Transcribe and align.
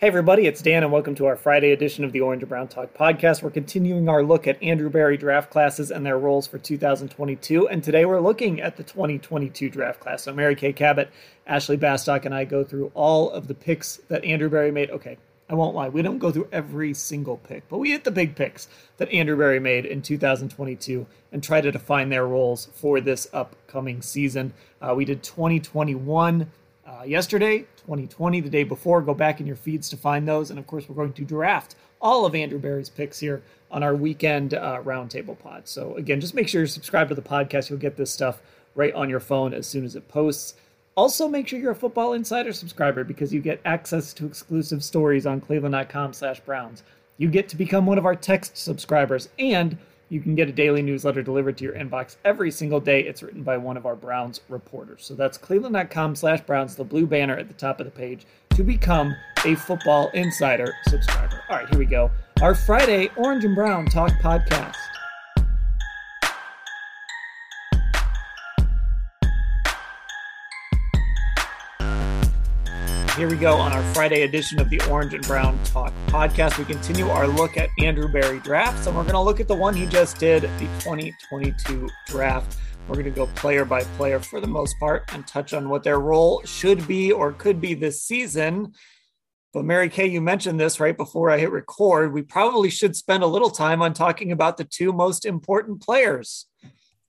Hey, 0.00 0.06
everybody, 0.06 0.46
it's 0.46 0.62
Dan, 0.62 0.84
and 0.84 0.92
welcome 0.92 1.16
to 1.16 1.26
our 1.26 1.34
Friday 1.34 1.72
edition 1.72 2.04
of 2.04 2.12
the 2.12 2.20
Orange 2.20 2.44
and 2.44 2.48
Brown 2.48 2.68
Talk 2.68 2.94
podcast. 2.94 3.42
We're 3.42 3.50
continuing 3.50 4.08
our 4.08 4.22
look 4.22 4.46
at 4.46 4.62
Andrew 4.62 4.88
Berry 4.88 5.16
draft 5.16 5.50
classes 5.50 5.90
and 5.90 6.06
their 6.06 6.16
roles 6.16 6.46
for 6.46 6.56
2022. 6.56 7.68
And 7.68 7.82
today 7.82 8.04
we're 8.04 8.20
looking 8.20 8.60
at 8.60 8.76
the 8.76 8.84
2022 8.84 9.68
draft 9.68 9.98
class. 9.98 10.22
So, 10.22 10.32
Mary 10.32 10.54
Kay 10.54 10.72
Cabot, 10.72 11.10
Ashley 11.48 11.76
Bastock, 11.76 12.26
and 12.26 12.32
I 12.32 12.44
go 12.44 12.62
through 12.62 12.92
all 12.94 13.28
of 13.32 13.48
the 13.48 13.54
picks 13.54 13.96
that 14.06 14.24
Andrew 14.24 14.48
Berry 14.48 14.70
made. 14.70 14.92
Okay, 14.92 15.18
I 15.50 15.54
won't 15.54 15.74
lie, 15.74 15.88
we 15.88 16.02
don't 16.02 16.20
go 16.20 16.30
through 16.30 16.48
every 16.52 16.94
single 16.94 17.38
pick, 17.38 17.68
but 17.68 17.78
we 17.78 17.90
hit 17.90 18.04
the 18.04 18.12
big 18.12 18.36
picks 18.36 18.68
that 18.98 19.10
Andrew 19.10 19.36
Berry 19.36 19.58
made 19.58 19.84
in 19.84 20.00
2022 20.00 21.08
and 21.32 21.42
try 21.42 21.60
to 21.60 21.72
define 21.72 22.10
their 22.10 22.24
roles 22.28 22.66
for 22.72 23.00
this 23.00 23.26
upcoming 23.32 24.00
season. 24.02 24.52
Uh, 24.80 24.94
we 24.96 25.04
did 25.04 25.24
2021 25.24 26.52
uh, 26.88 27.02
yesterday, 27.02 27.58
2020 27.76 28.40
the 28.40 28.48
day 28.48 28.64
before. 28.64 29.02
Go 29.02 29.14
back 29.14 29.40
in 29.40 29.46
your 29.46 29.56
feeds 29.56 29.88
to 29.90 29.96
find 29.96 30.26
those. 30.26 30.50
And 30.50 30.58
of 30.58 30.66
course, 30.66 30.88
we're 30.88 30.94
going 30.94 31.12
to 31.12 31.24
draft 31.24 31.74
all 32.00 32.24
of 32.24 32.34
Andrew 32.34 32.58
Berry's 32.58 32.88
picks 32.88 33.18
here 33.18 33.42
on 33.70 33.82
our 33.82 33.94
weekend 33.94 34.54
uh, 34.54 34.80
roundtable 34.82 35.38
pod. 35.38 35.68
So, 35.68 35.94
again, 35.96 36.20
just 36.20 36.34
make 36.34 36.48
sure 36.48 36.60
you're 36.62 36.68
subscribed 36.68 37.10
to 37.10 37.14
the 37.14 37.22
podcast. 37.22 37.68
You'll 37.68 37.78
get 37.78 37.96
this 37.96 38.10
stuff 38.10 38.40
right 38.74 38.94
on 38.94 39.10
your 39.10 39.20
phone 39.20 39.52
as 39.52 39.66
soon 39.66 39.84
as 39.84 39.96
it 39.96 40.08
posts. 40.08 40.54
Also, 40.94 41.28
make 41.28 41.46
sure 41.46 41.58
you're 41.58 41.72
a 41.72 41.76
Football 41.76 42.14
Insider 42.14 42.52
subscriber 42.52 43.04
because 43.04 43.32
you 43.32 43.40
get 43.40 43.60
access 43.64 44.12
to 44.14 44.26
exclusive 44.26 44.82
stories 44.82 45.26
on 45.26 45.40
cleveland.com 45.40 46.12
slash 46.12 46.40
Browns. 46.40 46.82
You 47.18 47.28
get 47.28 47.48
to 47.50 47.56
become 47.56 47.86
one 47.86 47.98
of 47.98 48.06
our 48.06 48.16
text 48.16 48.56
subscribers 48.56 49.28
and 49.38 49.76
you 50.08 50.20
can 50.20 50.34
get 50.34 50.48
a 50.48 50.52
daily 50.52 50.82
newsletter 50.82 51.22
delivered 51.22 51.58
to 51.58 51.64
your 51.64 51.74
inbox 51.74 52.16
every 52.24 52.50
single 52.50 52.80
day. 52.80 53.02
It's 53.02 53.22
written 53.22 53.42
by 53.42 53.56
one 53.56 53.76
of 53.76 53.86
our 53.86 53.96
Browns 53.96 54.40
reporters. 54.48 55.04
So 55.04 55.14
that's 55.14 55.38
cleveland.com 55.38 56.16
slash 56.16 56.40
Browns, 56.42 56.76
the 56.76 56.84
blue 56.84 57.06
banner 57.06 57.36
at 57.36 57.48
the 57.48 57.54
top 57.54 57.80
of 57.80 57.86
the 57.86 57.92
page 57.92 58.26
to 58.50 58.62
become 58.62 59.14
a 59.44 59.54
Football 59.54 60.10
Insider 60.14 60.74
subscriber. 60.86 61.42
All 61.48 61.56
right, 61.56 61.68
here 61.68 61.78
we 61.78 61.86
go. 61.86 62.10
Our 62.42 62.54
Friday 62.54 63.10
Orange 63.16 63.44
and 63.44 63.54
Brown 63.54 63.86
Talk 63.86 64.12
podcast. 64.22 64.76
Here 73.18 73.28
we 73.28 73.34
go 73.34 73.56
on 73.56 73.72
our 73.72 73.82
Friday 73.94 74.22
edition 74.22 74.60
of 74.60 74.70
the 74.70 74.80
Orange 74.88 75.12
and 75.12 75.26
Brown 75.26 75.58
Talk 75.64 75.92
podcast. 76.06 76.56
We 76.56 76.64
continue 76.64 77.08
our 77.08 77.26
look 77.26 77.56
at 77.56 77.68
Andrew 77.80 78.06
Berry 78.06 78.38
drafts, 78.38 78.86
and 78.86 78.94
we're 78.94 79.02
going 79.02 79.14
to 79.14 79.20
look 79.20 79.40
at 79.40 79.48
the 79.48 79.56
one 79.56 79.74
he 79.74 79.86
just 79.86 80.20
did, 80.20 80.44
the 80.44 80.66
2022 80.78 81.88
draft. 82.06 82.58
We're 82.86 82.94
going 82.94 83.06
to 83.06 83.10
go 83.10 83.26
player 83.34 83.64
by 83.64 83.82
player 83.96 84.20
for 84.20 84.40
the 84.40 84.46
most 84.46 84.78
part 84.78 85.12
and 85.12 85.26
touch 85.26 85.52
on 85.52 85.68
what 85.68 85.82
their 85.82 85.98
role 85.98 86.42
should 86.44 86.86
be 86.86 87.10
or 87.10 87.32
could 87.32 87.60
be 87.60 87.74
this 87.74 88.04
season. 88.04 88.72
But 89.52 89.64
Mary 89.64 89.88
Kay, 89.88 90.06
you 90.06 90.20
mentioned 90.20 90.60
this 90.60 90.78
right 90.78 90.96
before 90.96 91.28
I 91.28 91.38
hit 91.38 91.50
record. 91.50 92.12
We 92.12 92.22
probably 92.22 92.70
should 92.70 92.94
spend 92.94 93.24
a 93.24 93.26
little 93.26 93.50
time 93.50 93.82
on 93.82 93.94
talking 93.94 94.30
about 94.30 94.58
the 94.58 94.64
two 94.64 94.92
most 94.92 95.26
important 95.26 95.82
players 95.82 96.46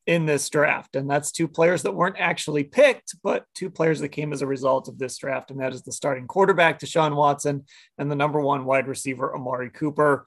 in 0.10 0.26
this 0.26 0.50
draft. 0.50 0.96
And 0.96 1.08
that's 1.08 1.32
two 1.32 1.48
players 1.48 1.84
that 1.84 1.94
weren't 1.94 2.16
actually 2.18 2.64
picked, 2.64 3.16
but 3.22 3.46
two 3.54 3.70
players 3.70 4.00
that 4.00 4.10
came 4.10 4.34
as 4.34 4.42
a 4.42 4.48
result 4.48 4.88
of 4.88 4.98
this 4.98 5.16
draft. 5.20 5.52
And 5.52 5.60
that 5.60 5.72
is 5.72 5.84
the 5.84 5.92
starting 5.92 6.26
quarterback, 6.26 6.80
Deshaun 6.80 7.16
Watson, 7.16 7.66
and 8.00 8.10
the 8.10 8.16
number 8.16 8.42
one 8.42 8.66
wide 8.66 8.88
receiver, 8.88 9.36
Amari 9.36 9.70
Cooper. 9.70 10.26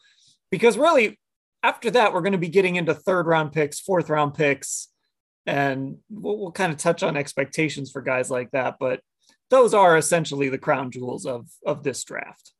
Because 0.52 0.78
really, 0.78 1.18
after 1.64 1.90
that, 1.90 2.12
we're 2.14 2.20
going 2.20 2.30
to 2.30 2.38
be 2.38 2.48
getting 2.48 2.76
into 2.76 2.94
third 2.94 3.26
round 3.26 3.50
picks, 3.50 3.80
fourth 3.80 4.08
round 4.08 4.34
picks, 4.34 4.86
and 5.46 5.96
we'll, 6.08 6.38
we'll 6.38 6.52
kind 6.52 6.70
of 6.72 6.78
touch 6.78 7.02
on 7.02 7.16
expectations 7.16 7.90
for 7.90 8.02
guys 8.02 8.30
like 8.30 8.52
that. 8.52 8.76
But 8.78 9.00
those 9.50 9.74
are 9.74 9.96
essentially 9.96 10.48
the 10.48 10.58
crown 10.58 10.92
jewels 10.92 11.26
of, 11.26 11.48
of 11.66 11.82
this 11.82 12.04
draft. 12.04 12.52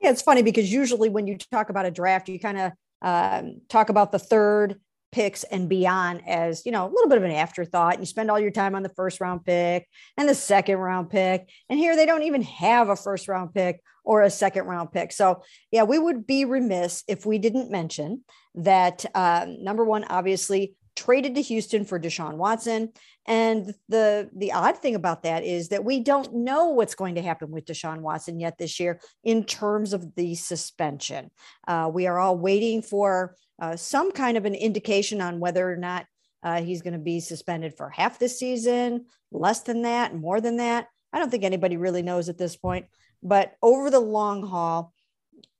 Yeah, 0.00 0.10
it's 0.10 0.22
funny 0.22 0.42
because 0.42 0.72
usually 0.72 1.08
when 1.08 1.26
you 1.26 1.38
talk 1.38 1.70
about 1.70 1.86
a 1.86 1.90
draft, 1.90 2.28
you 2.28 2.38
kind 2.38 2.58
of 2.58 2.72
um, 3.02 3.62
talk 3.68 3.88
about 3.88 4.12
the 4.12 4.20
third 4.20 4.78
picks 5.12 5.44
and 5.44 5.68
beyond 5.68 6.22
as 6.26 6.64
you 6.66 6.72
know 6.72 6.86
a 6.86 6.90
little 6.90 7.08
bit 7.08 7.18
of 7.18 7.24
an 7.24 7.30
afterthought 7.30 8.00
you 8.00 8.06
spend 8.06 8.30
all 8.30 8.40
your 8.40 8.50
time 8.50 8.74
on 8.74 8.82
the 8.82 8.88
first 8.90 9.20
round 9.20 9.44
pick 9.44 9.86
and 10.16 10.28
the 10.28 10.34
second 10.34 10.78
round 10.78 11.10
pick 11.10 11.48
and 11.68 11.78
here 11.78 11.94
they 11.94 12.06
don't 12.06 12.22
even 12.22 12.42
have 12.42 12.88
a 12.88 12.96
first 12.96 13.28
round 13.28 13.54
pick 13.54 13.80
or 14.04 14.22
a 14.22 14.30
second 14.30 14.64
round 14.64 14.90
pick 14.90 15.12
so 15.12 15.42
yeah 15.70 15.82
we 15.82 15.98
would 15.98 16.26
be 16.26 16.44
remiss 16.44 17.04
if 17.06 17.26
we 17.26 17.38
didn't 17.38 17.70
mention 17.70 18.22
that 18.54 19.04
uh, 19.14 19.46
number 19.46 19.84
one 19.84 20.04
obviously 20.04 20.74
traded 20.94 21.34
to 21.34 21.42
Houston 21.42 21.84
for 21.84 21.98
Deshaun 21.98 22.34
Watson. 22.34 22.90
And 23.26 23.74
the 23.88 24.28
the 24.34 24.52
odd 24.52 24.78
thing 24.78 24.94
about 24.94 25.22
that 25.22 25.44
is 25.44 25.68
that 25.68 25.84
we 25.84 26.00
don't 26.00 26.34
know 26.34 26.68
what's 26.68 26.94
going 26.94 27.14
to 27.14 27.22
happen 27.22 27.50
with 27.50 27.66
Deshaun 27.66 28.00
Watson 28.00 28.40
yet 28.40 28.58
this 28.58 28.80
year 28.80 29.00
in 29.22 29.44
terms 29.44 29.92
of 29.92 30.14
the 30.16 30.34
suspension. 30.34 31.30
Uh, 31.66 31.90
we 31.92 32.06
are 32.06 32.18
all 32.18 32.36
waiting 32.36 32.82
for 32.82 33.36
uh, 33.62 33.76
some 33.76 34.10
kind 34.10 34.36
of 34.36 34.44
an 34.44 34.56
indication 34.56 35.20
on 35.20 35.38
whether 35.38 35.70
or 35.70 35.76
not 35.76 36.04
uh, 36.42 36.60
he's 36.60 36.82
going 36.82 36.94
to 36.94 36.98
be 36.98 37.20
suspended 37.20 37.76
for 37.76 37.88
half 37.88 38.18
the 38.18 38.28
season, 38.28 39.06
less 39.30 39.60
than 39.60 39.82
that, 39.82 40.16
more 40.16 40.40
than 40.40 40.56
that. 40.56 40.88
I 41.12 41.20
don't 41.20 41.30
think 41.30 41.44
anybody 41.44 41.76
really 41.76 42.02
knows 42.02 42.28
at 42.28 42.38
this 42.38 42.56
point. 42.56 42.86
But 43.22 43.54
over 43.62 43.88
the 43.88 44.00
long 44.00 44.44
haul, 44.44 44.92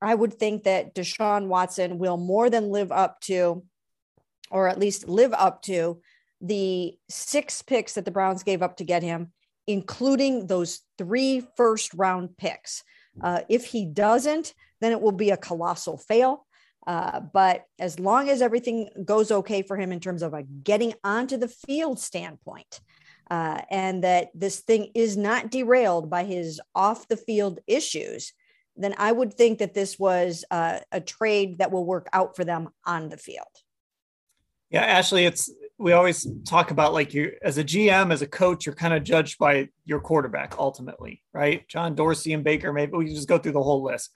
I 0.01 0.17
would 0.17 0.35
think 0.35 0.65
that 0.65 0.97
Deshaun 0.97 1.47
Watson 1.47 1.99
will 1.99 2.17
more 2.17 2.51
than 2.51 2.71
live 2.71 2.91
up 2.91 3.21
to 3.23 3.63
or 4.51 4.69
at 4.69 4.81
least 4.81 5.09
live 5.09 5.33
up 5.33 5.63
to 5.63 6.01
the 6.41 6.99
six 7.09 7.63
picks 7.63 7.95
that 7.95 8.05
the 8.05 8.11
Browns 8.11 8.43
gave 8.43 8.63
up 8.63 8.79
to 8.79 8.85
get 8.85 9.05
him, 9.05 9.31
including 9.69 10.49
those 10.49 10.81
three 10.99 11.47
first 11.57 11.95
round 11.95 12.37
picks. 12.37 12.83
Uh, 13.23 13.43
if 13.49 13.67
he 13.67 13.87
doesn't, 13.87 14.55
then 14.81 14.91
it 14.91 15.01
will 15.01 15.13
be 15.13 15.31
a 15.31 15.37
colossal 15.37 15.97
fail. 15.97 16.45
Uh, 16.87 17.21
but 17.21 17.67
as 17.79 18.01
long 18.01 18.29
as 18.29 18.43
everything 18.43 18.89
goes 19.05 19.31
okay 19.31 19.63
for 19.63 19.77
him 19.77 19.93
in 19.93 20.01
terms 20.01 20.23
of 20.23 20.35
a 20.35 20.43
getting 20.43 20.95
onto 21.05 21.37
the 21.37 21.49
field 21.49 21.99
standpoint, 21.99 22.81
uh, 23.31 23.63
and 23.71 24.05
that 24.05 24.31
this 24.35 24.61
thing 24.61 24.91
is 24.95 25.17
not 25.17 25.51
derailed 25.51 26.11
by 26.11 26.25
his 26.25 26.61
off 26.75 27.09
the 27.09 27.17
field 27.17 27.61
issues, 27.67 28.33
then 28.77 28.95
I 28.99 29.13
would 29.13 29.35
think 29.35 29.59
that 29.59 29.75
this 29.75 29.99
was 29.99 30.45
uh, 30.51 30.81
a 30.91 31.01
trade 31.01 31.59
that 31.59 31.71
will 31.71 31.85
work 31.85 32.09
out 32.13 32.37
for 32.37 32.45
them 32.45 32.71
on 32.85 33.09
the 33.09 33.17
field. 33.17 33.47
Yeah, 34.71 34.85
Ashley, 34.85 35.27
it's 35.27 35.51
we 35.79 35.93
always 35.93 36.27
talk 36.47 36.71
about 36.71 36.93
like 36.93 37.13
you 37.13 37.33
as 37.43 37.59
a 37.59 37.65
GM, 37.65 38.13
as 38.13 38.23
a 38.23 38.27
coach, 38.27 38.67
you're 38.67 38.75
kind 38.75 38.95
of 38.95 39.03
judged 39.03 39.39
by 39.39 39.69
your 39.85 40.01
quarterback 40.01 40.55
ultimately, 40.59 41.23
right? 41.33 41.67
John 41.69 41.95
Dorsey 41.95 42.33
and 42.33 42.45
Baker, 42.45 42.73
maybe 42.73 42.93
we 42.93 43.07
just 43.07 43.29
go 43.29 43.39
through 43.39 43.53
the 43.53 43.63
whole 43.63 43.83
list. 43.83 44.11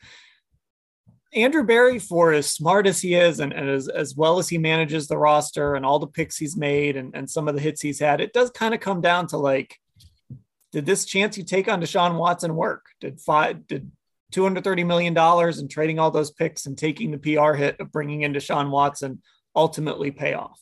Andrew 1.34 1.64
Berry, 1.64 1.98
for 1.98 2.32
as 2.32 2.50
smart 2.50 2.86
as 2.86 3.00
he 3.00 3.14
is 3.14 3.40
and, 3.40 3.52
and 3.52 3.68
as, 3.68 3.88
as 3.88 4.14
well 4.16 4.38
as 4.38 4.48
he 4.48 4.58
manages 4.58 5.06
the 5.06 5.18
roster 5.18 5.74
and 5.74 5.84
all 5.84 5.98
the 5.98 6.06
picks 6.06 6.36
he's 6.36 6.56
made 6.56 6.96
and, 6.96 7.14
and 7.14 7.28
some 7.28 7.48
of 7.48 7.54
the 7.54 7.60
hits 7.60 7.82
he's 7.82 8.00
had, 8.00 8.20
it 8.20 8.32
does 8.32 8.50
kind 8.50 8.74
of 8.74 8.80
come 8.80 9.00
down 9.00 9.26
to 9.28 9.36
like, 9.36 9.76
did 10.72 10.86
this 10.86 11.04
chance 11.04 11.36
you 11.36 11.44
take 11.44 11.68
on 11.68 11.80
Deshaun 11.80 12.16
Watson 12.18 12.54
work? 12.54 12.86
Did 13.00 13.20
five, 13.20 13.66
did 13.66 13.90
$230 14.32 14.86
million 14.86 15.16
and 15.16 15.70
trading 15.70 15.98
all 15.98 16.10
those 16.10 16.30
picks 16.30 16.66
and 16.66 16.76
taking 16.76 17.10
the 17.10 17.18
PR 17.18 17.52
hit 17.54 17.80
of 17.80 17.92
bringing 17.92 18.22
in 18.22 18.32
Deshaun 18.32 18.70
Watson 18.70 19.22
ultimately 19.54 20.10
pay 20.10 20.34
off. 20.34 20.60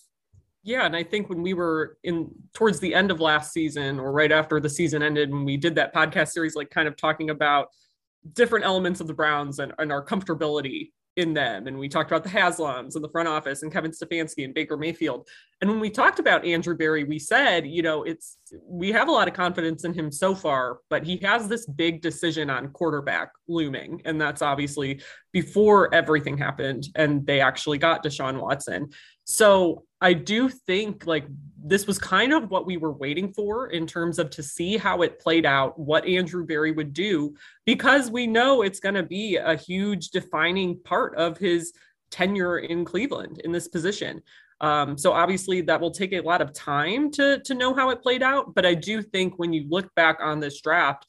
Yeah, 0.63 0.87
and 0.87 0.97
I 0.97 1.03
think 1.03 1.29
when 1.29 1.43
we 1.43 1.53
were 1.53 1.99
in 2.05 2.31
towards 2.55 2.81
the 2.81 2.95
end 2.95 3.11
of 3.11 3.21
last 3.21 3.53
season 3.53 4.01
or 4.01 4.13
right 4.13 4.33
after 4.33 4.61
the 4.61 4.71
season 4.71 5.03
ended, 5.03 5.31
when 5.31 5.45
we 5.45 5.59
did 5.59 5.75
that 5.75 5.95
podcast 5.95 6.29
series, 6.29 6.55
like 6.55 6.71
kind 6.71 6.89
of 6.89 6.97
talking 6.97 7.29
about 7.29 7.69
different 8.33 8.65
elements 8.65 9.01
of 9.01 9.07
the 9.07 9.15
Browns 9.15 9.59
and, 9.59 9.73
and 9.79 9.93
our 9.93 10.05
comfortability 10.05 10.91
in 11.17 11.33
them. 11.33 11.69
And 11.69 11.79
we 11.79 11.89
talked 11.89 12.11
about 12.11 12.25
the 12.25 12.31
Haslams 12.31 12.97
and 12.97 13.05
the 13.05 13.09
front 13.09 13.29
office 13.29 13.63
and 13.63 13.73
Kevin 13.73 13.93
Stefanski 13.93 14.45
and 14.45 14.53
Baker 14.53 14.77
Mayfield. 14.77 15.29
And 15.61 15.71
when 15.71 15.79
we 15.79 15.89
talked 15.89 16.19
about 16.19 16.45
Andrew 16.45 16.77
Berry, 16.77 17.05
we 17.05 17.21
said, 17.21 17.67
you 17.67 17.83
know, 17.83 18.03
it's 18.03 18.37
we 18.67 18.91
have 18.91 19.09
a 19.09 19.13
lot 19.13 19.29
of 19.29 19.35
confidence 19.35 19.85
in 19.85 19.95
him 19.95 20.11
so 20.11 20.35
far, 20.35 20.79
but 20.91 21.05
he 21.05 21.17
has 21.19 21.47
this 21.47 21.67
big 21.67 22.03
decision 22.03 22.51
on 22.51 22.69
quarterback 22.71 23.31
looming. 23.47 24.03
And 24.05 24.21
that's 24.21 24.43
obviously 24.43 25.01
before 25.33 25.95
everything 25.95 26.37
happened 26.37 26.89
and 26.97 27.25
they 27.25 27.41
actually 27.41 27.79
got 27.79 28.03
Deshaun 28.03 28.41
Watson. 28.41 28.91
So 29.25 29.85
I 30.01 30.13
do 30.13 30.49
think 30.49 31.07
like 31.07 31.27
this 31.67 31.87
was 31.87 31.99
kind 31.99 32.33
of 32.35 32.51
what 32.51 32.67
we 32.67 32.77
were 32.77 32.93
waiting 32.93 33.33
for 33.33 33.69
in 33.69 33.87
terms 33.87 34.19
of 34.19 34.29
to 34.31 34.43
see 34.43 34.77
how 34.77 35.01
it 35.01 35.19
played 35.19 35.47
out, 35.47 35.79
what 35.79 36.07
Andrew 36.07 36.45
Berry 36.45 36.73
would 36.73 36.93
do, 36.93 37.35
because 37.65 38.11
we 38.11 38.27
know 38.27 38.63
it's 38.63 38.81
going 38.81 38.95
to 38.95 39.03
be 39.03 39.37
a 39.37 39.57
huge 39.57 40.11
defining 40.11 40.79
part 40.81 41.17
of 41.17 41.39
his 41.39 41.73
tenure 42.11 42.59
in 42.59 42.85
Cleveland 42.85 43.41
in 43.45 43.51
this 43.51 43.67
position. 43.67 44.23
Um, 44.61 44.97
so 44.97 45.13
obviously 45.13 45.63
that 45.63 45.81
will 45.81 45.91
take 45.91 46.13
a 46.13 46.21
lot 46.21 46.41
of 46.41 46.53
time 46.53 47.11
to 47.13 47.41
to 47.41 47.55
know 47.55 47.75
how 47.75 47.91
it 47.91 48.03
played 48.03 48.23
out. 48.23 48.55
But 48.55 48.67
I 48.67 48.75
do 48.75 49.03
think 49.03 49.39
when 49.39 49.53
you 49.53 49.67
look 49.69 49.93
back 49.95 50.19
on 50.21 50.41
this 50.41 50.61
draft, 50.61 51.07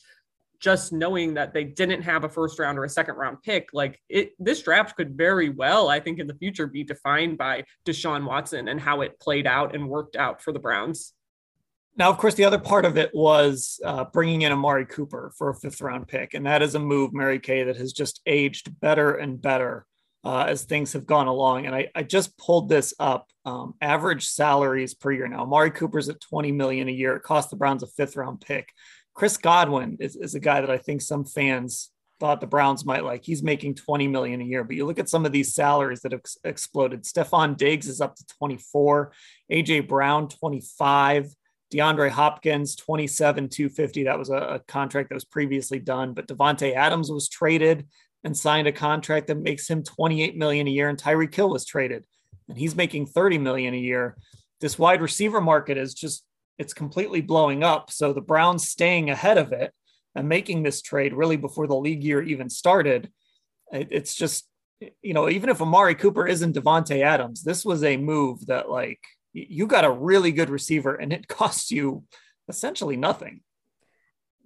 just 0.59 0.93
knowing 0.93 1.33
that 1.35 1.53
they 1.53 1.63
didn't 1.63 2.01
have 2.01 2.23
a 2.23 2.29
first 2.29 2.59
round 2.59 2.77
or 2.77 2.83
a 2.83 2.89
second 2.89 3.15
round 3.15 3.41
pick, 3.43 3.69
like 3.73 3.99
it, 4.09 4.33
this 4.39 4.61
draft 4.61 4.95
could 4.95 5.17
very 5.17 5.49
well, 5.49 5.89
I 5.89 5.99
think, 5.99 6.19
in 6.19 6.27
the 6.27 6.35
future 6.35 6.67
be 6.67 6.83
defined 6.83 7.37
by 7.37 7.63
Deshaun 7.85 8.25
Watson 8.25 8.67
and 8.67 8.79
how 8.79 9.01
it 9.01 9.19
played 9.19 9.47
out 9.47 9.75
and 9.75 9.89
worked 9.89 10.15
out 10.15 10.41
for 10.41 10.51
the 10.51 10.59
Browns. 10.59 11.13
Now, 11.97 12.09
of 12.09 12.17
course, 12.17 12.33
the 12.33 12.43
other 12.43 12.59
part 12.59 12.83
of 12.83 12.97
it 12.97 13.11
was 13.13 13.79
uh, 13.85 14.03
bringing 14.11 14.41
in 14.41 14.51
Amari 14.51 14.85
Cooper 14.85 15.31
for 15.37 15.49
a 15.49 15.55
fifth 15.55 15.81
round 15.81 16.07
pick. 16.07 16.33
And 16.33 16.45
that 16.45 16.61
is 16.61 16.75
a 16.75 16.79
move, 16.79 17.13
Mary 17.13 17.39
Kay, 17.39 17.63
that 17.63 17.77
has 17.77 17.93
just 17.93 18.21
aged 18.25 18.79
better 18.81 19.15
and 19.15 19.41
better 19.41 19.85
uh, 20.25 20.45
as 20.47 20.63
things 20.63 20.91
have 20.93 21.05
gone 21.05 21.27
along. 21.27 21.67
And 21.67 21.75
I, 21.75 21.89
I 21.95 22.03
just 22.03 22.37
pulled 22.37 22.67
this 22.67 22.93
up 22.99 23.29
um, 23.45 23.75
average 23.79 24.27
salaries 24.27 24.93
per 24.93 25.11
year 25.11 25.27
now. 25.27 25.43
Amari 25.43 25.71
Cooper's 25.71 26.09
at 26.09 26.19
20 26.19 26.51
million 26.51 26.89
a 26.89 26.91
year. 26.91 27.15
It 27.15 27.23
cost 27.23 27.49
the 27.51 27.55
Browns 27.55 27.83
a 27.83 27.87
fifth 27.87 28.17
round 28.17 28.41
pick. 28.41 28.73
Chris 29.15 29.37
Godwin 29.37 29.97
is, 29.99 30.15
is 30.15 30.35
a 30.35 30.39
guy 30.39 30.61
that 30.61 30.69
I 30.69 30.77
think 30.77 31.01
some 31.01 31.25
fans 31.25 31.89
thought 32.19 32.41
the 32.41 32.47
Browns 32.47 32.85
might 32.85 33.03
like. 33.03 33.23
He's 33.23 33.41
making 33.41 33.75
20 33.75 34.07
million 34.07 34.41
a 34.41 34.45
year, 34.45 34.63
but 34.63 34.75
you 34.75 34.85
look 34.85 34.99
at 34.99 35.09
some 35.09 35.25
of 35.25 35.31
these 35.31 35.55
salaries 35.55 36.01
that 36.01 36.11
have 36.11 36.21
ex- 36.21 36.37
exploded. 36.43 37.03
Stefon 37.03 37.57
Diggs 37.57 37.87
is 37.87 38.01
up 38.01 38.15
to 38.15 38.25
24, 38.37 39.13
AJ 39.51 39.87
Brown 39.87 40.27
25, 40.27 41.33
DeAndre 41.73 42.09
Hopkins 42.09 42.75
27 42.75 43.49
250. 43.49 44.03
That 44.03 44.19
was 44.19 44.29
a, 44.29 44.35
a 44.35 44.59
contract 44.59 45.09
that 45.09 45.15
was 45.15 45.25
previously 45.25 45.79
done, 45.79 46.13
but 46.13 46.27
Davante 46.27 46.75
Adams 46.75 47.09
was 47.09 47.29
traded 47.29 47.87
and 48.23 48.35
signed 48.35 48.67
a 48.67 48.71
contract 48.71 49.27
that 49.27 49.37
makes 49.37 49.69
him 49.69 49.83
28 49.83 50.35
million 50.35 50.67
a 50.67 50.71
year 50.71 50.89
and 50.89 50.97
Tyreek 50.97 51.33
Hill 51.33 51.49
was 51.49 51.65
traded 51.65 52.05
and 52.49 52.57
he's 52.57 52.75
making 52.75 53.05
30 53.07 53.37
million 53.37 53.73
a 53.73 53.77
year. 53.77 54.17
This 54.61 54.79
wide 54.79 55.01
receiver 55.01 55.41
market 55.41 55.77
is 55.77 55.93
just 55.93 56.25
it's 56.57 56.73
completely 56.73 57.21
blowing 57.21 57.63
up. 57.63 57.91
So 57.91 58.13
the 58.13 58.21
Browns 58.21 58.67
staying 58.67 59.09
ahead 59.09 59.37
of 59.37 59.51
it 59.51 59.73
and 60.15 60.29
making 60.29 60.63
this 60.63 60.81
trade 60.81 61.13
really 61.13 61.37
before 61.37 61.67
the 61.67 61.75
league 61.75 62.03
year 62.03 62.21
even 62.21 62.49
started. 62.49 63.11
It, 63.71 63.89
it's 63.91 64.15
just, 64.15 64.47
you 65.01 65.13
know, 65.13 65.29
even 65.29 65.49
if 65.49 65.61
Amari 65.61 65.95
Cooper 65.95 66.27
isn't 66.27 66.55
Davante 66.55 67.01
Adams, 67.01 67.43
this 67.43 67.65
was 67.65 67.83
a 67.83 67.97
move 67.97 68.45
that 68.47 68.69
like 68.69 68.99
you 69.33 69.67
got 69.67 69.83
a 69.83 69.91
really 69.91 70.31
good 70.31 70.49
receiver 70.49 70.95
and 70.95 71.11
it 71.11 71.27
costs 71.27 71.71
you 71.71 72.03
essentially 72.47 72.97
nothing. 72.97 73.41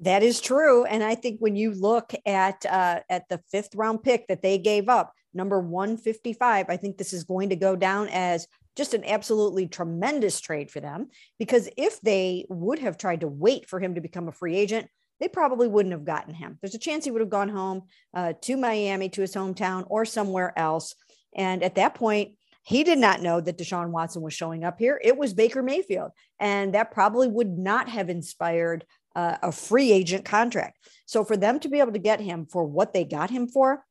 That 0.01 0.23
is 0.23 0.39
true, 0.39 0.85
and 0.85 1.03
I 1.03 1.15
think 1.15 1.41
when 1.41 1.57
you 1.57 1.73
look 1.73 2.13
at 2.25 2.65
uh, 2.65 3.01
at 3.09 3.27
the 3.27 3.41
fifth 3.51 3.75
round 3.75 4.01
pick 4.01 4.27
that 4.27 4.41
they 4.41 4.57
gave 4.57 4.87
up, 4.87 5.11
number 5.33 5.59
one 5.59 5.97
fifty 5.97 6.31
five, 6.31 6.67
I 6.69 6.77
think 6.77 6.97
this 6.97 7.11
is 7.11 7.25
going 7.25 7.49
to 7.49 7.57
go 7.57 7.75
down 7.75 8.07
as 8.07 8.47
just 8.79 8.93
an 8.93 9.03
absolutely 9.03 9.67
tremendous 9.67 10.39
trade 10.39 10.71
for 10.71 10.79
them 10.79 11.09
because 11.37 11.67
if 11.75 11.99
they 11.99 12.45
would 12.47 12.79
have 12.79 12.97
tried 12.97 13.19
to 13.19 13.27
wait 13.27 13.67
for 13.67 13.77
him 13.77 13.95
to 13.95 14.01
become 14.01 14.29
a 14.29 14.31
free 14.31 14.55
agent, 14.55 14.87
they 15.19 15.27
probably 15.27 15.67
wouldn't 15.67 15.91
have 15.91 16.05
gotten 16.05 16.33
him. 16.33 16.57
There's 16.61 16.75
a 16.75 16.79
chance 16.79 17.03
he 17.03 17.11
would 17.11 17.19
have 17.19 17.29
gone 17.29 17.49
home 17.49 17.81
uh, 18.13 18.33
to 18.43 18.55
Miami, 18.55 19.09
to 19.09 19.21
his 19.21 19.35
hometown, 19.35 19.83
or 19.89 20.05
somewhere 20.05 20.57
else. 20.57 20.95
And 21.35 21.61
at 21.61 21.75
that 21.75 21.93
point, 21.93 22.37
he 22.63 22.85
did 22.85 22.99
not 22.99 23.21
know 23.21 23.41
that 23.41 23.57
Deshaun 23.57 23.89
Watson 23.89 24.21
was 24.21 24.33
showing 24.33 24.63
up 24.63 24.79
here. 24.79 24.97
It 25.03 25.17
was 25.17 25.33
Baker 25.33 25.61
Mayfield. 25.61 26.11
And 26.39 26.73
that 26.73 26.91
probably 26.91 27.27
would 27.27 27.57
not 27.57 27.89
have 27.89 28.09
inspired 28.09 28.85
uh, 29.13 29.37
a 29.43 29.51
free 29.51 29.91
agent 29.91 30.23
contract. 30.23 30.77
So 31.05 31.25
for 31.25 31.35
them 31.35 31.59
to 31.59 31.67
be 31.67 31.79
able 31.79 31.91
to 31.91 31.99
get 31.99 32.21
him 32.21 32.45
for 32.45 32.63
what 32.63 32.93
they 32.93 33.03
got 33.03 33.29
him 33.29 33.49
for, 33.49 33.83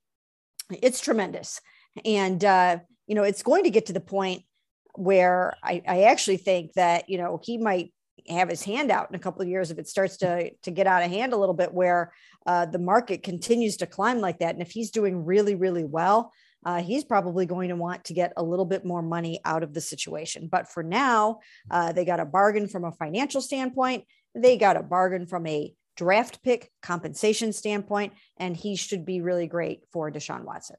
it's 0.71 1.01
tremendous. 1.01 1.61
And, 2.07 2.43
uh, 2.43 2.79
you 3.07 3.15
know, 3.15 3.25
it's 3.25 3.43
going 3.43 3.65
to 3.65 3.71
get 3.71 3.87
to 3.87 3.93
the 3.93 4.01
point 4.01 4.45
where 4.95 5.55
I, 5.63 5.83
I 5.87 6.03
actually 6.05 6.39
think 6.39 6.73
that 6.75 7.09
you 7.09 7.19
know 7.19 7.41
he 7.43 7.59
might 7.59 7.93
have 8.29 8.49
his 8.49 8.63
hand 8.63 8.91
out 8.91 9.09
in 9.09 9.17
a 9.17 9.21
couple 9.21 9.43
of 9.43 9.49
years 9.49 9.71
if 9.71 9.79
it 9.79 9.89
starts 9.89 10.19
to 10.19 10.51
to 10.63 10.71
get 10.71 10.87
out 10.87 11.03
of 11.03 11.11
hand 11.11 11.33
a 11.33 11.37
little 11.37 11.55
bit 11.55 11.73
where 11.73 12.13
uh, 12.47 12.67
the 12.67 12.79
market 12.79 13.23
continues 13.23 13.79
to 13.79 13.87
climb 13.87 14.21
like 14.21 14.39
that. 14.39 14.55
And 14.55 14.63
if 14.63 14.71
he's 14.71 14.91
doing 14.91 15.25
really 15.25 15.55
really 15.55 15.85
well 15.85 16.33
uh, 16.65 16.83
he's 16.83 17.05
probably 17.05 17.47
going 17.47 17.69
to 17.69 17.77
want 17.77 18.05
to 18.05 18.13
get 18.13 18.33
a 18.37 18.43
little 18.43 18.65
bit 18.65 18.85
more 18.85 19.03
money 19.03 19.41
out 19.45 19.63
of 19.63 19.75
the 19.75 19.81
situation. 19.81 20.49
But 20.51 20.69
for 20.69 20.83
now 20.83 21.39
uh, 21.71 21.93
they 21.93 22.05
got 22.05 22.21
a 22.21 22.25
bargain 22.25 22.69
from 22.69 22.85
a 22.85 22.93
financial 22.93 23.41
standpoint. 23.41 24.05
They 24.35 24.57
got 24.57 24.77
a 24.77 24.83
bargain 24.83 25.27
from 25.27 25.47
a 25.47 25.73
draft 25.97 26.43
pick 26.43 26.71
compensation 26.83 27.53
standpoint. 27.53 28.13
And 28.37 28.57
he 28.57 28.77
should 28.77 29.05
be 29.05 29.21
really 29.21 29.47
great 29.47 29.83
for 29.93 30.11
deshaun 30.11 30.45
watson 30.45 30.77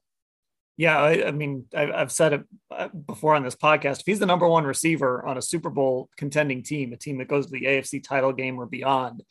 yeah, 0.79 0.97
I, 0.97 1.27
I 1.27 1.31
mean, 1.31 1.65
I, 1.75 1.87
have 1.87 2.09
said 2.09 2.31
it 2.31 2.43
uh, 2.71 2.87
before 2.87 3.35
on 3.35 3.43
this 3.43 3.57
podcast. 3.57 3.99
If 3.99 4.05
he's 4.05 4.19
the 4.19 4.25
number 4.25 4.47
one 4.47 4.63
receiver 4.63 5.25
on 5.25 5.37
a 5.37 5.41
Super 5.41 5.69
Bowl 5.69 6.09
contending 6.15 6.63
team, 6.63 6.93
a 6.93 6.95
team 6.95 7.17
that 7.17 7.27
goes 7.27 7.47
to 7.47 7.51
the 7.51 7.65
AFC 7.65 8.01
title 8.01 8.31
game 8.31 8.57
or 8.57 8.65
beyond, 8.65 9.21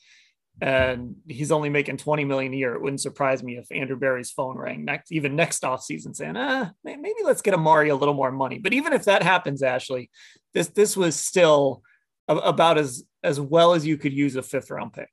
and 0.61 1.17
he's 1.27 1.51
only 1.51 1.71
making 1.71 1.97
20 1.97 2.27
million 2.27 2.53
a 2.53 2.57
year, 2.57 2.75
it 2.75 2.83
wouldn't 2.83 3.01
surprise 3.01 3.43
me 3.43 3.57
if 3.57 3.73
Andrew 3.73 3.97
Berry's 3.97 4.31
phone 4.31 4.59
rang 4.59 4.85
next, 4.85 5.11
even 5.11 5.37
next 5.37 5.63
offseason 5.63 6.15
saying, 6.15 6.37
ah, 6.37 6.71
maybe 6.85 7.15
let's 7.25 7.41
get 7.41 7.55
Amari 7.55 7.89
a 7.89 7.97
little 7.97 8.13
more 8.13 8.31
money. 8.31 8.59
But 8.59 8.75
even 8.75 8.93
if 8.93 9.07
that 9.07 9.23
happens, 9.23 9.63
Ashley, 9.63 10.11
this 10.53 10.67
this 10.69 10.99
was 10.99 11.17
still 11.17 11.83
about 12.29 12.77
as 12.77 13.05
as 13.23 13.41
well 13.41 13.73
as 13.73 13.87
you 13.87 13.97
could 13.97 14.13
use 14.13 14.37
a 14.37 14.43
fifth 14.43 14.71
round 14.71 14.93
pick. 14.93 15.09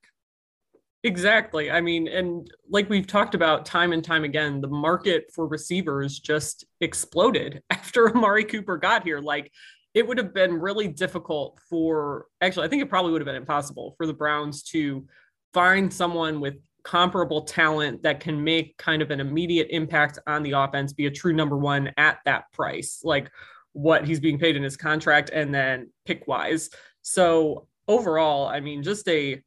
Exactly. 1.05 1.69
I 1.69 1.81
mean, 1.81 2.07
and 2.07 2.49
like 2.67 2.89
we've 2.89 3.05
talked 3.05 3.35
about 3.35 3.63
time 3.63 3.93
and 3.93 4.03
time 4.03 4.23
again, 4.23 4.59
the 4.59 4.67
market 4.67 5.25
for 5.31 5.45
receivers 5.45 6.17
just 6.17 6.65
exploded 6.81 7.61
after 7.69 8.09
Amari 8.09 8.43
Cooper 8.43 8.75
got 8.75 9.03
here. 9.03 9.19
Like 9.19 9.51
it 9.93 10.07
would 10.07 10.17
have 10.17 10.33
been 10.33 10.59
really 10.59 10.87
difficult 10.87 11.59
for 11.69 12.25
actually, 12.41 12.65
I 12.65 12.69
think 12.69 12.81
it 12.81 12.89
probably 12.89 13.11
would 13.11 13.21
have 13.21 13.27
been 13.27 13.35
impossible 13.35 13.93
for 13.97 14.07
the 14.07 14.15
Browns 14.15 14.63
to 14.63 15.05
find 15.53 15.93
someone 15.93 16.41
with 16.41 16.55
comparable 16.83 17.43
talent 17.43 18.01
that 18.01 18.19
can 18.19 18.43
make 18.43 18.75
kind 18.77 19.03
of 19.03 19.11
an 19.11 19.19
immediate 19.19 19.67
impact 19.69 20.17
on 20.25 20.41
the 20.41 20.53
offense, 20.53 20.91
be 20.91 21.05
a 21.05 21.11
true 21.11 21.33
number 21.33 21.55
one 21.55 21.91
at 21.97 22.17
that 22.25 22.51
price, 22.51 23.01
like 23.03 23.29
what 23.73 24.07
he's 24.07 24.19
being 24.19 24.39
paid 24.39 24.55
in 24.55 24.63
his 24.63 24.75
contract 24.75 25.29
and 25.31 25.53
then 25.53 25.91
pick 26.05 26.27
wise. 26.27 26.71
So 27.03 27.67
overall, 27.87 28.47
I 28.47 28.59
mean, 28.59 28.81
just 28.81 29.07
a 29.07 29.43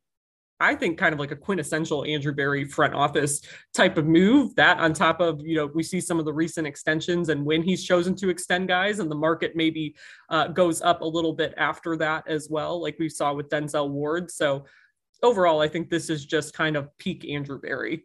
I 0.60 0.74
think 0.74 0.98
kind 0.98 1.12
of 1.12 1.20
like 1.20 1.30
a 1.30 1.36
quintessential 1.36 2.04
Andrew 2.04 2.32
Berry 2.32 2.64
front 2.64 2.94
office 2.94 3.42
type 3.74 3.96
of 3.96 4.06
move. 4.06 4.54
That 4.56 4.78
on 4.78 4.92
top 4.92 5.20
of, 5.20 5.40
you 5.40 5.56
know, 5.56 5.66
we 5.66 5.82
see 5.82 6.00
some 6.00 6.18
of 6.18 6.24
the 6.24 6.32
recent 6.32 6.66
extensions 6.66 7.28
and 7.28 7.44
when 7.44 7.62
he's 7.62 7.84
chosen 7.84 8.16
to 8.16 8.28
extend 8.28 8.68
guys 8.68 8.98
and 8.98 9.10
the 9.10 9.14
market 9.14 9.54
maybe 9.54 9.94
uh, 10.30 10.48
goes 10.48 10.82
up 10.82 11.02
a 11.02 11.06
little 11.06 11.32
bit 11.32 11.54
after 11.56 11.96
that 11.98 12.26
as 12.26 12.48
well, 12.50 12.82
like 12.82 12.98
we 12.98 13.08
saw 13.08 13.32
with 13.32 13.48
Denzel 13.48 13.90
Ward. 13.90 14.30
So 14.30 14.64
overall, 15.22 15.60
I 15.60 15.68
think 15.68 15.90
this 15.90 16.10
is 16.10 16.24
just 16.24 16.54
kind 16.54 16.76
of 16.76 16.96
peak 16.98 17.24
Andrew 17.28 17.60
Berry. 17.60 18.04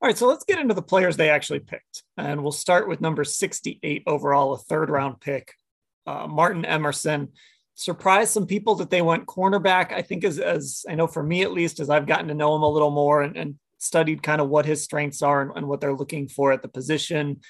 All 0.00 0.08
right, 0.08 0.16
so 0.16 0.28
let's 0.28 0.44
get 0.44 0.60
into 0.60 0.74
the 0.74 0.82
players 0.82 1.16
they 1.16 1.30
actually 1.30 1.60
picked. 1.60 2.04
And 2.16 2.42
we'll 2.42 2.52
start 2.52 2.88
with 2.88 3.00
number 3.00 3.24
68 3.24 4.04
overall, 4.06 4.52
a 4.52 4.58
third 4.58 4.90
round 4.90 5.20
pick, 5.20 5.54
uh, 6.06 6.26
Martin 6.28 6.64
Emerson 6.64 7.30
surprised 7.78 8.32
some 8.32 8.46
people 8.46 8.74
that 8.74 8.90
they 8.90 9.02
went 9.02 9.26
cornerback. 9.26 9.92
I 9.92 10.02
think 10.02 10.24
as, 10.24 10.40
as 10.40 10.84
I 10.88 10.96
know 10.96 11.06
for 11.06 11.22
me 11.22 11.42
at 11.42 11.52
least, 11.52 11.78
as 11.78 11.88
I've 11.88 12.06
gotten 12.06 12.26
to 12.26 12.34
know 12.34 12.56
him 12.56 12.62
a 12.62 12.68
little 12.68 12.90
more 12.90 13.22
and, 13.22 13.36
and 13.36 13.54
studied 13.78 14.20
kind 14.20 14.40
of 14.40 14.48
what 14.48 14.66
his 14.66 14.82
strengths 14.82 15.22
are 15.22 15.40
and, 15.40 15.52
and, 15.54 15.68
what 15.68 15.80
they're 15.80 15.94
looking 15.94 16.26
for 16.26 16.50
at 16.50 16.60
the 16.60 16.68
position, 16.68 17.40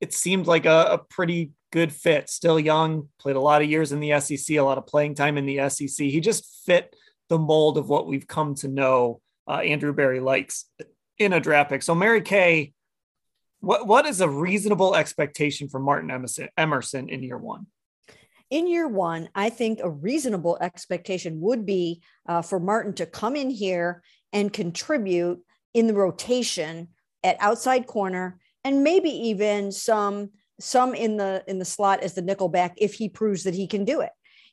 it 0.00 0.14
seemed 0.14 0.46
like 0.46 0.66
a, 0.66 0.86
a, 0.92 0.98
pretty 0.98 1.50
good 1.72 1.92
fit. 1.92 2.30
Still 2.30 2.60
young, 2.60 3.08
played 3.18 3.34
a 3.34 3.40
lot 3.40 3.60
of 3.60 3.68
years 3.68 3.90
in 3.90 3.98
the 3.98 4.20
SEC, 4.20 4.56
a 4.56 4.62
lot 4.62 4.78
of 4.78 4.86
playing 4.86 5.16
time 5.16 5.36
in 5.36 5.46
the 5.46 5.68
SEC. 5.68 6.06
He 6.06 6.20
just 6.20 6.62
fit 6.64 6.94
the 7.28 7.38
mold 7.38 7.76
of 7.76 7.88
what 7.88 8.06
we've 8.06 8.28
come 8.28 8.54
to 8.56 8.68
know 8.68 9.20
uh, 9.48 9.56
Andrew 9.56 9.92
Berry 9.92 10.20
likes 10.20 10.66
in 11.18 11.32
a 11.32 11.40
draft 11.40 11.70
pick. 11.70 11.82
So 11.82 11.96
Mary 11.96 12.22
Kay, 12.22 12.72
what 13.58 13.84
what 13.86 14.06
is 14.06 14.20
a 14.20 14.28
reasonable 14.28 14.94
expectation 14.94 15.68
for 15.68 15.80
Martin 15.80 16.10
Emerson, 16.10 16.48
Emerson 16.56 17.08
in 17.08 17.24
year 17.24 17.36
one? 17.36 17.66
In 18.50 18.66
year 18.66 18.88
one, 18.88 19.28
I 19.34 19.48
think 19.48 19.80
a 19.80 19.88
reasonable 19.88 20.58
expectation 20.60 21.40
would 21.40 21.64
be 21.64 22.02
uh, 22.28 22.42
for 22.42 22.60
Martin 22.60 22.92
to 22.94 23.06
come 23.06 23.36
in 23.36 23.48
here 23.50 24.02
and 24.32 24.52
contribute 24.52 25.40
in 25.72 25.86
the 25.86 25.94
rotation 25.94 26.88
at 27.22 27.36
outside 27.40 27.86
corner 27.86 28.38
and 28.64 28.82
maybe 28.82 29.10
even 29.10 29.72
some 29.72 30.30
some 30.58 30.94
in 30.94 31.16
the 31.16 31.42
in 31.46 31.58
the 31.58 31.64
slot 31.64 32.02
as 32.02 32.14
the 32.14 32.22
nickel 32.22 32.48
back 32.48 32.74
if 32.76 32.94
he 32.94 33.08
proves 33.08 33.44
that 33.44 33.54
he 33.54 33.66
can 33.66 33.84
do 33.84 34.00
it. 34.00 34.10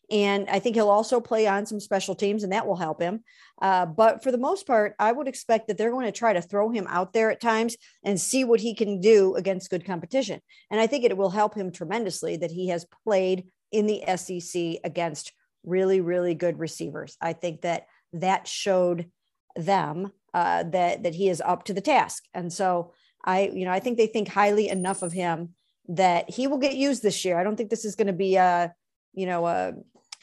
And 0.09 0.49
I 0.49 0.59
think 0.59 0.75
he'll 0.75 0.89
also 0.89 1.19
play 1.19 1.47
on 1.47 1.65
some 1.65 1.81
special 1.81 2.15
teams, 2.15 2.43
and 2.43 2.53
that 2.53 2.65
will 2.65 2.77
help 2.77 3.01
him. 3.01 3.25
Uh, 3.61 3.85
but 3.85 4.23
for 4.23 4.31
the 4.31 4.37
most 4.37 4.65
part, 4.65 4.95
I 4.99 5.11
would 5.11 5.27
expect 5.27 5.67
that 5.67 5.77
they're 5.77 5.91
going 5.91 6.05
to 6.05 6.13
try 6.13 6.31
to 6.31 6.41
throw 6.41 6.69
him 6.69 6.87
out 6.89 7.11
there 7.11 7.29
at 7.29 7.41
times 7.41 7.75
and 8.05 8.19
see 8.19 8.45
what 8.45 8.61
he 8.61 8.73
can 8.73 9.01
do 9.01 9.35
against 9.35 9.69
good 9.69 9.83
competition. 9.83 10.39
And 10.71 10.79
I 10.79 10.87
think 10.87 11.03
it 11.03 11.17
will 11.17 11.29
help 11.29 11.55
him 11.55 11.73
tremendously 11.73 12.37
that 12.37 12.51
he 12.51 12.69
has 12.69 12.85
played 13.03 13.47
in 13.71 13.87
the 13.87 14.03
SEC 14.15 14.79
against 14.83 15.33
really, 15.63 16.01
really 16.01 16.33
good 16.33 16.59
receivers. 16.59 17.17
I 17.21 17.33
think 17.33 17.61
that 17.61 17.87
that 18.13 18.47
showed 18.47 19.09
them 19.55 20.11
uh, 20.33 20.63
that 20.63 21.03
that 21.03 21.15
he 21.15 21.29
is 21.29 21.41
up 21.41 21.65
to 21.65 21.73
the 21.73 21.81
task. 21.81 22.23
And 22.33 22.51
so 22.51 22.93
I, 23.25 23.51
you 23.53 23.65
know, 23.65 23.71
I 23.71 23.79
think 23.79 23.97
they 23.97 24.07
think 24.07 24.29
highly 24.29 24.69
enough 24.69 25.01
of 25.01 25.11
him 25.11 25.55
that 25.89 26.29
he 26.29 26.47
will 26.47 26.57
get 26.57 26.75
used 26.75 27.03
this 27.03 27.23
year. 27.25 27.39
I 27.39 27.43
don't 27.43 27.55
think 27.55 27.69
this 27.69 27.85
is 27.85 27.95
going 27.95 28.07
to 28.07 28.13
be 28.13 28.35
a, 28.35 28.73
you 29.13 29.25
know, 29.25 29.45
a, 29.47 29.73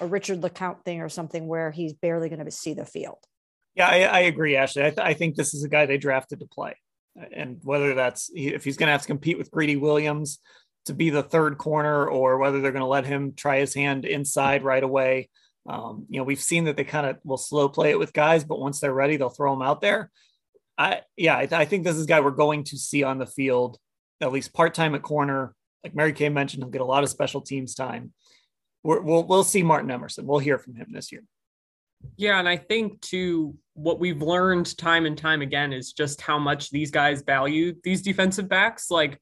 a 0.00 0.06
Richard 0.06 0.40
LeCounte 0.40 0.84
thing 0.84 1.00
or 1.00 1.08
something 1.08 1.46
where 1.46 1.70
he's 1.70 1.92
barely 1.92 2.28
going 2.28 2.44
to 2.44 2.50
see 2.50 2.74
the 2.74 2.84
field. 2.84 3.18
Yeah, 3.74 3.88
I, 3.88 4.02
I 4.02 4.18
agree, 4.20 4.56
Ashley. 4.56 4.84
I, 4.84 4.90
th- 4.90 5.06
I, 5.06 5.14
think 5.14 5.34
this 5.34 5.52
is 5.52 5.64
a 5.64 5.68
guy 5.68 5.84
they 5.84 5.98
drafted 5.98 6.40
to 6.40 6.46
play, 6.46 6.76
and 7.32 7.58
whether 7.64 7.94
that's 7.94 8.30
if 8.32 8.62
he's 8.62 8.76
going 8.76 8.86
to 8.86 8.92
have 8.92 9.02
to 9.02 9.08
compete 9.08 9.36
with 9.36 9.50
Greedy 9.50 9.76
Williams 9.76 10.38
to 10.86 10.94
be 10.94 11.10
the 11.10 11.22
third 11.22 11.58
corner, 11.58 12.06
or 12.06 12.38
whether 12.38 12.60
they're 12.60 12.72
going 12.72 12.80
to 12.80 12.86
let 12.86 13.06
him 13.06 13.32
try 13.34 13.60
his 13.60 13.74
hand 13.74 14.04
inside 14.04 14.62
right 14.62 14.82
away. 14.82 15.30
Um, 15.66 16.06
you 16.08 16.18
know, 16.18 16.24
we've 16.24 16.40
seen 16.40 16.64
that 16.64 16.76
they 16.76 16.84
kind 16.84 17.06
of 17.06 17.18
will 17.24 17.38
slow 17.38 17.68
play 17.68 17.90
it 17.90 17.98
with 17.98 18.12
guys, 18.12 18.44
but 18.44 18.60
once 18.60 18.80
they're 18.80 18.92
ready, 18.92 19.16
they'll 19.16 19.30
throw 19.30 19.52
them 19.52 19.62
out 19.62 19.80
there. 19.80 20.10
I 20.76 21.02
yeah, 21.16 21.36
I, 21.36 21.48
I 21.50 21.64
think 21.64 21.84
this 21.84 21.96
is 21.96 22.04
a 22.04 22.08
guy 22.08 22.20
we're 22.20 22.32
going 22.32 22.64
to 22.64 22.76
see 22.76 23.02
on 23.02 23.18
the 23.18 23.26
field 23.26 23.78
at 24.20 24.32
least 24.32 24.52
part 24.52 24.74
time 24.74 24.94
at 24.94 25.02
corner. 25.02 25.54
Like 25.82 25.94
Mary 25.94 26.12
Kay 26.12 26.28
mentioned, 26.28 26.62
he'll 26.62 26.70
get 26.70 26.80
a 26.80 26.84
lot 26.84 27.02
of 27.02 27.10
special 27.10 27.40
teams 27.40 27.74
time 27.74 28.12
we 28.84 29.00
will 29.00 29.24
we'll 29.26 29.44
see 29.44 29.62
Martin 29.62 29.90
Emerson. 29.90 30.26
We'll 30.26 30.38
hear 30.38 30.58
from 30.58 30.76
him 30.76 30.88
this 30.90 31.10
year. 31.10 31.24
Yeah, 32.16 32.38
and 32.38 32.48
I 32.48 32.58
think 32.58 33.00
too 33.00 33.56
what 33.72 33.98
we've 33.98 34.22
learned 34.22 34.76
time 34.76 35.06
and 35.06 35.16
time 35.16 35.40
again 35.42 35.72
is 35.72 35.92
just 35.92 36.20
how 36.20 36.38
much 36.38 36.70
these 36.70 36.90
guys 36.90 37.22
value 37.22 37.74
these 37.82 38.02
defensive 38.02 38.48
backs. 38.48 38.90
Like, 38.90 39.18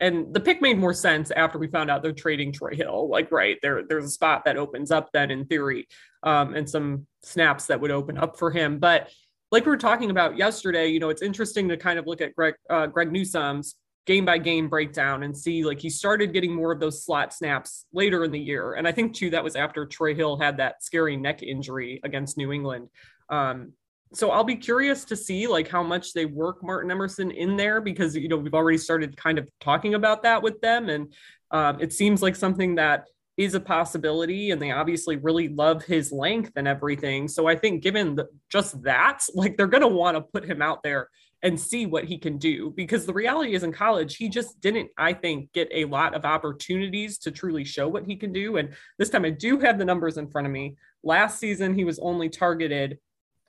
and 0.00 0.32
the 0.34 0.40
pick 0.40 0.60
made 0.60 0.78
more 0.78 0.94
sense 0.94 1.30
after 1.30 1.58
we 1.58 1.68
found 1.68 1.90
out 1.90 2.02
they're 2.02 2.12
trading 2.12 2.52
Troy 2.52 2.74
Hill. 2.74 3.08
Like, 3.08 3.30
right 3.30 3.58
there, 3.62 3.82
there's 3.88 4.04
a 4.04 4.10
spot 4.10 4.44
that 4.44 4.56
opens 4.56 4.90
up 4.90 5.10
then 5.12 5.30
in 5.30 5.46
theory, 5.46 5.86
um, 6.22 6.54
and 6.54 6.68
some 6.68 7.06
snaps 7.22 7.66
that 7.66 7.80
would 7.80 7.90
open 7.90 8.18
up 8.18 8.38
for 8.38 8.50
him. 8.50 8.78
But 8.78 9.10
like 9.52 9.66
we 9.66 9.70
were 9.70 9.76
talking 9.76 10.10
about 10.10 10.36
yesterday, 10.36 10.88
you 10.88 10.98
know, 10.98 11.10
it's 11.10 11.22
interesting 11.22 11.68
to 11.68 11.76
kind 11.76 11.98
of 11.98 12.06
look 12.06 12.20
at 12.20 12.34
Greg 12.34 12.54
uh, 12.70 12.86
Greg 12.86 13.12
Newsome's 13.12 13.76
game 14.06 14.24
by 14.24 14.38
game 14.38 14.68
breakdown 14.68 15.22
and 15.22 15.36
see 15.36 15.64
like 15.64 15.78
he 15.78 15.88
started 15.88 16.32
getting 16.32 16.52
more 16.52 16.72
of 16.72 16.80
those 16.80 17.04
slot 17.04 17.32
snaps 17.32 17.86
later 17.92 18.24
in 18.24 18.32
the 18.32 18.40
year. 18.40 18.72
And 18.74 18.88
I 18.88 18.92
think 18.92 19.14
too 19.14 19.30
that 19.30 19.44
was 19.44 19.54
after 19.54 19.86
Troy 19.86 20.14
Hill 20.14 20.38
had 20.38 20.56
that 20.56 20.82
scary 20.82 21.16
neck 21.16 21.42
injury 21.42 22.00
against 22.02 22.36
New 22.36 22.50
England. 22.50 22.88
Um, 23.28 23.74
so 24.14 24.30
I'll 24.30 24.44
be 24.44 24.56
curious 24.56 25.04
to 25.06 25.16
see 25.16 25.46
like 25.46 25.68
how 25.68 25.82
much 25.82 26.12
they 26.12 26.26
work 26.26 26.62
Martin 26.62 26.90
Emerson 26.90 27.30
in 27.30 27.56
there 27.56 27.80
because 27.80 28.14
you 28.16 28.28
know 28.28 28.36
we've 28.36 28.54
already 28.54 28.78
started 28.78 29.16
kind 29.16 29.38
of 29.38 29.48
talking 29.60 29.94
about 29.94 30.22
that 30.22 30.42
with 30.42 30.60
them, 30.60 30.88
and 30.88 31.12
um, 31.50 31.80
it 31.80 31.92
seems 31.92 32.22
like 32.22 32.36
something 32.36 32.76
that 32.76 33.06
is 33.36 33.54
a 33.54 33.60
possibility 33.60 34.50
and 34.50 34.60
they 34.60 34.70
obviously 34.70 35.16
really 35.16 35.48
love 35.48 35.82
his 35.82 36.12
length 36.12 36.52
and 36.56 36.68
everything. 36.68 37.28
So 37.28 37.46
i 37.46 37.56
think 37.56 37.82
given 37.82 38.14
the, 38.14 38.28
just 38.50 38.82
that 38.82 39.24
like 39.34 39.56
they're 39.56 39.66
going 39.66 39.82
to 39.82 39.88
want 39.88 40.16
to 40.16 40.20
put 40.20 40.44
him 40.44 40.60
out 40.60 40.82
there 40.82 41.08
and 41.44 41.58
see 41.58 41.86
what 41.86 42.04
he 42.04 42.18
can 42.18 42.38
do 42.38 42.72
because 42.76 43.04
the 43.04 43.12
reality 43.12 43.54
is 43.54 43.64
in 43.64 43.72
college 43.72 44.14
he 44.16 44.28
just 44.28 44.60
didn't 44.60 44.88
i 44.96 45.12
think 45.12 45.52
get 45.52 45.68
a 45.72 45.86
lot 45.86 46.14
of 46.14 46.24
opportunities 46.24 47.18
to 47.18 47.32
truly 47.32 47.64
show 47.64 47.88
what 47.88 48.06
he 48.06 48.16
can 48.16 48.32
do. 48.32 48.58
And 48.58 48.74
this 48.98 49.10
time 49.10 49.24
i 49.24 49.30
do 49.30 49.58
have 49.60 49.78
the 49.78 49.84
numbers 49.84 50.18
in 50.18 50.28
front 50.28 50.46
of 50.46 50.52
me. 50.52 50.76
Last 51.02 51.38
season 51.38 51.74
he 51.74 51.84
was 51.84 51.98
only 51.98 52.28
targeted 52.28 52.98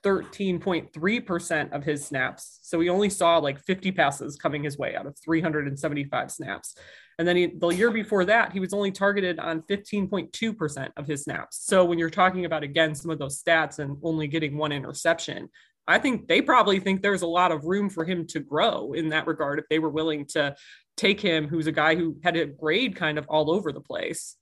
13.3% 0.04 1.72
of 1.72 1.84
his 1.84 2.04
snaps 2.04 2.58
so 2.62 2.80
he 2.80 2.88
only 2.88 3.10
saw 3.10 3.38
like 3.38 3.58
50 3.58 3.92
passes 3.92 4.36
coming 4.36 4.62
his 4.62 4.76
way 4.76 4.94
out 4.94 5.06
of 5.06 5.16
375 5.18 6.30
snaps 6.30 6.74
and 7.18 7.28
then 7.28 7.36
he, 7.36 7.46
the 7.46 7.68
year 7.68 7.90
before 7.90 8.24
that, 8.24 8.52
he 8.52 8.60
was 8.60 8.72
only 8.72 8.90
targeted 8.90 9.38
on 9.38 9.62
15.2% 9.62 10.88
of 10.96 11.06
his 11.06 11.22
snaps. 11.22 11.64
So 11.64 11.84
when 11.84 11.98
you're 11.98 12.10
talking 12.10 12.44
about, 12.44 12.64
again, 12.64 12.94
some 12.94 13.10
of 13.10 13.18
those 13.18 13.40
stats 13.40 13.78
and 13.78 13.96
only 14.02 14.26
getting 14.26 14.56
one 14.56 14.72
interception, 14.72 15.48
I 15.86 15.98
think 15.98 16.28
they 16.28 16.40
probably 16.40 16.80
think 16.80 17.02
there's 17.02 17.22
a 17.22 17.26
lot 17.26 17.52
of 17.52 17.64
room 17.64 17.90
for 17.90 18.04
him 18.04 18.26
to 18.28 18.40
grow 18.40 18.94
in 18.94 19.10
that 19.10 19.26
regard 19.26 19.58
if 19.58 19.66
they 19.68 19.78
were 19.78 19.90
willing 19.90 20.26
to 20.28 20.56
take 20.96 21.20
him, 21.20 21.46
who's 21.46 21.66
a 21.66 21.72
guy 21.72 21.94
who 21.94 22.16
had 22.24 22.36
a 22.36 22.46
grade 22.46 22.96
kind 22.96 23.18
of 23.18 23.26
all 23.28 23.50
over 23.50 23.70
the 23.70 23.80
place. 23.80 24.36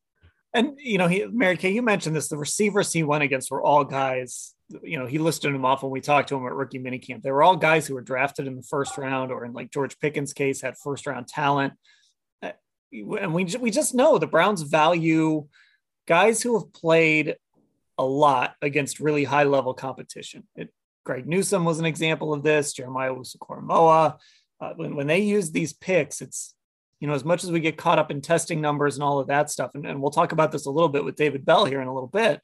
And 0.55 0.79
you 0.79 0.99
know, 0.99 1.09
he 1.09 1.27
Mary 1.27 1.57
Kay, 1.57 1.71
you 1.73 1.83
mentioned 1.83 2.15
this. 2.15 2.29
The 2.29 2.37
receivers 2.37 2.93
he 2.93 3.03
went 3.03 3.23
against 3.25 3.51
were 3.51 3.63
all 3.63 3.85
guys. 3.85 4.55
You 4.83 4.99
know, 4.99 5.07
he 5.07 5.19
listed 5.19 5.53
them 5.53 5.65
off 5.65 5.83
when 5.83 5.93
we 5.93 6.01
talked 6.01 6.29
to 6.31 6.37
him 6.37 6.47
at 6.47 6.53
rookie 6.53 6.79
minicamp. 6.79 7.23
They 7.23 7.31
were 7.31 7.43
all 7.43 7.57
guys 7.57 7.87
who 7.87 7.95
were 7.95 8.01
drafted 8.01 8.47
in 8.47 8.57
the 8.57 8.63
first 8.63 8.97
round, 8.99 9.31
or 9.31 9.45
in 9.45 9.53
like 9.53 9.71
George 9.71 9.99
Pickens' 9.99 10.33
case, 10.33 10.61
had 10.61 10.77
first 10.77 11.07
round 11.07 11.27
talent. 11.29 11.75
Uh, 12.43 12.53
and 12.93 13.35
we 13.35 13.45
we 13.61 13.71
just 13.71 13.95
know 13.95 14.19
the 14.19 14.27
Browns 14.27 14.63
value 14.63 15.47
guys 16.07 16.43
who 16.43 16.59
have 16.59 16.73
played 16.73 17.37
a 17.99 18.05
lot 18.05 18.55
against 18.61 19.01
really 19.01 19.25
high 19.25 19.45
level 19.45 19.75
competition. 19.75 20.47
It, 20.57 20.73
Greg 21.05 21.27
Newsome 21.27 21.65
was 21.65 21.79
an 21.79 21.85
example 21.85 22.33
of 22.33 22.43
this. 22.43 22.73
Jeremiah 22.73 23.13
Owusu-Koramoah. 23.13 24.19
Uh, 24.61 24.73
when, 24.77 24.95
when 24.95 25.07
they 25.09 25.19
use 25.19 25.51
these 25.51 25.73
picks, 25.73 26.21
it's 26.21 26.55
you 27.03 27.09
know 27.09 27.15
as 27.15 27.25
much 27.25 27.43
as 27.43 27.51
we 27.51 27.59
get 27.59 27.77
caught 27.77 27.99
up 27.99 28.13
in 28.13 28.21
testing 28.21 28.61
numbers 28.61 28.95
and 28.95 29.03
all 29.03 29.19
of 29.19 29.27
that 29.27 29.51
stuff, 29.51 29.73
and, 29.75 29.85
and 29.85 30.01
we'll 30.01 30.13
talk 30.13 30.31
about 30.31 30.53
this 30.53 30.67
a 30.67 30.71
little 30.71 30.89
bit 30.89 31.05
with 31.05 31.17
David 31.17 31.45
Bell 31.45 31.65
here 31.65 31.83
in 31.83 31.89
a 31.89 31.93
little 31.93 32.09
bit. 32.09 32.41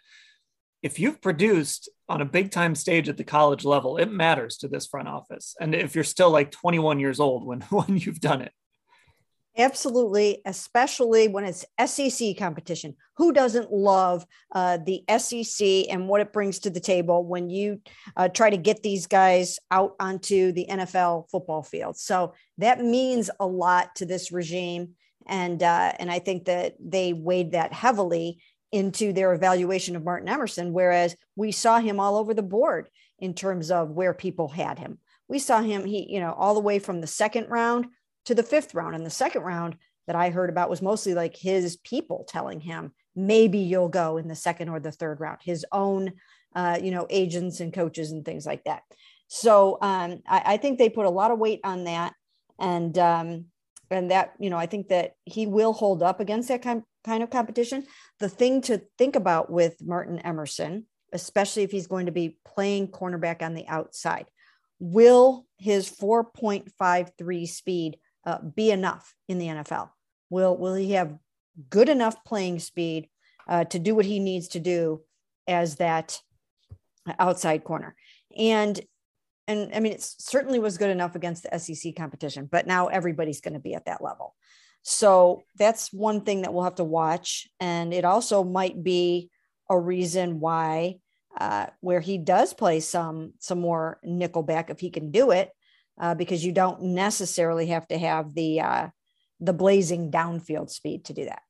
If 0.83 0.99
you've 0.99 1.23
produced 1.23 1.89
on 2.09 2.21
a 2.21 2.25
big 2.25 2.51
time 2.51 2.75
stage 2.75 3.09
at 3.09 3.17
the 3.17 3.23
college 3.23 3.65
level, 3.65 3.99
it 3.99 4.11
matters 4.11 4.57
to 4.59 4.69
this 4.69 4.89
front 4.89 5.07
office. 5.07 5.55
And 5.61 5.77
if 5.77 5.95
you're 5.95 6.03
still 6.03 6.31
like 6.31 6.51
21 6.51 6.99
years 6.99 7.21
old 7.21 7.47
when 7.47 7.61
when 7.71 7.99
you've 7.99 8.19
done 8.19 8.43
it, 8.43 8.51
Absolutely, 9.59 10.41
especially 10.47 11.27
when 11.27 11.45
it's 11.45 11.67
SEC 11.85 12.37
competition. 12.39 12.95
Who 13.17 13.33
doesn't 13.33 13.73
love 13.73 14.25
uh, 14.55 14.79
the 14.87 15.03
SEC 15.19 15.91
and 15.91 16.09
what 16.09 16.21
it 16.21 16.33
brings 16.33 16.61
to 16.61 16.71
the 16.71 16.79
table 16.79 17.25
when 17.25 17.51
you 17.51 17.81
uh, 18.17 18.29
try 18.29 18.51
to 18.51 18.57
get 18.57 18.85
these 18.85 19.09
guys 19.09 19.59
out 19.73 19.97
onto 19.99 20.53
the 20.53 20.67
NFL 20.71 21.29
football 21.29 21.65
field? 21.65 21.97
So 21.99 22.35
that 22.59 22.79
means 22.79 23.31
a 23.41 23.47
lot 23.49 23.97
to 23.97 24.07
this 24.07 24.31
regime, 24.31 24.91
and 25.27 25.61
uh, 25.61 25.93
and 25.99 26.09
I 26.09 26.21
think 26.21 26.45
that 26.45 26.77
they 26.79 27.13
weighed 27.13 27.51
that 27.53 27.73
heavily 27.73 28.41
into 28.71 29.13
their 29.13 29.33
evaluation 29.33 29.97
of 29.97 30.05
Martin 30.05 30.29
Emerson. 30.29 30.73
Whereas 30.73 31.17
we 31.35 31.51
saw 31.51 31.81
him 31.81 31.99
all 31.99 32.17
over 32.17 32.33
the 32.33 32.43
board 32.43 32.89
in 33.19 33.35
terms 33.35 33.73
of 33.73 33.91
where 33.91 34.15
people 34.15 34.47
had 34.47 34.79
him. 34.79 34.99
We 35.27 35.41
saw 35.41 35.61
him, 35.63 35.85
he 35.85 36.07
you 36.15 36.21
know, 36.21 36.33
all 36.33 36.55
the 36.55 36.61
way 36.61 36.79
from 36.79 37.01
the 37.01 37.09
second 37.09 37.49
round 37.49 37.87
to 38.29 38.35
the 38.35 38.43
fifth 38.43 38.75
round. 38.75 38.95
And 38.95 39.07
the 39.07 39.11
second 39.11 39.43
round 39.43 39.77
that 40.07 40.15
I 40.15 40.29
heard 40.29 40.51
about 40.51 40.69
was 40.69 40.83
mostly 40.83 41.15
like 41.15 41.35
his 41.35 41.79
people 41.79 42.27
telling 42.29 42.61
him, 42.61 42.93
maybe 43.17 43.59
you'll 43.59 43.89
go 43.89 44.19
in 44.19 44.29
the 44.29 44.35
second 44.35 44.69
or 44.69 44.79
the 44.79 44.93
third 44.93 45.19
round, 45.19 45.39
his 45.43 45.65
own, 45.73 46.13
uh, 46.55 46.79
you 46.81 46.91
know, 46.91 47.07
agents 47.09 47.61
and 47.61 47.73
coaches 47.73 48.13
and 48.13 48.27
things 48.27 48.45
like 48.45 48.65
that. 48.65 48.83
So 49.29 49.79
um, 49.81 50.21
I, 50.29 50.43
I, 50.45 50.57
think 50.59 50.79
they 50.79 50.91
put 50.91 51.07
a 51.07 51.11
lot 51.11 51.31
of 51.31 51.39
weight 51.39 51.61
on 51.65 51.85
that. 51.85 52.13
And, 52.59 52.99
um, 52.99 53.47
and 53.91 54.11
that, 54.11 54.35
you 54.39 54.51
know, 54.51 54.59
I 54.59 54.67
think 54.67 54.89
that 54.89 55.15
he 55.25 55.47
will 55.47 55.73
hold 55.73 56.03
up 56.03 56.21
against 56.21 56.49
that 56.49 56.61
kind, 56.61 56.83
kind 57.05 57.23
of 57.23 57.31
competition. 57.31 57.87
The 58.21 58.29
thing 58.29 58.61
to 58.63 58.83
think 58.99 59.17
about 59.17 59.51
with 59.51 59.77
Martin 59.83 60.19
Emerson, 60.19 60.85
especially 61.15 61.63
if 61.63 61.71
he's 61.71 61.87
going 61.87 62.07
to 62.07 62.13
be 62.13 62.37
playing 62.45 62.89
cornerback 62.89 63.41
on 63.41 63.55
the 63.55 63.67
outside, 63.69 64.27
will 64.79 65.47
his 65.57 65.91
4.53 65.91 67.49
speed 67.49 67.99
uh, 68.25 68.39
be 68.41 68.71
enough 68.71 69.15
in 69.29 69.39
the 69.39 69.47
NFL? 69.47 69.91
Will 70.31 70.57
will 70.57 70.75
he 70.75 70.93
have 70.93 71.17
good 71.71 71.89
enough 71.89 72.25
playing 72.25 72.59
speed 72.59 73.09
uh, 73.49 73.65
to 73.65 73.79
do 73.79 73.95
what 73.95 74.05
he 74.05 74.19
needs 74.19 74.49
to 74.49 74.61
do 74.61 75.03
as 75.47 75.77
that 75.77 76.21
outside 77.19 77.65
corner? 77.65 77.95
And 78.37 78.81
and 79.47 79.75
I 79.75 79.81
mean, 79.81 79.93
it 79.93 80.03
certainly 80.03 80.59
was 80.59 80.77
good 80.77 80.91
enough 80.91 81.15
against 81.15 81.45
the 81.45 81.59
SEC 81.59 81.97
competition, 81.97 82.49
but 82.51 82.67
now 82.67 82.89
everybody's 82.89 83.41
going 83.41 83.55
to 83.55 83.61
be 83.61 83.75
at 83.75 83.87
that 83.87 84.03
level. 84.03 84.35
So 84.83 85.43
that's 85.57 85.93
one 85.93 86.21
thing 86.21 86.43
that 86.43 86.53
we'll 86.53 86.65
have 86.65 86.77
to 86.77 86.85
watch, 86.85 87.49
and 87.59 87.95
it 87.95 88.05
also 88.05 88.45
might 88.45 88.83
be 88.83 89.31
a 89.71 89.79
reason 89.79 90.41
why 90.41 90.97
uh, 91.39 91.67
where 91.81 92.01
he 92.01 92.19
does 92.19 92.53
play 92.55 92.81
some 92.81 93.33
some 93.39 93.61
more 93.61 93.99
nickelback 94.07 94.71
if 94.71 94.81
he 94.81 94.91
can 94.91 95.11
do 95.11 95.31
it 95.31 95.51
uh, 95.99 96.15
because 96.15 96.45
you 96.45 96.53
don't 96.53 96.83
necessarily 96.83 97.67
have 97.67 97.87
to 97.89 97.99
have 97.99 98.35
the 98.35 98.61
uh, 98.61 98.89
the 99.41 99.53
blazing 99.53 100.11
downfield 100.11 100.71
speed 100.71 101.05
to 101.05 101.13
do 101.13 101.25
that. 101.25 101.43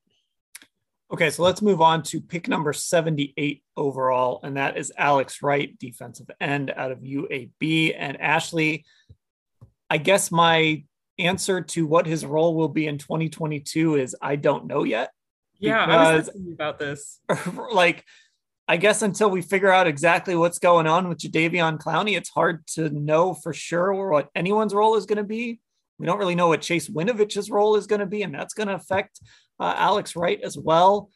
Okay, 1.10 1.30
so 1.30 1.42
let's 1.42 1.62
move 1.62 1.80
on 1.80 2.02
to 2.04 2.20
pick 2.20 2.48
number 2.48 2.72
78 2.74 3.62
overall, 3.76 4.40
and 4.42 4.58
that 4.58 4.76
is 4.76 4.92
Alex 4.96 5.42
Wright, 5.42 5.78
defensive 5.78 6.30
end 6.38 6.70
out 6.76 6.92
of 6.92 6.98
UAB. 6.98 7.94
And 7.96 8.20
Ashley, 8.20 8.84
I 9.88 9.96
guess 9.96 10.30
my 10.30 10.84
answer 11.18 11.62
to 11.62 11.86
what 11.86 12.06
his 12.06 12.26
role 12.26 12.54
will 12.54 12.68
be 12.68 12.86
in 12.86 12.98
2022 12.98 13.96
is 13.96 14.14
I 14.20 14.36
don't 14.36 14.66
know 14.66 14.84
yet. 14.84 15.10
Yeah, 15.58 15.82
I 15.84 16.16
was 16.16 16.28
thinking 16.28 16.52
about 16.52 16.78
this. 16.78 17.20
like, 17.72 18.04
I 18.70 18.76
guess 18.76 19.00
until 19.00 19.30
we 19.30 19.40
figure 19.40 19.72
out 19.72 19.86
exactly 19.86 20.36
what's 20.36 20.58
going 20.58 20.86
on 20.86 21.08
with 21.08 21.18
Jadeveon 21.18 21.78
Clowney, 21.78 22.18
it's 22.18 22.28
hard 22.28 22.66
to 22.68 22.90
know 22.90 23.32
for 23.32 23.54
sure 23.54 23.94
what 24.10 24.28
anyone's 24.34 24.74
role 24.74 24.96
is 24.96 25.06
going 25.06 25.16
to 25.16 25.24
be. 25.24 25.58
We 25.98 26.04
don't 26.04 26.18
really 26.18 26.34
know 26.34 26.48
what 26.48 26.60
Chase 26.60 26.86
Winovich's 26.86 27.50
role 27.50 27.76
is 27.76 27.86
going 27.86 28.00
to 28.00 28.06
be, 28.06 28.22
and 28.22 28.34
that's 28.34 28.52
going 28.52 28.68
to 28.68 28.74
affect 28.74 29.20
uh, 29.58 29.72
Alex 29.74 30.14
Wright 30.14 30.38
as 30.42 30.58
well. 30.58 31.10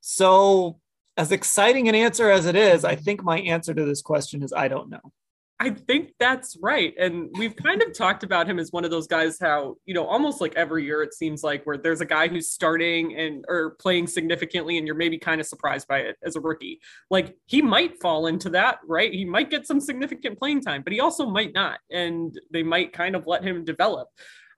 So, 0.00 0.78
as 1.16 1.32
exciting 1.32 1.88
an 1.88 1.96
answer 1.96 2.30
as 2.30 2.46
it 2.46 2.54
is, 2.54 2.84
I 2.84 2.94
think 2.94 3.24
my 3.24 3.40
answer 3.40 3.74
to 3.74 3.84
this 3.84 4.00
question 4.00 4.42
is 4.44 4.52
I 4.52 4.68
don't 4.68 4.88
know. 4.88 5.12
I 5.60 5.70
think 5.70 6.14
that's 6.18 6.56
right. 6.60 6.92
And 6.98 7.30
we've 7.38 7.54
kind 7.54 7.80
of 7.80 7.92
talked 7.96 8.24
about 8.24 8.48
him 8.48 8.58
as 8.58 8.72
one 8.72 8.84
of 8.84 8.90
those 8.90 9.06
guys 9.06 9.38
how, 9.40 9.76
you 9.86 9.94
know, 9.94 10.04
almost 10.04 10.40
like 10.40 10.54
every 10.56 10.84
year 10.84 11.02
it 11.02 11.14
seems 11.14 11.44
like 11.44 11.64
where 11.64 11.78
there's 11.78 12.00
a 12.00 12.06
guy 12.06 12.26
who's 12.26 12.50
starting 12.50 13.16
and 13.16 13.44
or 13.48 13.76
playing 13.78 14.08
significantly 14.08 14.78
and 14.78 14.86
you're 14.86 14.96
maybe 14.96 15.16
kind 15.16 15.40
of 15.40 15.46
surprised 15.46 15.86
by 15.86 16.00
it 16.00 16.16
as 16.24 16.34
a 16.34 16.40
rookie. 16.40 16.80
Like 17.08 17.36
he 17.46 17.62
might 17.62 18.00
fall 18.00 18.26
into 18.26 18.50
that, 18.50 18.78
right? 18.86 19.12
He 19.12 19.24
might 19.24 19.48
get 19.48 19.66
some 19.66 19.80
significant 19.80 20.40
playing 20.40 20.62
time, 20.62 20.82
but 20.82 20.92
he 20.92 20.98
also 20.98 21.24
might 21.26 21.54
not. 21.54 21.78
And 21.88 22.36
they 22.52 22.64
might 22.64 22.92
kind 22.92 23.14
of 23.14 23.28
let 23.28 23.44
him 23.44 23.64
develop. 23.64 24.08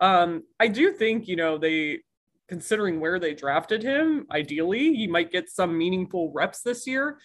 Um, 0.00 0.44
I 0.58 0.68
do 0.68 0.92
think, 0.92 1.28
you 1.28 1.36
know, 1.36 1.58
they 1.58 2.00
considering 2.48 3.00
where 3.00 3.18
they 3.18 3.34
drafted 3.34 3.82
him, 3.82 4.26
ideally, 4.30 4.94
he 4.94 5.06
might 5.06 5.32
get 5.32 5.50
some 5.50 5.76
meaningful 5.76 6.32
reps 6.32 6.62
this 6.62 6.86
year, 6.86 7.18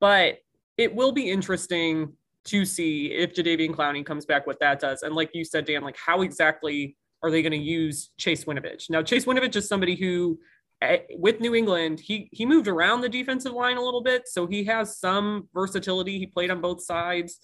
but 0.00 0.38
it 0.76 0.94
will 0.94 1.12
be 1.12 1.30
interesting 1.30 2.12
to 2.46 2.64
see 2.64 3.12
if 3.12 3.34
Jadeveon 3.34 3.74
Clowney 3.74 4.04
comes 4.04 4.24
back, 4.24 4.46
what 4.46 4.60
that 4.60 4.80
does. 4.80 5.02
And 5.02 5.14
like 5.14 5.30
you 5.34 5.44
said, 5.44 5.64
Dan, 5.64 5.82
like 5.82 5.96
how 5.96 6.22
exactly 6.22 6.96
are 7.22 7.30
they 7.30 7.42
going 7.42 7.52
to 7.52 7.58
use 7.58 8.10
Chase 8.18 8.44
Winovich? 8.44 8.88
Now, 8.90 9.02
Chase 9.02 9.24
Winovich 9.24 9.56
is 9.56 9.68
somebody 9.68 9.96
who, 9.96 10.38
eh, 10.80 10.98
with 11.10 11.40
New 11.40 11.54
England, 11.54 12.00
he 12.00 12.28
he 12.32 12.46
moved 12.46 12.68
around 12.68 13.00
the 13.00 13.08
defensive 13.08 13.52
line 13.52 13.76
a 13.76 13.82
little 13.82 14.02
bit, 14.02 14.28
so 14.28 14.46
he 14.46 14.64
has 14.64 14.98
some 14.98 15.48
versatility. 15.54 16.18
He 16.18 16.26
played 16.26 16.50
on 16.50 16.60
both 16.60 16.82
sides. 16.82 17.40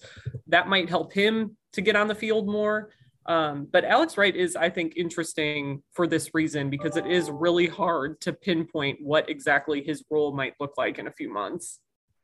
That 0.47 0.67
might 0.67 0.89
help 0.89 1.13
him 1.13 1.57
to 1.73 1.81
get 1.81 1.95
on 1.95 2.07
the 2.07 2.15
field 2.15 2.47
more. 2.47 2.91
Um, 3.25 3.67
but 3.71 3.85
Alex 3.85 4.17
Wright 4.17 4.35
is, 4.35 4.55
I 4.55 4.69
think, 4.69 4.93
interesting 4.97 5.81
for 5.93 6.07
this 6.07 6.31
reason 6.33 6.69
because 6.69 6.97
it 6.97 7.07
is 7.07 7.31
really 7.31 7.67
hard 7.67 8.19
to 8.21 8.33
pinpoint 8.33 8.99
what 9.01 9.29
exactly 9.29 9.81
his 9.81 10.03
role 10.09 10.35
might 10.35 10.55
look 10.59 10.73
like 10.77 10.99
in 10.99 11.07
a 11.07 11.11
few 11.11 11.31
months. 11.31 11.79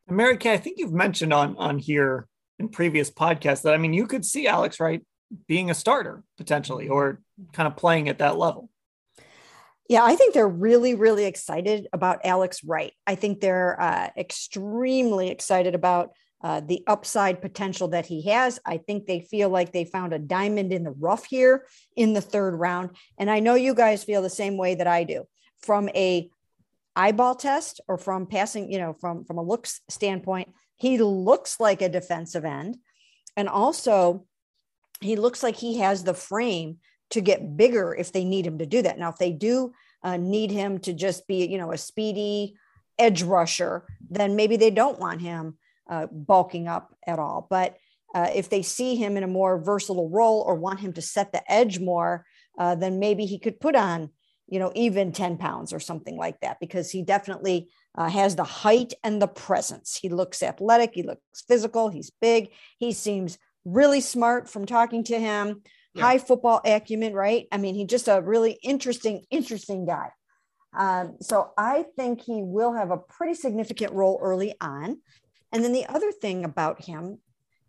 Mary 0.10 0.38
Kay, 0.38 0.54
I 0.54 0.58
think 0.58 0.78
you've 0.78 0.94
mentioned 0.94 1.34
on 1.34 1.56
on 1.58 1.78
here 1.78 2.28
in 2.60 2.70
previous 2.70 3.10
podcasts 3.10 3.64
that 3.64 3.74
I 3.74 3.78
mean, 3.78 3.94
you 3.94 4.06
could 4.06 4.26
see 4.26 4.48
Alex 4.48 4.80
Wright 4.80 5.04
being 5.48 5.70
a 5.70 5.76
starter 5.76 6.24
potentially 6.38 6.90
or 6.90 7.22
kind 7.54 7.68
of 7.68 7.76
playing 7.76 8.10
at 8.10 8.20
that 8.20 8.38
level. 8.38 8.70
Yeah, 9.88 10.04
I 10.04 10.16
think 10.16 10.34
they're 10.36 10.48
really, 10.48 10.94
really 10.94 11.26
excited 11.26 11.88
about 11.92 12.20
Alex 12.24 12.64
Wright. 12.64 12.94
I 13.08 13.16
think 13.16 13.40
they're 13.40 13.80
uh, 13.82 14.10
extremely 14.16 15.30
excited 15.30 15.74
about 15.74 16.12
uh, 16.44 16.62
the 16.62 16.84
upside 16.86 17.42
potential 17.42 17.88
that 17.90 18.06
he 18.06 18.22
has. 18.30 18.60
I 18.66 18.78
think 18.78 19.06
they 19.08 19.22
feel 19.22 19.50
like 19.50 19.74
they 19.74 19.86
found 19.86 20.14
a 20.14 20.20
diamond 20.20 20.72
in 20.72 20.84
the 20.84 20.92
rough 20.92 21.26
here 21.26 21.66
in 21.96 22.14
the 22.14 22.22
third 22.22 22.52
round. 22.56 22.92
And 23.18 23.32
I 23.32 23.40
know 23.40 23.56
you 23.56 23.74
guys 23.74 24.04
feel 24.04 24.22
the 24.22 24.30
same 24.30 24.58
way 24.58 24.76
that 24.76 24.88
I 24.88 25.04
do. 25.04 25.26
From 25.62 25.90
a 25.90 26.30
eyeball 26.96 27.36
test 27.36 27.82
or 27.88 27.98
from 27.98 28.28
passing, 28.28 28.72
you 28.72 28.78
know, 28.78 28.94
from 28.94 29.26
from 29.26 29.38
a 29.38 29.44
looks 29.44 29.82
standpoint, 29.90 30.50
he 30.80 30.98
looks 30.98 31.60
like 31.60 31.82
a 31.82 31.90
defensive 31.90 32.46
end. 32.46 32.78
And 33.38 33.48
also, 33.48 34.26
he 35.02 35.16
looks 35.16 35.44
like 35.44 35.56
he 35.56 35.78
has 35.78 36.04
the 36.04 36.14
frame 36.14 36.78
to 37.12 37.22
get 37.22 37.58
bigger 37.58 37.94
if 37.94 38.12
they 38.12 38.24
need 38.24 38.46
him 38.46 38.58
to 38.60 38.66
do 38.66 38.82
that. 38.82 38.98
Now, 38.98 39.10
if 39.10 39.18
they 39.18 39.32
do 39.32 39.74
uh, 40.04 40.18
need 40.18 40.52
him 40.52 40.80
to 40.80 40.94
just 40.94 41.28
be, 41.28 41.46
you 41.46 41.58
know, 41.58 41.72
a 41.72 41.78
speedy 41.78 42.56
edge 42.98 43.24
rusher, 43.24 43.86
then 44.10 44.36
maybe 44.36 44.58
they 44.58 44.72
don't 44.72 45.00
want 45.00 45.22
him 45.22 45.58
uh, 45.90 46.08
bulking 46.08 46.68
up 46.68 46.96
at 47.06 47.20
all. 47.20 47.48
But 47.50 47.78
uh, 48.16 48.30
if 48.34 48.50
they 48.50 48.62
see 48.62 48.96
him 48.96 49.18
in 49.18 49.24
a 49.24 49.28
more 49.28 49.60
versatile 49.60 50.10
role 50.10 50.42
or 50.42 50.56
want 50.56 50.80
him 50.80 50.94
to 50.94 51.02
set 51.02 51.32
the 51.32 51.52
edge 51.52 51.80
more, 51.80 52.26
uh, 52.58 52.76
then 52.76 53.00
maybe 53.00 53.26
he 53.26 53.40
could 53.40 53.60
put 53.60 53.76
on, 53.76 54.10
you 54.48 54.60
know, 54.60 54.72
even 54.76 55.12
10 55.12 55.38
pounds 55.38 55.74
or 55.74 55.80
something 55.80 56.18
like 56.18 56.40
that, 56.42 56.60
because 56.60 56.92
he 56.92 57.04
definitely 57.04 57.70
uh, 57.96 58.10
has 58.10 58.36
the 58.36 58.44
height 58.44 58.94
and 59.04 59.22
the 59.22 59.28
presence. 59.28 59.98
He 60.02 60.10
looks 60.10 60.44
athletic, 60.44 60.92
he 60.94 61.04
looks 61.04 61.42
physical, 61.48 61.90
he's 61.90 62.12
big, 62.22 62.50
he 62.78 62.92
seems 62.92 63.38
really 63.66 64.02
smart 64.02 64.50
from 64.50 64.66
talking 64.66 65.04
to 65.06 65.20
him, 65.20 65.62
yeah. 65.94 66.04
high 66.04 66.18
football 66.18 66.62
acumen, 66.66 67.14
right? 67.14 67.48
I 67.52 67.58
mean, 67.58 67.76
he's 67.76 67.88
just 67.88 68.08
a 68.08 68.22
really 68.22 68.60
interesting, 68.64 69.26
interesting 69.30 69.86
guy. 69.86 70.10
Um, 70.78 71.18
so 71.22 71.52
I 71.58 71.86
think 71.96 72.22
he 72.22 72.42
will 72.44 72.74
have 72.74 72.92
a 72.92 72.98
pretty 72.98 73.34
significant 73.34 73.94
role 73.94 74.20
early 74.22 74.54
on. 74.62 75.00
And 75.52 75.64
then 75.64 75.74
the 75.74 75.88
other 75.88 76.12
thing 76.12 76.46
about 76.46 76.84
him 76.84 77.20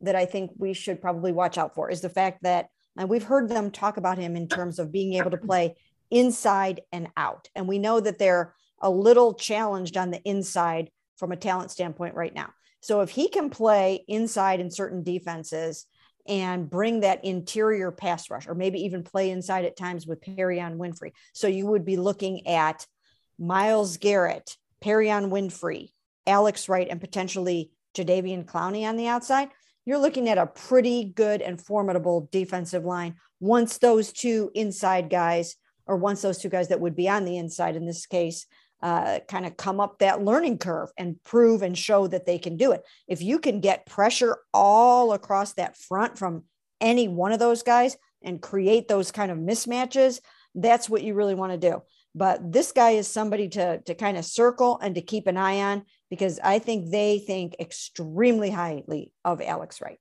that 0.03 0.17
I 0.17 0.27
think 0.27 0.51
we 0.57 0.75
should 0.75 1.01
probably 1.01 1.33
watch 1.33 1.59
out 1.59 1.75
for 1.75 1.91
is 1.91 2.03
the 2.03 2.09
fact 2.09 2.43
that, 2.43 2.69
and 2.97 3.09
we've 3.09 3.25
heard 3.25 3.49
them 3.49 3.71
talk 3.71 3.97
about 3.97 4.19
him 4.19 4.37
in 4.37 4.49
terms 4.49 4.79
of 4.79 4.93
being 4.93 5.15
able 5.15 5.31
to 5.31 5.39
play 5.39 5.77
inside 6.11 6.83
and 6.93 7.09
out. 7.17 7.49
And 7.55 7.67
we 7.69 7.79
know 7.79 8.01
that 8.01 8.19
they're 8.19 8.55
a 8.81 8.91
little 8.91 9.35
challenged 9.35 9.97
on 9.97 10.11
the 10.11 10.23
inside 10.23 10.91
from 11.17 11.33
a 11.33 11.37
talent 11.37 11.71
standpoint 11.71 12.15
right 12.15 12.35
now. 12.35 12.51
So 12.81 13.03
if 13.03 13.11
he 13.11 13.29
can 13.29 13.51
play 13.51 14.05
inside 14.09 14.61
in 14.61 14.71
certain 14.71 15.03
defenses 15.03 15.87
and 16.27 16.69
bring 16.69 17.01
that 17.01 17.25
interior 17.25 17.91
pass 17.91 18.31
rush, 18.31 18.47
or 18.47 18.55
maybe 18.55 18.85
even 18.85 19.03
play 19.03 19.31
inside 19.31 19.65
at 19.65 19.77
times 19.77 20.07
with 20.07 20.21
Perrion 20.21 20.77
Winfrey. 20.77 21.13
So 21.33 21.47
you 21.47 21.67
would 21.67 21.85
be 21.85 21.97
looking 21.97 22.47
at 22.47 22.87
Myles 23.39 23.97
Garrett, 23.97 24.57
Perrion 24.83 25.31
Winfrey, 25.31 25.91
Alex 26.27 26.69
Wright, 26.69 26.89
and 26.89 27.01
potentially 27.01 27.71
Jadeveon 27.95 28.45
Clowney 28.45 28.85
on 28.85 28.97
the 28.97 29.09
outside. 29.09 29.49
You're 29.85 29.99
looking 29.99 30.29
at 30.29 30.39
a 30.39 30.47
pretty 30.47 31.05
good 31.05 31.43
and 31.43 31.61
formidable 31.61 32.29
defensive 32.31 32.85
line 32.85 33.17
once 33.41 33.79
those 33.79 34.13
two 34.13 34.51
inside 34.55 35.11
guys, 35.11 35.57
or 35.87 35.97
once 35.97 36.23
those 36.23 36.39
two 36.39 36.51
guys 36.51 36.69
that 36.69 36.81
would 36.81 36.95
be 36.95 37.09
on 37.09 37.25
the 37.25 37.39
inside 37.39 37.77
in 37.77 37.87
this 37.87 38.07
case, 38.07 38.47
uh, 38.83 39.21
kind 39.29 39.47
of 39.47 39.57
come 39.57 39.81
up 39.81 39.99
that 39.99 40.23
learning 40.23 40.59
curve 40.59 40.91
and 40.97 41.23
prove 41.25 41.63
and 41.63 41.77
show 41.77 42.07
that 42.07 42.27
they 42.27 42.39
can 42.39 42.57
do 42.57 42.73
it. 42.73 42.83
If 43.07 43.23
you 43.23 43.39
can 43.39 43.61
get 43.61 43.87
pressure 43.87 44.39
all 44.55 45.13
across 45.13 45.55
that 45.55 45.77
front 45.77 46.19
from 46.19 46.45
any 46.81 47.09
one 47.09 47.33
of 47.33 47.39
those 47.39 47.63
guys 47.63 47.97
and 48.23 48.41
create 48.41 48.89
those 48.89 49.11
kind 49.11 49.31
of 49.31 49.39
mismatches, 49.39 50.21
that's 50.55 50.89
what 50.89 51.03
you 51.03 51.15
really 51.15 51.35
want 51.35 51.53
to 51.53 51.71
do. 51.71 51.83
But 52.15 52.53
this 52.53 52.73
guy 52.73 52.91
is 52.91 53.07
somebody 53.07 53.49
to, 53.51 53.81
to 53.83 53.95
kind 53.95 54.17
of 54.17 54.25
circle 54.25 54.79
and 54.83 54.95
to 54.97 55.01
keep 55.01 55.27
an 55.27 55.37
eye 55.37 55.61
on 55.61 55.85
because 56.11 56.41
I 56.43 56.59
think 56.59 56.91
they 56.91 57.21
think 57.21 57.55
extremely 57.61 58.51
highly 58.51 59.13
of 59.25 59.41
Alex 59.41 59.81
Wright. 59.81 59.99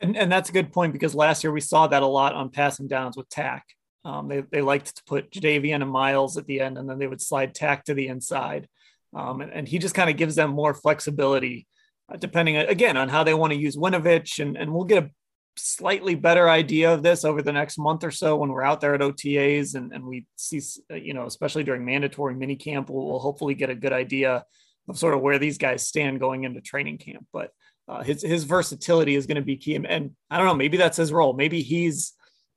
And, 0.00 0.16
and 0.16 0.30
that's 0.30 0.48
a 0.48 0.52
good 0.52 0.72
point 0.72 0.92
because 0.92 1.14
last 1.14 1.44
year 1.44 1.52
we 1.52 1.60
saw 1.60 1.86
that 1.86 2.02
a 2.02 2.06
lot 2.06 2.34
on 2.34 2.50
passing 2.50 2.88
downs 2.88 3.16
with 3.16 3.28
Takk. 3.28 3.62
Um, 4.04 4.28
they, 4.28 4.40
they 4.40 4.62
liked 4.62 4.96
to 4.96 5.02
put 5.04 5.30
Jadeveon 5.30 5.82
and 5.82 5.90
Myles 5.90 6.36
at 6.36 6.46
the 6.46 6.60
end, 6.60 6.78
and 6.78 6.88
then 6.88 6.98
they 6.98 7.06
would 7.06 7.20
slide 7.20 7.54
Takk 7.54 7.84
to 7.84 7.94
the 7.94 8.08
inside. 8.08 8.68
Um, 9.14 9.40
and, 9.40 9.52
and, 9.52 9.68
he 9.68 9.78
just 9.78 9.94
kind 9.94 10.10
of 10.10 10.16
gives 10.16 10.34
them 10.34 10.50
more 10.50 10.74
flexibility, 10.74 11.66
uh, 12.12 12.16
depending, 12.16 12.56
again, 12.56 12.96
on 12.96 13.08
how 13.08 13.24
they 13.24 13.34
want 13.34 13.52
to 13.52 13.58
use 13.58 13.76
Winovich. 13.76 14.38
And, 14.38 14.56
and 14.56 14.72
we'll 14.72 14.84
get 14.84 15.04
a 15.04 15.10
slightly 15.56 16.14
better 16.14 16.48
idea 16.48 16.92
of 16.92 17.02
this 17.02 17.24
over 17.24 17.42
the 17.42 17.52
next 17.52 17.78
month 17.78 18.04
or 18.04 18.10
so 18.10 18.36
when 18.36 18.50
we're 18.50 18.62
out 18.62 18.80
there 18.80 18.94
at 18.94 19.00
OTAs 19.00 19.74
and, 19.74 19.92
and 19.92 20.04
we 20.04 20.26
see, 20.36 20.60
uh, 20.90 20.96
you 20.96 21.14
know, 21.14 21.26
especially 21.26 21.64
during 21.64 21.84
mandatory 21.84 22.34
mini 22.34 22.56
camp, 22.56 22.90
we'll, 22.90 23.06
we'll 23.06 23.18
hopefully 23.18 23.54
get 23.54 23.70
a 23.70 23.74
good 23.74 23.92
idea 23.92 24.44
of 24.88 24.98
sort 24.98 25.14
of 25.14 25.20
where 25.20 25.38
these 25.38 25.58
guys 25.58 25.86
stand 25.86 26.20
going 26.20 26.44
into 26.44 26.60
training 26.60 26.98
camp. 26.98 27.26
But 27.32 27.50
uh, 27.88 28.02
his, 28.02 28.22
his 28.22 28.44
versatility 28.44 29.14
is 29.14 29.26
going 29.26 29.36
to 29.36 29.42
be 29.42 29.56
key. 29.56 29.74
And 29.74 30.10
I 30.30 30.36
don't 30.36 30.46
know, 30.46 30.54
maybe 30.54 30.76
that's 30.76 30.98
his 30.98 31.12
role. 31.12 31.32
Maybe 31.32 31.62
he's 31.62 32.12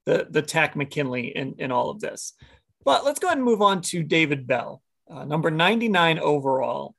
the 0.06 0.28
the 0.30 0.42
Takk 0.42 0.76
McKinley 0.76 1.36
in 1.36 1.56
in 1.58 1.72
all 1.72 1.90
of 1.90 2.00
this. 2.00 2.34
But 2.84 3.06
let's 3.06 3.20
go 3.20 3.28
ahead 3.28 3.38
and 3.38 3.46
move 3.46 3.62
on 3.62 3.82
to 3.84 4.04
David 4.04 4.48
Bell, 4.48 4.82
uh, 5.10 5.24
number 5.24 5.52
99 5.52 6.20
overall. 6.20 6.96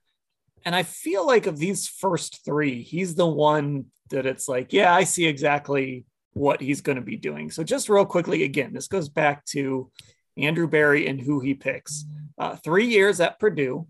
And 0.64 0.76
I 0.76 0.84
feel 0.84 1.26
like 1.26 1.46
of 1.46 1.58
these 1.58 1.88
first 1.88 2.44
three, 2.44 2.82
he's 2.82 3.16
the 3.16 3.26
one 3.26 3.86
that 4.10 4.26
it's 4.26 4.48
like, 4.48 4.72
yeah, 4.72 4.94
I 4.94 5.04
see 5.04 5.26
exactly 5.26 6.04
what 6.34 6.60
he's 6.60 6.80
going 6.80 6.96
to 6.96 7.02
be 7.02 7.16
doing. 7.16 7.50
So 7.50 7.64
just 7.64 7.88
real 7.88 8.06
quickly, 8.06 8.44
again, 8.44 8.72
this 8.72 8.86
goes 8.86 9.08
back 9.08 9.44
to 9.46 9.90
Andrew 10.36 10.68
Berry 10.68 11.08
and 11.08 11.20
who 11.20 11.40
he 11.40 11.54
picks. 11.54 12.04
Uh, 12.38 12.56
three 12.56 12.86
years 12.86 13.20
at 13.20 13.38
Purdue. 13.38 13.86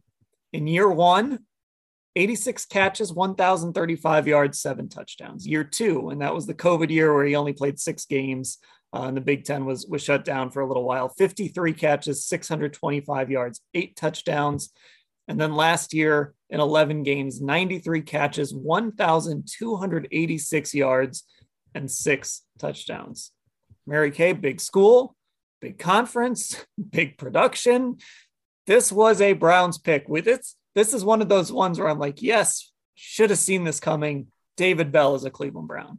In 0.52 0.66
year 0.66 0.88
one, 0.88 1.40
86 2.16 2.66
catches, 2.66 3.12
1,035 3.12 4.28
yards, 4.28 4.60
seven 4.60 4.88
touchdowns. 4.88 5.46
Year 5.46 5.64
two, 5.64 6.10
and 6.10 6.20
that 6.20 6.34
was 6.34 6.46
the 6.46 6.54
COVID 6.54 6.90
year 6.90 7.14
where 7.14 7.24
he 7.24 7.36
only 7.36 7.54
played 7.54 7.78
six 7.78 8.04
games, 8.04 8.58
uh, 8.92 9.04
and 9.04 9.16
the 9.16 9.20
Big 9.20 9.44
Ten 9.44 9.64
was 9.64 9.86
was 9.86 10.02
shut 10.02 10.24
down 10.24 10.50
for 10.50 10.60
a 10.60 10.66
little 10.66 10.82
while. 10.84 11.08
53 11.08 11.72
catches, 11.72 12.26
625 12.26 13.30
yards, 13.30 13.60
eight 13.74 13.94
touchdowns. 13.96 14.72
And 15.28 15.40
then 15.40 15.54
last 15.54 15.94
year 15.94 16.34
in 16.50 16.58
11 16.60 17.04
games, 17.04 17.40
93 17.40 18.02
catches, 18.02 18.52
1,286 18.52 20.74
yards, 20.74 21.24
and 21.74 21.90
six 21.90 22.42
touchdowns. 22.58 23.32
Mary 23.86 24.10
Kay, 24.10 24.32
big 24.32 24.60
school, 24.60 25.16
big 25.60 25.78
conference, 25.78 26.64
big 26.90 27.18
production. 27.18 27.98
This 28.66 28.92
was 28.92 29.20
a 29.20 29.32
Browns 29.32 29.78
pick 29.78 30.08
with 30.08 30.28
it. 30.28 30.46
This 30.74 30.94
is 30.94 31.04
one 31.04 31.22
of 31.22 31.28
those 31.28 31.52
ones 31.52 31.78
where 31.78 31.88
I'm 31.88 31.98
like, 31.98 32.22
yes, 32.22 32.72
should 32.94 33.30
have 33.30 33.38
seen 33.38 33.64
this 33.64 33.80
coming. 33.80 34.28
David 34.56 34.92
Bell 34.92 35.14
is 35.14 35.24
a 35.24 35.30
Cleveland 35.30 35.68
Brown. 35.68 35.98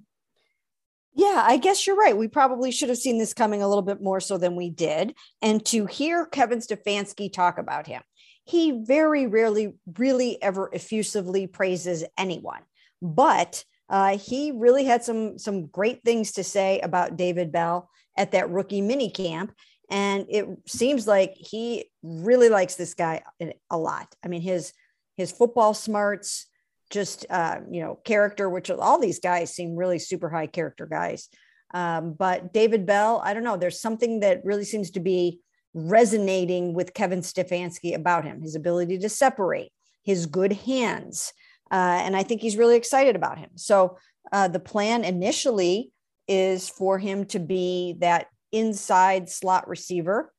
Yeah, 1.15 1.43
I 1.45 1.57
guess 1.57 1.85
you're 1.85 1.95
right. 1.95 2.17
We 2.17 2.27
probably 2.27 2.71
should 2.71 2.89
have 2.89 2.97
seen 2.97 3.19
this 3.19 3.33
coming 3.33 3.61
a 3.61 3.67
little 3.67 3.83
bit 3.83 4.01
more 4.01 4.19
so 4.19 4.37
than 4.37 4.55
we 4.55 4.69
did. 4.69 5.13
And 5.41 5.63
to 5.67 5.85
hear 5.85 6.25
Kevin 6.25 6.59
Stefanski 6.59 7.31
talk 7.31 7.59
about 7.59 7.85
him, 7.85 8.01
he 8.45 8.71
very 8.71 9.27
rarely, 9.27 9.75
really 9.97 10.41
ever 10.41 10.69
effusively 10.73 11.45
praises 11.47 12.03
anyone. 12.17 12.61
But 13.01 13.63
uh, 13.89 14.17
he 14.17 14.51
really 14.51 14.85
had 14.85 15.03
some 15.03 15.37
some 15.37 15.67
great 15.67 16.03
things 16.03 16.31
to 16.33 16.43
say 16.43 16.79
about 16.79 17.15
David 17.15 17.51
Bell 17.51 17.89
at 18.17 18.31
that 18.31 18.49
rookie 18.49 18.81
mini 18.81 19.09
camp. 19.09 19.53
And 19.91 20.25
it 20.29 20.47
seems 20.67 21.05
like 21.05 21.35
he 21.35 21.91
really 22.01 22.49
likes 22.49 22.75
this 22.75 22.95
guy 22.95 23.21
a 23.69 23.77
lot. 23.77 24.15
I 24.25 24.29
mean, 24.29 24.41
his 24.41 24.73
his 25.15 25.31
football 25.31 25.75
smarts, 25.75 26.47
just 26.93 27.25
uh, 27.29 27.59
you 27.69 27.81
know 27.81 27.99
character 28.05 28.49
which 28.49 28.69
all 28.69 28.99
these 28.99 29.19
guys 29.19 29.53
seem 29.53 29.75
really 29.75 29.99
super 29.99 30.29
high 30.29 30.47
character 30.47 30.85
guys. 30.85 31.27
Um, 31.73 32.13
but 32.13 32.53
david 32.53 32.85
bell 32.85 33.19
i 33.25 33.33
don't 33.33 33.43
know 33.43 33.57
there's 33.57 33.81
something 33.81 34.19
that 34.19 34.45
really 34.45 34.63
seems 34.63 34.91
to 34.91 34.99
be 34.99 35.39
resonating 35.73 36.75
with 36.75 36.93
kevin 36.93 37.21
stefanski 37.21 37.95
about 37.95 38.25
him 38.25 38.43
his 38.43 38.53
ability 38.53 38.99
to 38.99 39.09
separate 39.09 39.71
his 40.03 40.27
good 40.27 40.53
hands 40.53 41.33
uh, 41.71 41.99
and 42.05 42.15
i 42.15 42.21
think 42.21 42.41
he's 42.41 42.57
really 42.57 42.75
excited 42.75 43.15
about 43.15 43.39
him. 43.39 43.49
So 43.55 43.97
uh, 44.31 44.47
the 44.47 44.59
plan 44.59 45.03
initially 45.03 45.91
is 46.27 46.69
for 46.69 46.99
him 46.99 47.25
to 47.25 47.39
be 47.39 47.95
that 47.99 48.27
inside 48.51 49.29
slot 49.29 49.67
receiver 49.67 50.31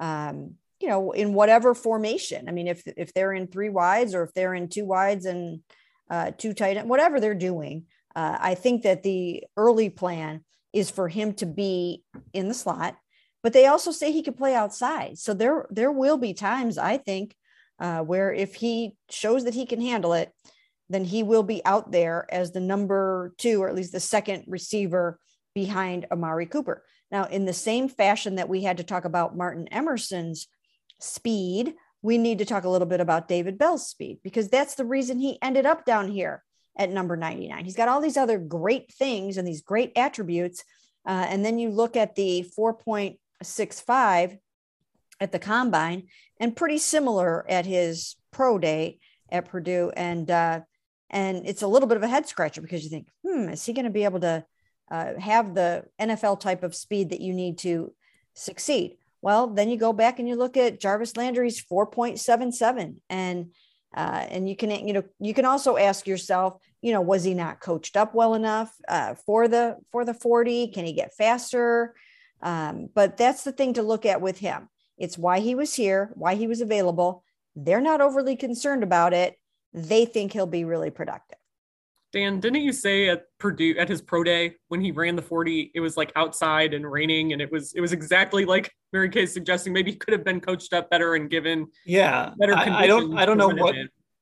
um, 0.00 0.54
you 0.80 0.88
know 0.88 1.12
in 1.12 1.34
whatever 1.34 1.74
formation. 1.74 2.48
I 2.48 2.52
mean 2.52 2.68
if 2.68 2.82
if 2.86 3.12
they're 3.12 3.32
in 3.32 3.46
three 3.46 3.68
wides 3.68 4.14
or 4.14 4.22
if 4.22 4.32
they're 4.32 4.54
in 4.54 4.68
two 4.68 4.84
wides 4.84 5.26
and 5.26 5.60
uh, 6.10 6.32
two 6.36 6.52
tight 6.52 6.76
end, 6.76 6.88
whatever 6.88 7.20
they're 7.20 7.34
doing. 7.34 7.84
Uh, 8.14 8.36
I 8.40 8.54
think 8.54 8.82
that 8.82 9.02
the 9.02 9.44
early 9.56 9.90
plan 9.90 10.44
is 10.72 10.90
for 10.90 11.08
him 11.08 11.34
to 11.34 11.46
be 11.46 12.04
in 12.32 12.48
the 12.48 12.54
slot, 12.54 12.96
but 13.42 13.52
they 13.52 13.66
also 13.66 13.90
say 13.90 14.10
he 14.10 14.22
could 14.22 14.36
play 14.36 14.54
outside. 14.54 15.18
So 15.18 15.34
there, 15.34 15.66
there 15.70 15.92
will 15.92 16.18
be 16.18 16.34
times 16.34 16.78
I 16.78 16.98
think 16.98 17.34
uh, 17.78 18.00
where 18.00 18.32
if 18.32 18.56
he 18.56 18.96
shows 19.10 19.44
that 19.44 19.54
he 19.54 19.66
can 19.66 19.80
handle 19.80 20.12
it, 20.12 20.32
then 20.90 21.04
he 21.04 21.22
will 21.22 21.42
be 21.42 21.64
out 21.64 21.92
there 21.92 22.26
as 22.30 22.50
the 22.50 22.60
number 22.60 23.34
two 23.38 23.62
or 23.62 23.68
at 23.68 23.74
least 23.74 23.92
the 23.92 24.00
second 24.00 24.44
receiver 24.46 25.18
behind 25.54 26.06
Amari 26.10 26.46
Cooper. 26.46 26.84
Now, 27.10 27.24
in 27.24 27.46
the 27.46 27.52
same 27.52 27.88
fashion 27.88 28.36
that 28.36 28.48
we 28.48 28.62
had 28.62 28.78
to 28.78 28.84
talk 28.84 29.04
about 29.04 29.36
Martin 29.36 29.68
Emerson's 29.68 30.48
speed 31.00 31.74
we 32.02 32.18
need 32.18 32.38
to 32.38 32.44
talk 32.44 32.64
a 32.64 32.68
little 32.68 32.86
bit 32.86 33.00
about 33.00 33.28
David 33.28 33.58
Bell's 33.58 33.88
speed 33.88 34.18
because 34.22 34.48
that's 34.48 34.74
the 34.74 34.84
reason 34.84 35.18
he 35.18 35.38
ended 35.42 35.66
up 35.66 35.84
down 35.84 36.08
here 36.08 36.44
at 36.76 36.90
number 36.90 37.16
99. 37.16 37.64
He's 37.64 37.76
got 37.76 37.88
all 37.88 38.00
these 38.00 38.16
other 38.16 38.38
great 38.38 38.92
things 38.92 39.36
and 39.36 39.46
these 39.46 39.62
great 39.62 39.92
attributes. 39.96 40.62
Uh, 41.04 41.26
and 41.28 41.44
then 41.44 41.58
you 41.58 41.70
look 41.70 41.96
at 41.96 42.14
the 42.14 42.46
4.65 42.56 44.38
at 45.20 45.32
the 45.32 45.38
combine 45.38 46.04
and 46.38 46.54
pretty 46.54 46.78
similar 46.78 47.44
at 47.50 47.66
his 47.66 48.14
pro 48.30 48.58
day 48.58 49.00
at 49.30 49.46
Purdue. 49.46 49.90
And, 49.96 50.30
uh, 50.30 50.60
and 51.10 51.46
it's 51.46 51.62
a 51.62 51.68
little 51.68 51.88
bit 51.88 51.96
of 51.96 52.04
a 52.04 52.08
head 52.08 52.28
scratcher 52.28 52.60
because 52.60 52.84
you 52.84 52.90
think, 52.90 53.08
hmm, 53.26 53.48
is 53.48 53.64
he 53.64 53.72
going 53.72 53.86
to 53.86 53.90
be 53.90 54.04
able 54.04 54.20
to 54.20 54.44
uh, 54.90 55.18
have 55.18 55.54
the 55.54 55.84
NFL 56.00 56.38
type 56.38 56.62
of 56.62 56.76
speed 56.76 57.10
that 57.10 57.20
you 57.20 57.34
need 57.34 57.58
to 57.58 57.92
succeed? 58.34 58.98
Well, 59.20 59.48
then 59.48 59.68
you 59.68 59.76
go 59.76 59.92
back 59.92 60.18
and 60.18 60.28
you 60.28 60.36
look 60.36 60.56
at 60.56 60.80
Jarvis 60.80 61.16
Landry's 61.16 61.64
4.77 61.64 62.96
and 63.08 63.50
uh, 63.96 64.26
and 64.28 64.48
you 64.48 64.54
can 64.54 64.70
you 64.86 64.92
know 64.92 65.02
you 65.18 65.32
can 65.32 65.46
also 65.46 65.78
ask 65.78 66.06
yourself 66.06 66.60
you 66.82 66.92
know 66.92 67.00
was 67.00 67.24
he 67.24 67.32
not 67.32 67.60
coached 67.60 67.96
up 67.96 68.14
well 68.14 68.34
enough 68.34 68.70
uh, 68.86 69.14
for 69.14 69.48
the 69.48 69.76
for 69.90 70.04
the 70.04 70.14
40 70.14 70.68
can 70.68 70.84
he 70.84 70.92
get 70.92 71.14
faster? 71.14 71.94
Um, 72.42 72.88
but 72.94 73.16
that's 73.16 73.44
the 73.44 73.52
thing 73.52 73.74
to 73.74 73.82
look 73.82 74.06
at 74.06 74.20
with 74.20 74.38
him. 74.38 74.68
It's 74.98 75.18
why 75.18 75.40
he 75.40 75.54
was 75.54 75.74
here 75.74 76.10
why 76.14 76.34
he 76.34 76.46
was 76.46 76.60
available. 76.60 77.24
They're 77.56 77.80
not 77.80 78.00
overly 78.00 78.36
concerned 78.36 78.82
about 78.82 79.14
it. 79.14 79.36
They 79.72 80.04
think 80.04 80.32
he'll 80.32 80.46
be 80.46 80.64
really 80.64 80.90
productive 80.90 81.37
Dan, 82.12 82.40
didn't 82.40 82.62
you 82.62 82.72
say 82.72 83.08
at 83.08 83.24
Purdue 83.38 83.76
at 83.78 83.88
his 83.88 84.00
pro 84.00 84.24
day 84.24 84.54
when 84.68 84.80
he 84.80 84.92
ran 84.92 85.14
the 85.14 85.22
40, 85.22 85.72
it 85.74 85.80
was 85.80 85.96
like 85.96 86.10
outside 86.16 86.72
and 86.72 86.90
raining 86.90 87.32
and 87.32 87.42
it 87.42 87.52
was 87.52 87.74
it 87.74 87.80
was 87.80 87.92
exactly 87.92 88.44
like 88.44 88.72
Mary 88.92 89.10
Kay's 89.10 89.32
suggesting 89.32 89.72
maybe 89.72 89.90
he 89.90 89.96
could 89.96 90.12
have 90.12 90.24
been 90.24 90.40
coached 90.40 90.72
up 90.72 90.88
better 90.88 91.14
and 91.16 91.28
given 91.28 91.66
yeah 91.84 92.30
better 92.38 92.54
I, 92.54 92.84
I 92.84 92.86
don't 92.86 93.18
I 93.18 93.26
don't 93.26 93.36
know 93.36 93.48
what 93.48 93.74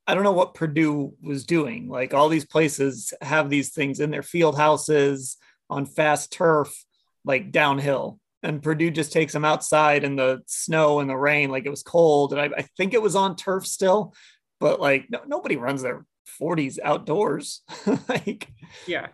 I 0.07 0.15
don't 0.15 0.23
know 0.23 0.31
what 0.31 0.53
Purdue 0.53 1.13
was 1.21 1.45
doing. 1.45 1.89
Like 1.89 2.13
all 2.13 2.29
these 2.29 2.45
places 2.45 3.13
have 3.21 3.49
these 3.49 3.71
things 3.71 3.99
in 3.99 4.09
their 4.09 4.23
field 4.23 4.57
houses 4.57 5.37
on 5.69 5.85
fast 5.85 6.31
turf, 6.31 6.85
like 7.25 7.51
downhill. 7.51 8.19
And 8.41 8.63
Purdue 8.63 8.91
just 8.91 9.11
takes 9.11 9.33
them 9.33 9.43
outside 9.43 10.05
in 10.05 10.15
the 10.15 10.41
snow 10.45 10.99
and 10.99 11.09
the 11.09 11.17
rain, 11.17 11.49
like 11.51 11.65
it 11.65 11.69
was 11.69 11.83
cold. 11.83 12.31
And 12.31 12.41
I, 12.41 12.49
I 12.57 12.61
think 12.77 12.93
it 12.93 13.01
was 13.01 13.17
on 13.17 13.35
turf 13.35 13.67
still, 13.67 14.13
but 14.61 14.79
like 14.79 15.07
no, 15.09 15.21
nobody 15.27 15.57
runs 15.57 15.81
their 15.81 16.05
40s 16.39 16.77
outdoors. 16.83 17.61
like, 18.09 18.47
yeah, 18.85 19.07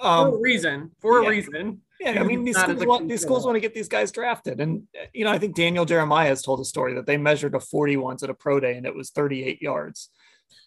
um, 0.00 0.30
for 0.30 0.36
a 0.36 0.40
reason. 0.40 0.90
For 1.00 1.20
yeah. 1.20 1.26
a 1.26 1.30
reason. 1.30 1.80
Yeah, 2.00 2.20
I 2.20 2.24
mean, 2.24 2.42
these 2.42 2.58
schools, 2.58 2.84
want, 2.84 3.08
these 3.08 3.22
schools 3.22 3.44
want 3.44 3.54
to 3.54 3.60
get 3.60 3.74
these 3.74 3.88
guys 3.88 4.10
drafted. 4.10 4.60
And, 4.60 4.88
you 5.12 5.24
know, 5.24 5.30
I 5.30 5.38
think 5.38 5.54
Daniel 5.54 5.84
Jeremiah 5.84 6.28
has 6.28 6.42
told 6.42 6.58
a 6.60 6.64
story 6.64 6.94
that 6.94 7.06
they 7.06 7.16
measured 7.16 7.54
a 7.54 7.60
40 7.60 7.96
once 7.96 8.24
at 8.24 8.30
a 8.30 8.34
pro 8.34 8.58
day 8.58 8.76
and 8.76 8.84
it 8.84 8.94
was 8.94 9.10
38 9.10 9.62
yards. 9.62 10.10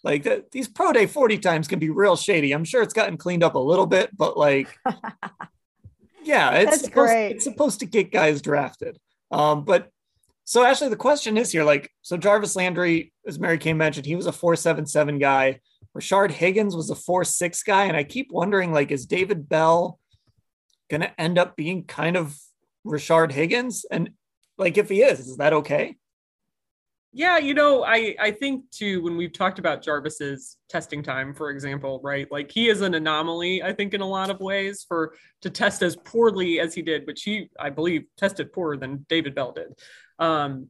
Like 0.01 0.23
the, 0.23 0.45
these 0.51 0.69
pro 0.69 0.93
day 0.93 1.07
40 1.07 1.39
times 1.39 1.67
can 1.67 1.79
be 1.79 1.89
real 1.89 2.15
shady. 2.15 2.53
I'm 2.53 2.63
sure 2.63 2.81
it's 2.81 2.93
gotten 2.93 3.17
cleaned 3.17 3.43
up 3.43 3.55
a 3.55 3.59
little 3.59 3.85
bit, 3.85 4.15
but 4.15 4.37
like, 4.37 4.69
yeah, 6.23 6.51
it's 6.51 6.81
supposed, 6.81 7.11
it's 7.11 7.43
supposed 7.43 7.79
to 7.81 7.85
get 7.85 8.11
guys 8.11 8.41
drafted. 8.41 8.97
Um, 9.29 9.65
but 9.65 9.89
so 10.45 10.63
actually 10.63 10.89
the 10.89 10.95
question 10.95 11.37
is 11.37 11.51
here, 11.51 11.63
like, 11.63 11.91
so 12.01 12.15
Jarvis 12.15 12.55
Landry, 12.55 13.11
as 13.27 13.39
Mary 13.39 13.57
Kay 13.57 13.73
mentioned, 13.73 14.05
he 14.05 14.15
was 14.15 14.27
a 14.27 14.31
477 14.31 15.19
guy. 15.19 15.59
Rashard 15.95 16.31
Higgins 16.31 16.75
was 16.75 16.89
a 16.89 16.95
four 16.95 17.23
six 17.23 17.63
guy, 17.63 17.85
and 17.85 17.95
I 17.95 18.03
keep 18.03 18.31
wondering 18.31 18.73
like, 18.73 18.91
is 18.91 19.05
David 19.05 19.47
Bell 19.47 19.99
going 20.89 21.01
to 21.01 21.21
end 21.21 21.37
up 21.37 21.55
being 21.55 21.85
kind 21.85 22.17
of 22.17 22.37
Rashard 22.85 23.31
Higgins? 23.31 23.85
And 23.89 24.11
like, 24.57 24.77
if 24.77 24.89
he 24.89 25.01
is, 25.01 25.19
is 25.21 25.37
that 25.37 25.53
okay? 25.53 25.95
Yeah, 27.17 27.37
you 27.37 27.53
know, 27.53 27.85
I 27.85 28.13
I 28.19 28.31
think 28.31 28.69
too 28.71 29.01
when 29.01 29.15
we've 29.15 29.31
talked 29.31 29.57
about 29.57 29.81
Jarvis's 29.81 30.57
testing 30.67 31.01
time, 31.01 31.33
for 31.33 31.49
example, 31.49 32.01
right? 32.03 32.29
Like 32.29 32.51
he 32.51 32.67
is 32.67 32.81
an 32.81 32.93
anomaly, 32.93 33.63
I 33.63 33.71
think, 33.71 33.93
in 33.93 34.01
a 34.01 34.05
lot 34.05 34.29
of 34.29 34.41
ways 34.41 34.85
for 34.85 35.15
to 35.41 35.49
test 35.49 35.81
as 35.81 35.95
poorly 35.95 36.59
as 36.59 36.73
he 36.73 36.81
did, 36.81 37.07
which 37.07 37.23
he, 37.23 37.49
I 37.57 37.69
believe, 37.69 38.03
tested 38.17 38.51
poorer 38.51 38.75
than 38.75 39.05
David 39.07 39.33
Bell 39.33 39.53
did. 39.53 39.79
Um, 40.19 40.67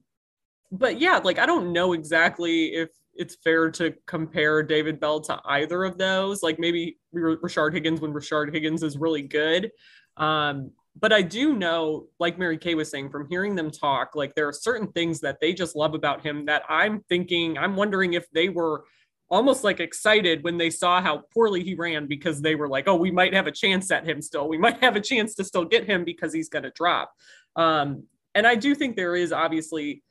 but 0.71 1.01
yeah, 1.01 1.17
like 1.17 1.39
I 1.39 1.47
don't 1.47 1.73
know 1.73 1.93
exactly 1.93 2.75
if 2.75 2.89
it's 3.15 3.35
fair 3.43 3.71
to 3.71 3.93
compare 4.05 4.63
David 4.63 4.99
Bell 4.99 5.21
to 5.21 5.39
either 5.45 5.83
of 5.83 5.97
those. 5.97 6.43
Like 6.43 6.59
maybe 6.59 6.97
Rashard 7.13 7.73
Higgins 7.73 8.01
when 8.01 8.13
Rashard 8.13 8.53
Higgins 8.53 8.83
is 8.83 8.97
really 8.97 9.21
good. 9.21 9.71
Um, 10.17 10.71
but 10.97 11.11
I 11.11 11.21
do 11.21 11.55
know, 11.55 12.07
like 12.19 12.39
Mary 12.39 12.57
Kay 12.57 12.75
was 12.75 12.89
saying, 12.89 13.09
from 13.09 13.27
hearing 13.29 13.55
them 13.55 13.69
talk, 13.69 14.15
like 14.15 14.33
there 14.33 14.47
are 14.47 14.53
certain 14.53 14.87
things 14.93 15.19
that 15.21 15.39
they 15.41 15.53
just 15.53 15.75
love 15.75 15.93
about 15.93 16.25
him 16.25 16.45
that 16.45 16.63
I'm 16.69 17.01
thinking, 17.09 17.57
I'm 17.57 17.75
wondering 17.75 18.13
if 18.13 18.29
they 18.31 18.47
were 18.49 18.85
almost 19.29 19.63
like 19.63 19.79
excited 19.79 20.43
when 20.43 20.57
they 20.57 20.69
saw 20.69 21.01
how 21.01 21.23
poorly 21.33 21.63
he 21.63 21.75
ran 21.75 22.07
because 22.07 22.41
they 22.41 22.55
were 22.55 22.69
like, 22.69 22.87
oh, 22.87 22.95
we 22.95 23.11
might 23.11 23.33
have 23.33 23.47
a 23.47 23.51
chance 23.51 23.91
at 23.91 24.07
him 24.07 24.21
still. 24.21 24.47
We 24.47 24.57
might 24.57 24.79
have 24.83 24.95
a 24.95 25.01
chance 25.01 25.35
to 25.35 25.43
still 25.43 25.65
get 25.65 25.85
him 25.85 26.05
because 26.05 26.33
he's 26.33 26.49
going 26.49 26.63
to 26.63 26.71
drop. 26.71 27.11
Um, 27.55 28.03
and 28.33 28.45
I 28.45 28.55
do 28.55 28.75
think 28.75 28.95
there 28.95 29.15
is 29.15 29.31
obviously 29.31 30.03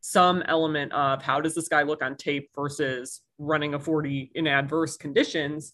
some 0.00 0.42
element 0.42 0.92
of 0.92 1.22
how 1.22 1.40
does 1.40 1.54
this 1.54 1.68
guy 1.68 1.82
look 1.82 2.02
on 2.02 2.16
tape 2.16 2.50
versus 2.54 3.20
running 3.38 3.74
a 3.74 3.78
40 3.78 4.32
in 4.34 4.46
adverse 4.46 4.96
conditions. 4.96 5.72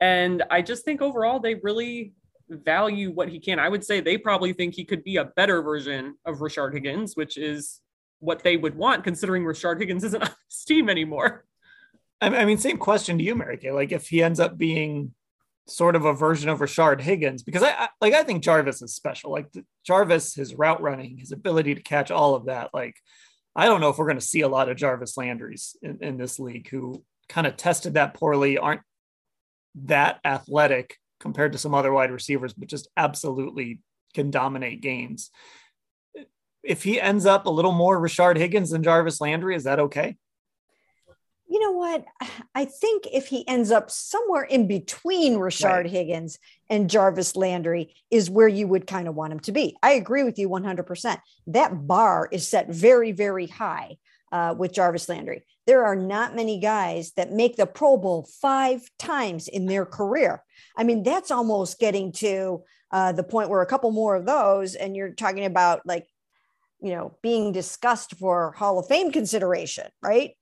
And 0.00 0.42
I 0.50 0.62
just 0.62 0.84
think 0.84 1.02
overall 1.02 1.40
they 1.40 1.54
really 1.54 2.12
value 2.48 3.10
what 3.10 3.28
he 3.28 3.38
can. 3.38 3.58
I 3.58 3.68
would 3.68 3.84
say 3.84 4.00
they 4.00 4.18
probably 4.18 4.52
think 4.52 4.74
he 4.74 4.84
could 4.84 5.02
be 5.02 5.16
a 5.16 5.24
better 5.24 5.62
version 5.62 6.16
of 6.24 6.38
Rashard 6.38 6.72
Higgins, 6.72 7.16
which 7.16 7.36
is 7.36 7.80
what 8.18 8.42
they 8.42 8.56
would 8.56 8.76
want 8.76 9.04
considering 9.04 9.44
Rashard 9.44 9.78
Higgins 9.78 10.04
isn't 10.04 10.22
on 10.22 10.30
his 10.48 10.64
team 10.64 10.88
anymore. 10.88 11.44
I 12.20 12.44
mean, 12.44 12.58
same 12.58 12.78
question 12.78 13.18
to 13.18 13.24
you, 13.24 13.34
Mary 13.34 13.58
Kay. 13.58 13.72
Like 13.72 13.92
if 13.92 14.08
he 14.08 14.22
ends 14.22 14.40
up 14.40 14.56
being 14.56 15.12
sort 15.66 15.96
of 15.96 16.04
a 16.04 16.12
version 16.12 16.48
of 16.48 16.60
Rashard 16.60 17.00
Higgins, 17.00 17.42
because 17.42 17.62
I, 17.62 17.70
I 17.70 17.88
like 18.00 18.14
I 18.14 18.22
think 18.22 18.42
Jarvis 18.42 18.82
is 18.82 18.94
special. 18.94 19.30
Like 19.30 19.48
Jarvis, 19.84 20.34
his 20.34 20.54
route 20.54 20.80
running, 20.80 21.18
his 21.18 21.32
ability 21.32 21.74
to 21.74 21.82
catch 21.82 22.10
all 22.10 22.34
of 22.34 22.46
that, 22.46 22.70
like 22.72 22.96
I 23.56 23.66
don't 23.66 23.80
know 23.80 23.88
if 23.88 23.98
we're 23.98 24.06
going 24.06 24.18
to 24.18 24.24
see 24.24 24.40
a 24.40 24.48
lot 24.48 24.68
of 24.68 24.76
Jarvis 24.76 25.16
Landrys 25.16 25.76
in, 25.82 25.98
in 26.00 26.16
this 26.16 26.38
league 26.38 26.68
who 26.68 27.04
kind 27.28 27.46
of 27.46 27.56
tested 27.56 27.94
that 27.94 28.14
poorly, 28.14 28.58
aren't 28.58 28.82
that 29.76 30.20
athletic 30.24 30.98
compared 31.20 31.52
to 31.52 31.58
some 31.58 31.74
other 31.74 31.92
wide 31.92 32.10
receivers, 32.10 32.52
but 32.52 32.68
just 32.68 32.88
absolutely 32.96 33.80
can 34.12 34.30
dominate 34.30 34.80
games. 34.80 35.30
If 36.62 36.82
he 36.82 37.00
ends 37.00 37.26
up 37.26 37.46
a 37.46 37.50
little 37.50 37.72
more 37.72 38.00
Rashard 38.00 38.36
Higgins 38.36 38.70
than 38.70 38.82
Jarvis 38.82 39.20
Landry, 39.20 39.54
is 39.54 39.64
that 39.64 39.80
okay? 39.80 40.16
You 41.48 41.60
know 41.60 41.72
what? 41.72 42.04
I 42.54 42.64
think 42.64 43.04
if 43.12 43.26
he 43.26 43.46
ends 43.48 43.70
up 43.70 43.90
somewhere 43.90 44.42
in 44.42 44.66
between 44.66 45.36
Rashard 45.36 45.84
right. 45.84 45.86
Higgins 45.86 46.38
and 46.70 46.90
Jarvis 46.90 47.36
Landry 47.36 47.94
is 48.10 48.30
where 48.30 48.48
you 48.48 48.66
would 48.68 48.86
kind 48.86 49.08
of 49.08 49.14
want 49.14 49.32
him 49.32 49.40
to 49.40 49.52
be. 49.52 49.76
I 49.82 49.92
agree 49.92 50.22
with 50.22 50.38
you 50.38 50.48
100%. 50.48 51.18
That 51.48 51.86
bar 51.86 52.28
is 52.30 52.48
set 52.48 52.68
very, 52.68 53.12
very 53.12 53.46
high 53.46 53.98
uh, 54.32 54.54
with 54.56 54.72
Jarvis 54.72 55.08
Landry. 55.08 55.44
There 55.66 55.84
are 55.84 55.96
not 55.96 56.34
many 56.34 56.58
guys 56.58 57.12
that 57.16 57.32
make 57.32 57.56
the 57.56 57.66
Pro 57.66 57.96
Bowl 57.96 58.28
five 58.40 58.82
times 58.98 59.48
in 59.48 59.66
their 59.66 59.86
career. 59.86 60.42
I 60.76 60.84
mean, 60.84 61.02
that's 61.02 61.30
almost 61.30 61.78
getting 61.78 62.12
to 62.12 62.64
uh, 62.90 63.12
the 63.12 63.22
point 63.22 63.48
where 63.48 63.62
a 63.62 63.66
couple 63.66 63.90
more 63.90 64.16
of 64.16 64.26
those, 64.26 64.74
and 64.74 64.96
you're 64.96 65.12
talking 65.12 65.44
about 65.44 65.82
like, 65.86 66.06
you 66.80 66.90
know, 66.90 67.16
being 67.22 67.52
discussed 67.52 68.16
for 68.16 68.52
Hall 68.52 68.78
of 68.78 68.88
Fame 68.88 69.10
consideration, 69.10 69.86
right? 70.02 70.32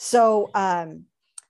So, 0.00 0.50
um, 0.54 1.06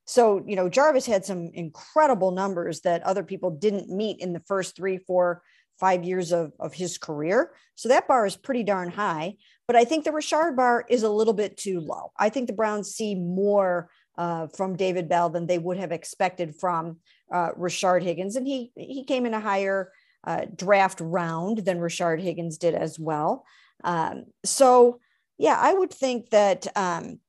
so 0.07 0.43
you 0.47 0.57
know, 0.57 0.71
Jarvis 0.71 1.05
had 1.05 1.27
some 1.27 1.51
incredible 1.53 2.31
numbers 2.31 2.81
that 2.81 3.03
other 3.03 3.23
people 3.23 3.51
didn't 3.51 3.91
meet 3.91 4.21
in 4.21 4.33
the 4.33 4.41
first 4.41 4.75
three, 4.75 4.97
four, 4.97 5.43
five 5.79 6.03
years 6.03 6.33
of, 6.33 6.53
of 6.59 6.73
his 6.73 6.97
career. 6.97 7.53
So 7.75 7.91
that 7.91 8.09
bar 8.09 8.25
is 8.25 8.37
pretty 8.37 8.65
darn 8.65 8.91
high. 8.91 9.37
But 9.67 9.77
I 9.77 9.85
think 9.85 10.05
the 10.05 10.13
Rashard 10.13 10.57
bar 10.57 10.87
is 10.89 11.03
a 11.03 11.11
little 11.11 11.35
bit 11.35 11.59
too 11.59 11.81
low. 11.81 12.11
I 12.19 12.31
think 12.31 12.47
the 12.47 12.55
Browns 12.55 12.95
see 12.95 13.15
more 13.15 13.91
uh, 14.17 14.47
from 14.49 14.77
David 14.77 15.11
Bell 15.11 15.29
than 15.29 15.47
they 15.47 15.59
would 15.59 15.77
have 15.77 15.93
expected 15.93 16.57
from 16.57 16.97
uh, 17.31 17.51
Rashard 17.53 18.03
Higgins, 18.03 18.35
and 18.35 18.47
he 18.47 18.73
he 18.77 19.05
came 19.05 19.27
in 19.27 19.35
a 19.35 19.41
higher 19.41 19.93
uh, 20.27 20.47
draft 20.57 21.03
round 21.03 21.59
than 21.59 21.81
Rashard 21.81 22.21
Higgins 22.21 22.57
did 22.57 22.75
as 22.75 22.99
well. 22.99 23.45
Um, 23.85 24.25
so 24.43 25.01
yeah, 25.37 25.59
I 25.61 25.75
would 25.75 25.93
think 25.93 26.31
that 26.31 26.67
um, 26.75 27.21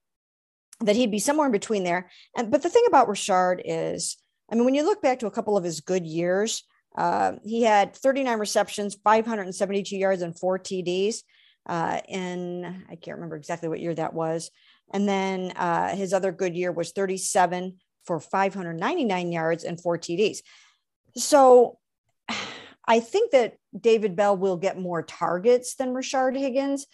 that 0.81 0.95
he'd 0.95 1.11
be 1.11 1.19
somewhere 1.19 1.45
in 1.45 1.51
between 1.51 1.83
there. 1.83 2.09
And 2.35 2.51
but 2.51 2.61
the 2.61 2.69
thing 2.69 2.85
about 2.87 3.07
Rashard 3.07 3.61
is, 3.65 4.17
I 4.51 4.55
mean, 4.55 4.65
when 4.65 4.75
you 4.75 4.85
look 4.85 5.01
back 5.01 5.19
to 5.19 5.27
a 5.27 5.31
couple 5.31 5.57
of 5.57 5.63
his 5.63 5.81
good 5.81 6.05
years, 6.05 6.63
uh, 6.97 7.33
he 7.43 7.63
had 7.63 7.95
39 7.95 8.39
receptions, 8.39 8.97
572 9.03 9.95
yards, 9.95 10.21
and 10.21 10.37
four 10.37 10.57
TDs. 10.57 11.17
Uh, 11.65 11.99
in 12.07 12.65
I 12.89 12.95
can't 12.95 13.17
remember 13.17 13.35
exactly 13.35 13.69
what 13.69 13.79
year 13.79 13.93
that 13.93 14.13
was. 14.13 14.49
And 14.91 15.07
then 15.07 15.51
uh, 15.55 15.95
his 15.95 16.13
other 16.13 16.31
good 16.31 16.55
year 16.55 16.71
was 16.71 16.91
37 16.91 17.77
for 18.05 18.19
599 18.19 19.31
yards 19.31 19.63
and 19.63 19.79
four 19.79 19.97
TDs. 19.97 20.39
So 21.15 21.77
I 22.87 23.01
think 23.01 23.31
that 23.31 23.57
David 23.79 24.15
Bell 24.15 24.35
will 24.35 24.57
get 24.57 24.79
more 24.79 25.03
targets 25.03 25.75
than 25.75 25.93
Rashard 25.93 26.35
Higgins 26.35 26.87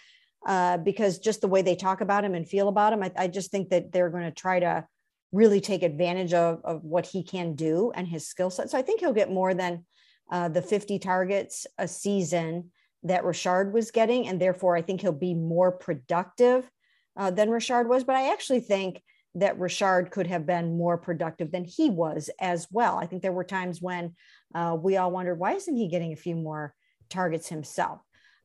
uh, 0.45 0.77
because 0.77 1.19
just 1.19 1.41
the 1.41 1.47
way 1.47 1.61
they 1.61 1.75
talk 1.75 2.01
about 2.01 2.23
him 2.23 2.35
and 2.35 2.47
feel 2.47 2.67
about 2.67 2.93
him, 2.93 3.03
I, 3.03 3.11
I 3.17 3.27
just 3.27 3.51
think 3.51 3.69
that 3.69 3.91
they're 3.91 4.09
going 4.09 4.23
to 4.23 4.31
try 4.31 4.59
to 4.59 4.87
really 5.31 5.59
take 5.59 5.83
advantage 5.83 6.33
of, 6.33 6.61
of 6.63 6.83
what 6.83 7.05
he 7.05 7.23
can 7.23 7.55
do 7.55 7.91
and 7.95 8.07
his 8.07 8.27
skill 8.27 8.49
set. 8.49 8.69
So 8.69 8.77
I 8.77 8.81
think 8.81 8.99
he'll 8.99 9.13
get 9.13 9.31
more 9.31 9.53
than 9.53 9.85
uh, 10.31 10.49
the 10.49 10.61
50 10.61 10.99
targets 10.99 11.67
a 11.77 11.87
season 11.87 12.71
that 13.03 13.23
Rashard 13.23 13.71
was 13.71 13.91
getting. 13.91 14.27
And 14.27 14.39
therefore, 14.39 14.75
I 14.75 14.81
think 14.81 15.01
he'll 15.01 15.11
be 15.11 15.33
more 15.33 15.71
productive 15.71 16.69
uh, 17.17 17.31
than 17.31 17.49
Rashard 17.49 17.87
was. 17.87 18.03
But 18.03 18.15
I 18.15 18.31
actually 18.31 18.61
think 18.61 19.01
that 19.35 19.59
Rashard 19.59 20.11
could 20.11 20.27
have 20.27 20.45
been 20.45 20.77
more 20.77 20.97
productive 20.97 21.51
than 21.51 21.65
he 21.65 21.89
was 21.89 22.29
as 22.39 22.67
well. 22.71 22.97
I 22.97 23.05
think 23.05 23.21
there 23.21 23.33
were 23.33 23.43
times 23.43 23.81
when 23.81 24.15
uh, 24.53 24.77
we 24.79 24.97
all 24.97 25.11
wondered, 25.11 25.37
why 25.37 25.53
isn't 25.53 25.75
he 25.75 25.89
getting 25.89 26.13
a 26.13 26.17
few 26.17 26.35
more 26.35 26.73
targets 27.09 27.49
himself? 27.49 27.99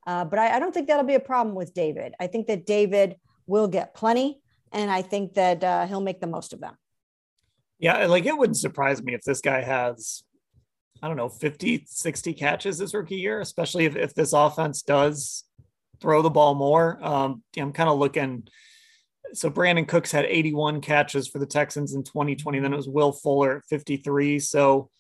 Uh, 0.06 0.24
but 0.24 0.38
I, 0.38 0.56
I, 0.56 0.58
don't 0.58 0.72
think 0.72 0.88
that'll 0.88 1.04
be 1.04 1.14
a 1.14 1.20
problem 1.20 1.54
with 1.54 1.74
David. 1.74 2.14
I 2.18 2.26
think 2.26 2.46
that 2.46 2.64
David 2.64 3.16
will 3.46 3.68
get 3.68 3.94
plenty, 3.94 4.40
and 4.72 4.90
I 4.90 5.02
think 5.02 5.34
that 5.34 5.62
uh, 5.62 5.86
he'll 5.86 6.00
make 6.00 6.20
the 6.20 6.26
most 6.26 6.52
of 6.52 6.60
them. 6.60 6.74
Yeah, 7.78 8.06
like 8.06 8.26
it 8.26 8.36
wouldn't 8.36 8.58
surprise 8.58 9.02
me 9.02 9.14
if 9.14 9.22
this 9.22 9.40
guy 9.40 9.62
has, 9.62 10.22
I 11.02 11.08
don't 11.08 11.16
know, 11.16 11.28
50, 11.28 11.84
60 11.86 12.34
catches 12.34 12.78
this 12.78 12.94
rookie 12.94 13.16
year, 13.16 13.40
especially 13.40 13.86
if, 13.86 13.96
if 13.96 14.14
this 14.14 14.32
offense 14.32 14.82
does 14.82 15.44
throw 16.00 16.22
the 16.22 16.30
ball 16.30 16.54
more. 16.54 16.98
Um, 17.02 17.42
I'm 17.58 17.72
kind 17.72 17.88
of 17.88 17.98
looking. 17.98 18.48
So 19.32 19.50
Brandin 19.50 19.86
Cooks 19.86 20.12
had 20.12 20.24
81 20.24 20.80
catches 20.80 21.28
for 21.28 21.38
the 21.38 21.46
Texans 21.46 21.94
in 21.94 22.02
2020. 22.02 22.58
Then 22.58 22.72
it 22.72 22.76
was 22.76 22.88
Will 22.88 23.12
Fuller 23.12 23.58
at 23.58 23.64
53. 23.66 24.38
So 24.40 24.90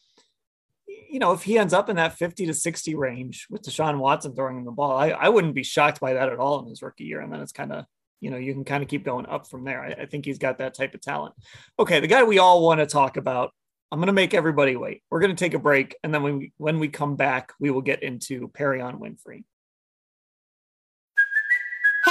you 1.10 1.18
know, 1.18 1.32
if 1.32 1.42
he 1.42 1.58
ends 1.58 1.74
up 1.74 1.88
in 1.88 1.96
that 1.96 2.16
50 2.16 2.46
to 2.46 2.54
60 2.54 2.94
range 2.94 3.46
with 3.50 3.62
Deshaun 3.62 3.98
Watson 3.98 4.34
throwing 4.34 4.58
him 4.58 4.64
the 4.64 4.70
ball, 4.70 4.96
I, 4.96 5.10
I 5.10 5.28
wouldn't 5.28 5.54
be 5.54 5.64
shocked 5.64 6.00
by 6.00 6.14
that 6.14 6.28
at 6.28 6.38
all 6.38 6.60
in 6.60 6.68
his 6.68 6.82
rookie 6.82 7.04
year. 7.04 7.20
And 7.20 7.32
then 7.32 7.40
it's 7.40 7.52
kind 7.52 7.72
of, 7.72 7.84
you 8.20 8.30
know, 8.30 8.36
you 8.36 8.52
can 8.52 8.64
kind 8.64 8.82
of 8.82 8.88
keep 8.88 9.04
going 9.04 9.26
up 9.26 9.48
from 9.48 9.64
there. 9.64 9.82
I, 9.82 10.02
I 10.02 10.06
think 10.06 10.24
he's 10.24 10.38
got 10.38 10.58
that 10.58 10.74
type 10.74 10.94
of 10.94 11.00
talent. 11.00 11.34
Okay, 11.78 12.00
the 12.00 12.06
guy 12.06 12.22
we 12.22 12.38
all 12.38 12.62
want 12.62 12.80
to 12.80 12.86
talk 12.86 13.16
about. 13.16 13.52
I'm 13.92 13.98
going 13.98 14.06
to 14.06 14.12
make 14.12 14.34
everybody 14.34 14.76
wait. 14.76 15.02
We're 15.10 15.18
going 15.18 15.34
to 15.34 15.44
take 15.44 15.54
a 15.54 15.58
break, 15.58 15.96
and 16.04 16.14
then 16.14 16.22
when 16.22 16.38
we 16.38 16.52
when 16.58 16.78
we 16.78 16.86
come 16.86 17.16
back, 17.16 17.52
we 17.58 17.72
will 17.72 17.80
get 17.80 18.04
into 18.04 18.46
Perrion 18.46 19.00
Winfrey. 19.00 19.42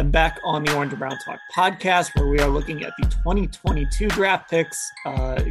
I'm 0.00 0.10
back 0.10 0.40
on 0.44 0.64
the 0.64 0.74
Orange 0.74 0.92
and 0.92 0.98
Brown 0.98 1.18
Talk 1.22 1.38
podcast, 1.54 2.12
where 2.14 2.26
we 2.26 2.40
are 2.40 2.48
looking 2.48 2.82
at 2.84 2.94
the 2.98 3.06
2022 3.06 4.08
draft 4.08 4.50
picks, 4.50 4.82
uh, 5.04 5.42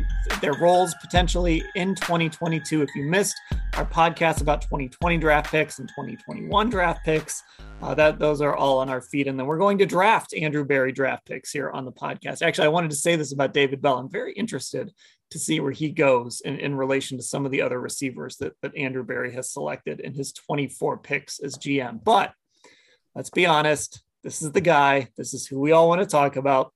their 0.42 0.54
roles 0.54 0.96
potentially 1.02 1.64
in 1.76 1.94
2022. 1.94 2.82
If 2.82 2.90
you 2.96 3.04
missed 3.04 3.40
our 3.76 3.86
podcast 3.86 4.42
about 4.42 4.64
2020 4.64 5.20
draft 5.20 5.52
picks 5.52 5.78
and 5.78 5.88
2021 5.90 6.68
draft 6.68 7.06
picks, 7.06 7.44
uh, 7.84 7.94
that 7.94 8.18
those 8.18 8.42
are 8.42 8.56
all 8.56 8.80
on 8.80 8.90
our 8.90 9.02
feed. 9.02 9.28
And 9.28 9.38
then 9.38 9.46
we're 9.46 9.60
going 9.60 9.78
to 9.78 9.86
draft 9.86 10.34
Andrew 10.34 10.66
Berry 10.66 10.94
draft 10.94 11.28
picks 11.28 11.52
here 11.52 11.70
on 11.70 11.86
the 11.86 11.92
podcast. 11.92 12.42
Actually, 12.42 12.66
I 12.66 12.70
wanted 12.70 12.90
to 12.90 12.98
say 12.98 13.16
this 13.16 13.32
about 13.32 13.54
David 13.54 13.84
Bell. 13.84 14.00
I'm 14.00 14.10
very 14.10 14.34
interested 14.34 14.92
to 15.30 15.38
see 15.38 15.60
where 15.60 15.72
he 15.72 15.92
goes 15.92 16.42
in, 16.42 16.56
in 16.56 16.74
relation 16.74 17.18
to 17.18 17.24
some 17.24 17.46
of 17.46 17.52
the 17.52 17.62
other 17.62 17.80
receivers 17.80 18.38
that, 18.38 18.54
that 18.64 18.76
Andrew 18.76 19.04
Berry 19.04 19.32
has 19.34 19.54
selected 19.54 20.00
in 20.00 20.16
his 20.16 20.34
24 20.34 20.98
picks 20.98 21.38
as 21.38 21.56
GM. 21.56 22.04
But 22.04 22.34
let's 23.14 23.30
be 23.30 23.46
honest 23.46 24.02
this 24.24 24.42
is 24.42 24.52
the 24.52 24.62
guy. 24.62 25.10
This 25.18 25.34
is 25.34 25.48
who 25.48 25.60
we 25.60 25.72
all 25.72 25.88
want 25.88 26.02
to 26.02 26.08
talk 26.08 26.36
about. 26.36 26.74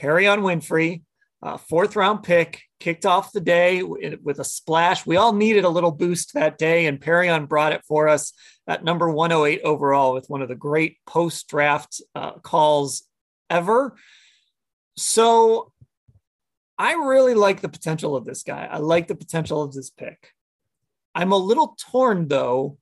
Perrion 0.00 0.40
Winfrey, 0.40 1.02
uh, 1.42 1.56
fourth 1.56 1.96
round 1.96 2.22
pick, 2.22 2.62
kicked 2.80 3.04
off 3.04 3.32
the 3.32 3.40
day 3.40 3.82
with 3.82 4.38
a 4.38 4.44
splash. 4.44 5.04
We 5.04 5.16
all 5.16 5.32
needed 5.32 5.64
a 5.64 5.68
little 5.68 5.90
boost 5.90 6.34
that 6.34 6.58
day, 6.58 6.86
and 6.86 7.00
Perrion 7.00 7.48
brought 7.48 7.72
it 7.72 7.82
for 7.86 8.08
us 8.08 8.32
at 8.66 8.84
number 8.84 9.10
108 9.10 9.62
overall 9.62 10.14
with 10.14 10.28
one 10.28 10.42
of 10.42 10.48
the 10.48 10.54
great 10.54 10.98
post 11.06 11.48
draft 11.48 12.00
uh, 12.14 12.32
calls 12.32 13.04
ever. 13.50 13.96
So 14.96 15.72
I 16.78 16.92
really 16.94 17.34
like 17.34 17.60
the 17.60 17.68
potential 17.68 18.14
of 18.16 18.24
this 18.24 18.42
guy. 18.42 18.68
I 18.70 18.78
like 18.78 19.08
the 19.08 19.14
potential 19.14 19.62
of 19.62 19.72
this 19.72 19.90
pick. 19.90 20.32
I'm 21.14 21.32
a 21.32 21.36
little 21.36 21.76
torn 21.90 22.28
though 22.28 22.78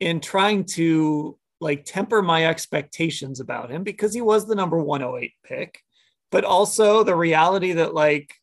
in 0.00 0.20
trying 0.20 0.64
to 0.64 1.38
like 1.62 1.84
temper 1.84 2.20
my 2.20 2.46
expectations 2.46 3.40
about 3.40 3.70
him 3.70 3.84
because 3.84 4.12
he 4.12 4.20
was 4.20 4.46
the 4.46 4.54
number 4.54 4.76
108 4.76 5.32
pick, 5.44 5.80
but 6.30 6.44
also 6.44 7.04
the 7.04 7.14
reality 7.14 7.72
that 7.74 7.94
like 7.94 8.34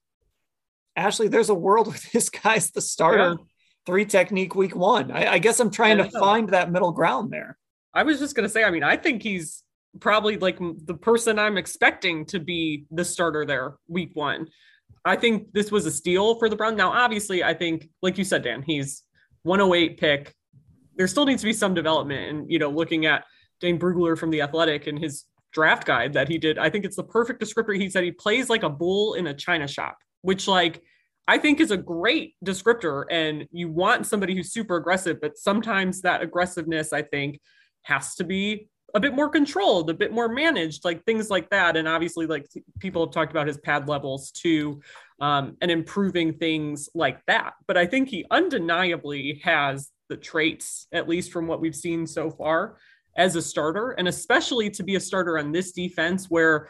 Ashley, 0.95 1.27
there's 1.27 1.49
a 1.49 1.53
world 1.53 1.87
where 1.87 1.97
this 2.13 2.29
guy's 2.29 2.71
the 2.71 2.81
starter 2.81 3.35
yeah. 3.37 3.45
three 3.85 4.05
technique 4.05 4.55
week 4.55 4.75
one. 4.75 5.11
I, 5.11 5.33
I 5.33 5.39
guess 5.39 5.59
I'm 5.59 5.69
trying 5.69 5.97
to 5.97 6.09
find 6.09 6.49
that 6.49 6.71
middle 6.71 6.91
ground 6.91 7.31
there. 7.31 7.57
I 7.93 8.03
was 8.03 8.19
just 8.19 8.35
gonna 8.35 8.49
say, 8.49 8.63
I 8.63 8.71
mean, 8.71 8.83
I 8.83 8.95
think 8.95 9.21
he's 9.21 9.63
probably 9.99 10.37
like 10.37 10.57
the 10.59 10.93
person 10.93 11.37
I'm 11.37 11.57
expecting 11.57 12.25
to 12.27 12.39
be 12.39 12.85
the 12.91 13.03
starter 13.03 13.45
there 13.45 13.75
week 13.87 14.11
one. 14.13 14.47
I 15.03 15.15
think 15.15 15.51
this 15.53 15.71
was 15.71 15.85
a 15.85 15.91
steal 15.91 16.37
for 16.39 16.49
the 16.49 16.55
Browns. 16.55 16.77
Now, 16.77 16.91
obviously, 16.91 17.43
I 17.43 17.53
think, 17.53 17.89
like 18.01 18.17
you 18.17 18.23
said, 18.23 18.43
Dan, 18.43 18.61
he's 18.61 19.03
108 19.43 19.97
pick 19.97 20.35
there 20.99 21.07
still 21.07 21.25
needs 21.25 21.41
to 21.41 21.45
be 21.47 21.53
some 21.53 21.73
development. 21.73 22.29
And, 22.29 22.51
you 22.51 22.59
know, 22.59 22.69
looking 22.69 23.05
at 23.05 23.23
Dane 23.61 23.79
Brugler 23.79 24.17
from 24.17 24.31
The 24.31 24.41
Athletic 24.41 24.85
and 24.85 24.99
his 24.99 25.23
draft 25.53 25.87
guide 25.87 26.11
that 26.13 26.27
he 26.27 26.37
did, 26.37 26.59
I 26.59 26.69
think 26.69 26.83
it's 26.83 26.97
the 26.97 27.03
perfect 27.03 27.41
descriptor. 27.41 27.75
He 27.79 27.89
said 27.89 28.03
he 28.03 28.11
plays 28.11 28.49
like 28.49 28.63
a 28.63 28.69
bull 28.69 29.13
in 29.13 29.25
a 29.25 29.33
china 29.33 29.65
shop, 29.65 29.97
which, 30.23 30.45
like, 30.45 30.83
I 31.25 31.37
think 31.37 31.61
is 31.61 31.71
a 31.71 31.77
great 31.77 32.35
descriptor. 32.45 33.05
And 33.09 33.47
you 33.51 33.69
want 33.69 34.07
somebody 34.07 34.35
who's 34.35 34.51
super 34.51 34.75
aggressive, 34.75 35.21
but 35.21 35.37
sometimes 35.37 36.01
that 36.01 36.21
aggressiveness, 36.21 36.91
I 36.91 37.03
think, 37.03 37.39
has 37.83 38.15
to 38.15 38.25
be 38.25 38.67
a 38.93 38.99
bit 38.99 39.15
more 39.15 39.29
controlled, 39.29 39.89
a 39.89 39.93
bit 39.93 40.11
more 40.11 40.27
managed, 40.27 40.83
like 40.83 41.05
things 41.05 41.29
like 41.29 41.49
that. 41.51 41.77
And 41.77 41.87
obviously, 41.87 42.25
like 42.25 42.45
people 42.79 43.05
have 43.05 43.13
talked 43.13 43.31
about 43.31 43.47
his 43.47 43.57
pad 43.59 43.87
levels 43.87 44.31
too, 44.31 44.81
um, 45.21 45.55
and 45.61 45.71
improving 45.71 46.33
things 46.33 46.89
like 46.93 47.25
that. 47.27 47.53
But 47.67 47.77
I 47.77 47.85
think 47.85 48.09
he 48.09 48.25
undeniably 48.29 49.39
has 49.45 49.91
the 50.09 50.17
traits, 50.17 50.87
at 50.91 51.07
least 51.07 51.31
from 51.31 51.47
what 51.47 51.61
we've 51.61 51.75
seen 51.75 52.05
so 52.05 52.29
far, 52.29 52.77
as 53.15 53.35
a 53.35 53.41
starter, 53.41 53.91
and 53.91 54.07
especially 54.07 54.69
to 54.71 54.83
be 54.83 54.95
a 54.95 54.99
starter 54.99 55.37
on 55.37 55.51
this 55.51 55.71
defense 55.71 56.25
where 56.29 56.69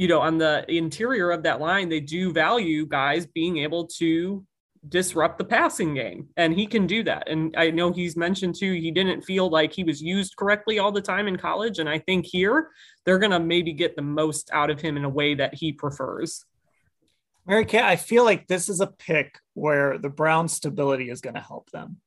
you 0.00 0.08
know, 0.08 0.20
on 0.20 0.38
the 0.38 0.64
interior 0.68 1.30
of 1.30 1.42
that 1.42 1.60
line, 1.60 1.90
they 1.90 2.00
do 2.00 2.32
value 2.32 2.86
guys 2.86 3.26
being 3.26 3.58
able 3.58 3.86
to 3.86 4.44
disrupt 4.88 5.36
the 5.36 5.44
passing 5.44 5.94
game 5.94 6.26
and 6.38 6.54
he 6.54 6.66
can 6.66 6.86
do 6.86 7.02
that. 7.02 7.28
And 7.28 7.54
i 7.58 7.70
know 7.70 7.92
he's 7.92 8.16
mentioned 8.16 8.54
too 8.54 8.72
he 8.72 8.90
didn't 8.90 9.20
feel 9.20 9.50
like 9.50 9.74
he 9.74 9.84
was 9.84 10.00
used 10.00 10.36
correctly 10.36 10.78
all 10.78 10.90
the 10.90 11.02
time 11.02 11.28
in 11.28 11.36
college 11.36 11.80
and 11.80 11.86
i 11.86 11.98
think 11.98 12.24
here 12.24 12.70
they're 13.04 13.18
going 13.18 13.30
to 13.30 13.40
maybe 13.40 13.74
get 13.74 13.94
the 13.94 14.00
most 14.00 14.48
out 14.54 14.70
of 14.70 14.80
him 14.80 14.96
in 14.96 15.04
a 15.04 15.08
way 15.08 15.34
that 15.34 15.52
he 15.52 15.72
prefers. 15.72 16.46
Mary 17.46 17.66
kay 17.66 17.82
i 17.82 17.96
feel 17.96 18.24
like 18.24 18.46
this 18.46 18.70
is 18.70 18.80
a 18.80 18.86
pick 18.86 19.38
where 19.52 19.98
the 19.98 20.08
brown 20.08 20.48
stability 20.48 21.10
is 21.10 21.20
going 21.20 21.34
to 21.34 21.40
help 21.40 21.70
them 21.72 21.98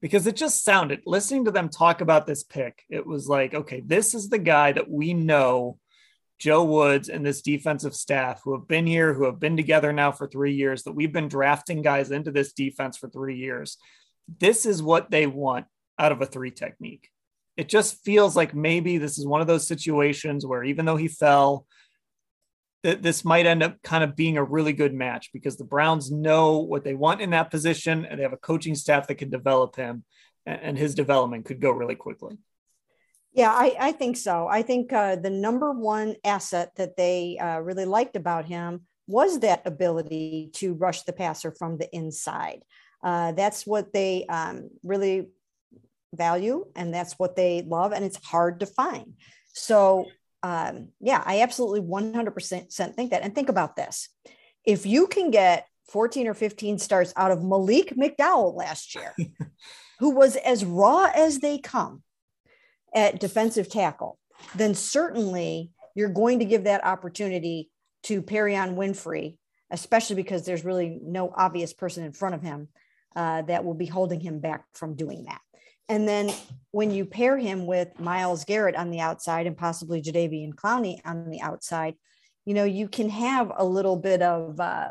because 0.00 0.26
it 0.26 0.36
just 0.36 0.64
sounded 0.64 1.00
listening 1.06 1.44
to 1.44 1.50
them 1.50 1.68
talk 1.68 2.00
about 2.00 2.26
this 2.26 2.42
pick 2.42 2.82
it 2.88 3.06
was 3.06 3.28
like 3.28 3.54
okay 3.54 3.80
this 3.80 4.14
is 4.14 4.28
the 4.28 4.38
guy 4.38 4.72
that 4.72 4.90
we 4.90 5.14
know 5.14 5.78
Joe 6.38 6.64
Woods 6.64 7.08
and 7.08 7.26
this 7.26 7.42
defensive 7.42 7.94
staff 7.94 8.40
who 8.44 8.54
have 8.54 8.68
been 8.68 8.86
here, 8.86 9.12
who 9.12 9.24
have 9.24 9.40
been 9.40 9.56
together 9.56 9.92
now 9.92 10.12
for 10.12 10.28
three 10.28 10.54
years, 10.54 10.84
that 10.84 10.92
we've 10.92 11.12
been 11.12 11.28
drafting 11.28 11.82
guys 11.82 12.10
into 12.10 12.30
this 12.30 12.52
defense 12.52 12.96
for 12.96 13.08
three 13.08 13.36
years. 13.36 13.76
This 14.38 14.64
is 14.64 14.82
what 14.82 15.10
they 15.10 15.26
want 15.26 15.66
out 15.98 16.12
of 16.12 16.22
a 16.22 16.26
three 16.26 16.52
technique. 16.52 17.08
It 17.56 17.68
just 17.68 18.04
feels 18.04 18.36
like 18.36 18.54
maybe 18.54 18.98
this 18.98 19.18
is 19.18 19.26
one 19.26 19.40
of 19.40 19.48
those 19.48 19.66
situations 19.66 20.46
where 20.46 20.62
even 20.62 20.84
though 20.84 20.96
he 20.96 21.08
fell, 21.08 21.66
that 22.82 23.02
this 23.02 23.24
might 23.24 23.46
end 23.46 23.62
up 23.62 23.82
kind 23.82 24.04
of 24.04 24.14
being 24.14 24.36
a 24.36 24.44
really 24.44 24.72
good 24.72 24.94
match 24.94 25.30
because 25.32 25.56
the 25.56 25.64
Browns 25.64 26.10
know 26.10 26.58
what 26.58 26.84
they 26.84 26.94
want 26.94 27.20
in 27.20 27.30
that 27.30 27.50
position 27.50 28.04
and 28.04 28.18
they 28.18 28.22
have 28.22 28.32
a 28.32 28.38
coaching 28.38 28.74
staff 28.74 29.08
that 29.08 29.16
can 29.16 29.30
develop 29.30 29.76
him 29.76 30.04
and 30.46 30.78
his 30.78 30.94
development 30.94 31.44
could 31.44 31.60
go 31.60 31.70
really 31.70 31.96
quickly. 31.96 32.36
Yeah, 33.32 33.52
I, 33.52 33.76
I 33.78 33.92
think 33.92 34.16
so. 34.16 34.48
I 34.48 34.62
think 34.62 34.92
uh, 34.92 35.16
the 35.16 35.30
number 35.30 35.72
one 35.72 36.16
asset 36.24 36.72
that 36.76 36.96
they 36.96 37.38
uh, 37.38 37.58
really 37.60 37.84
liked 37.84 38.16
about 38.16 38.46
him 38.46 38.82
was 39.06 39.40
that 39.40 39.66
ability 39.66 40.50
to 40.54 40.74
rush 40.74 41.02
the 41.02 41.12
passer 41.12 41.52
from 41.52 41.78
the 41.78 41.94
inside. 41.94 42.62
Uh, 43.02 43.32
that's 43.32 43.66
what 43.66 43.92
they 43.92 44.26
um, 44.26 44.70
really 44.82 45.28
value, 46.14 46.66
and 46.74 46.92
that's 46.92 47.14
what 47.14 47.36
they 47.36 47.62
love, 47.62 47.92
and 47.92 48.04
it's 48.04 48.24
hard 48.24 48.60
to 48.60 48.66
find. 48.66 49.14
So, 49.52 50.06
um, 50.42 50.88
yeah, 51.00 51.22
I 51.24 51.40
absolutely 51.40 51.80
100% 51.80 52.94
think 52.94 53.10
that. 53.10 53.22
And 53.22 53.34
think 53.34 53.48
about 53.48 53.76
this 53.76 54.08
if 54.64 54.84
you 54.84 55.06
can 55.06 55.30
get 55.30 55.66
14 55.88 56.28
or 56.28 56.34
15 56.34 56.78
starts 56.78 57.12
out 57.16 57.30
of 57.30 57.42
Malik 57.42 57.94
McDowell 57.96 58.54
last 58.54 58.94
year, 58.94 59.14
who 59.98 60.10
was 60.10 60.36
as 60.36 60.64
raw 60.64 61.10
as 61.14 61.38
they 61.38 61.58
come 61.58 62.02
at 62.94 63.18
defensive 63.18 63.68
tackle, 63.68 64.18
then 64.54 64.74
certainly 64.74 65.70
you're 65.94 66.08
going 66.08 66.40
to 66.40 66.44
give 66.44 66.64
that 66.64 66.84
opportunity 66.84 67.70
to 68.04 68.22
Perrion 68.22 68.76
Winfrey, 68.76 69.36
especially 69.70 70.16
because 70.16 70.44
there's 70.44 70.64
really 70.64 70.98
no 71.02 71.32
obvious 71.34 71.72
person 71.72 72.04
in 72.04 72.12
front 72.12 72.34
of 72.34 72.42
him 72.42 72.68
uh, 73.16 73.42
that 73.42 73.64
will 73.64 73.74
be 73.74 73.86
holding 73.86 74.20
him 74.20 74.38
back 74.38 74.64
from 74.74 74.94
doing 74.94 75.24
that. 75.24 75.40
And 75.88 76.06
then 76.06 76.30
when 76.70 76.90
you 76.90 77.04
pair 77.04 77.38
him 77.38 77.66
with 77.66 77.98
Myles 77.98 78.44
Garrett 78.44 78.76
on 78.76 78.90
the 78.90 79.00
outside 79.00 79.46
and 79.46 79.56
possibly 79.56 80.02
Jadeveon 80.02 80.54
Clowney 80.54 80.98
on 81.04 81.30
the 81.30 81.40
outside, 81.40 81.94
you 82.44 82.54
know, 82.54 82.64
you 82.64 82.88
can 82.88 83.08
have 83.08 83.52
a 83.56 83.64
little 83.64 83.96
bit 83.96 84.22
of 84.22 84.60
uh, 84.60 84.90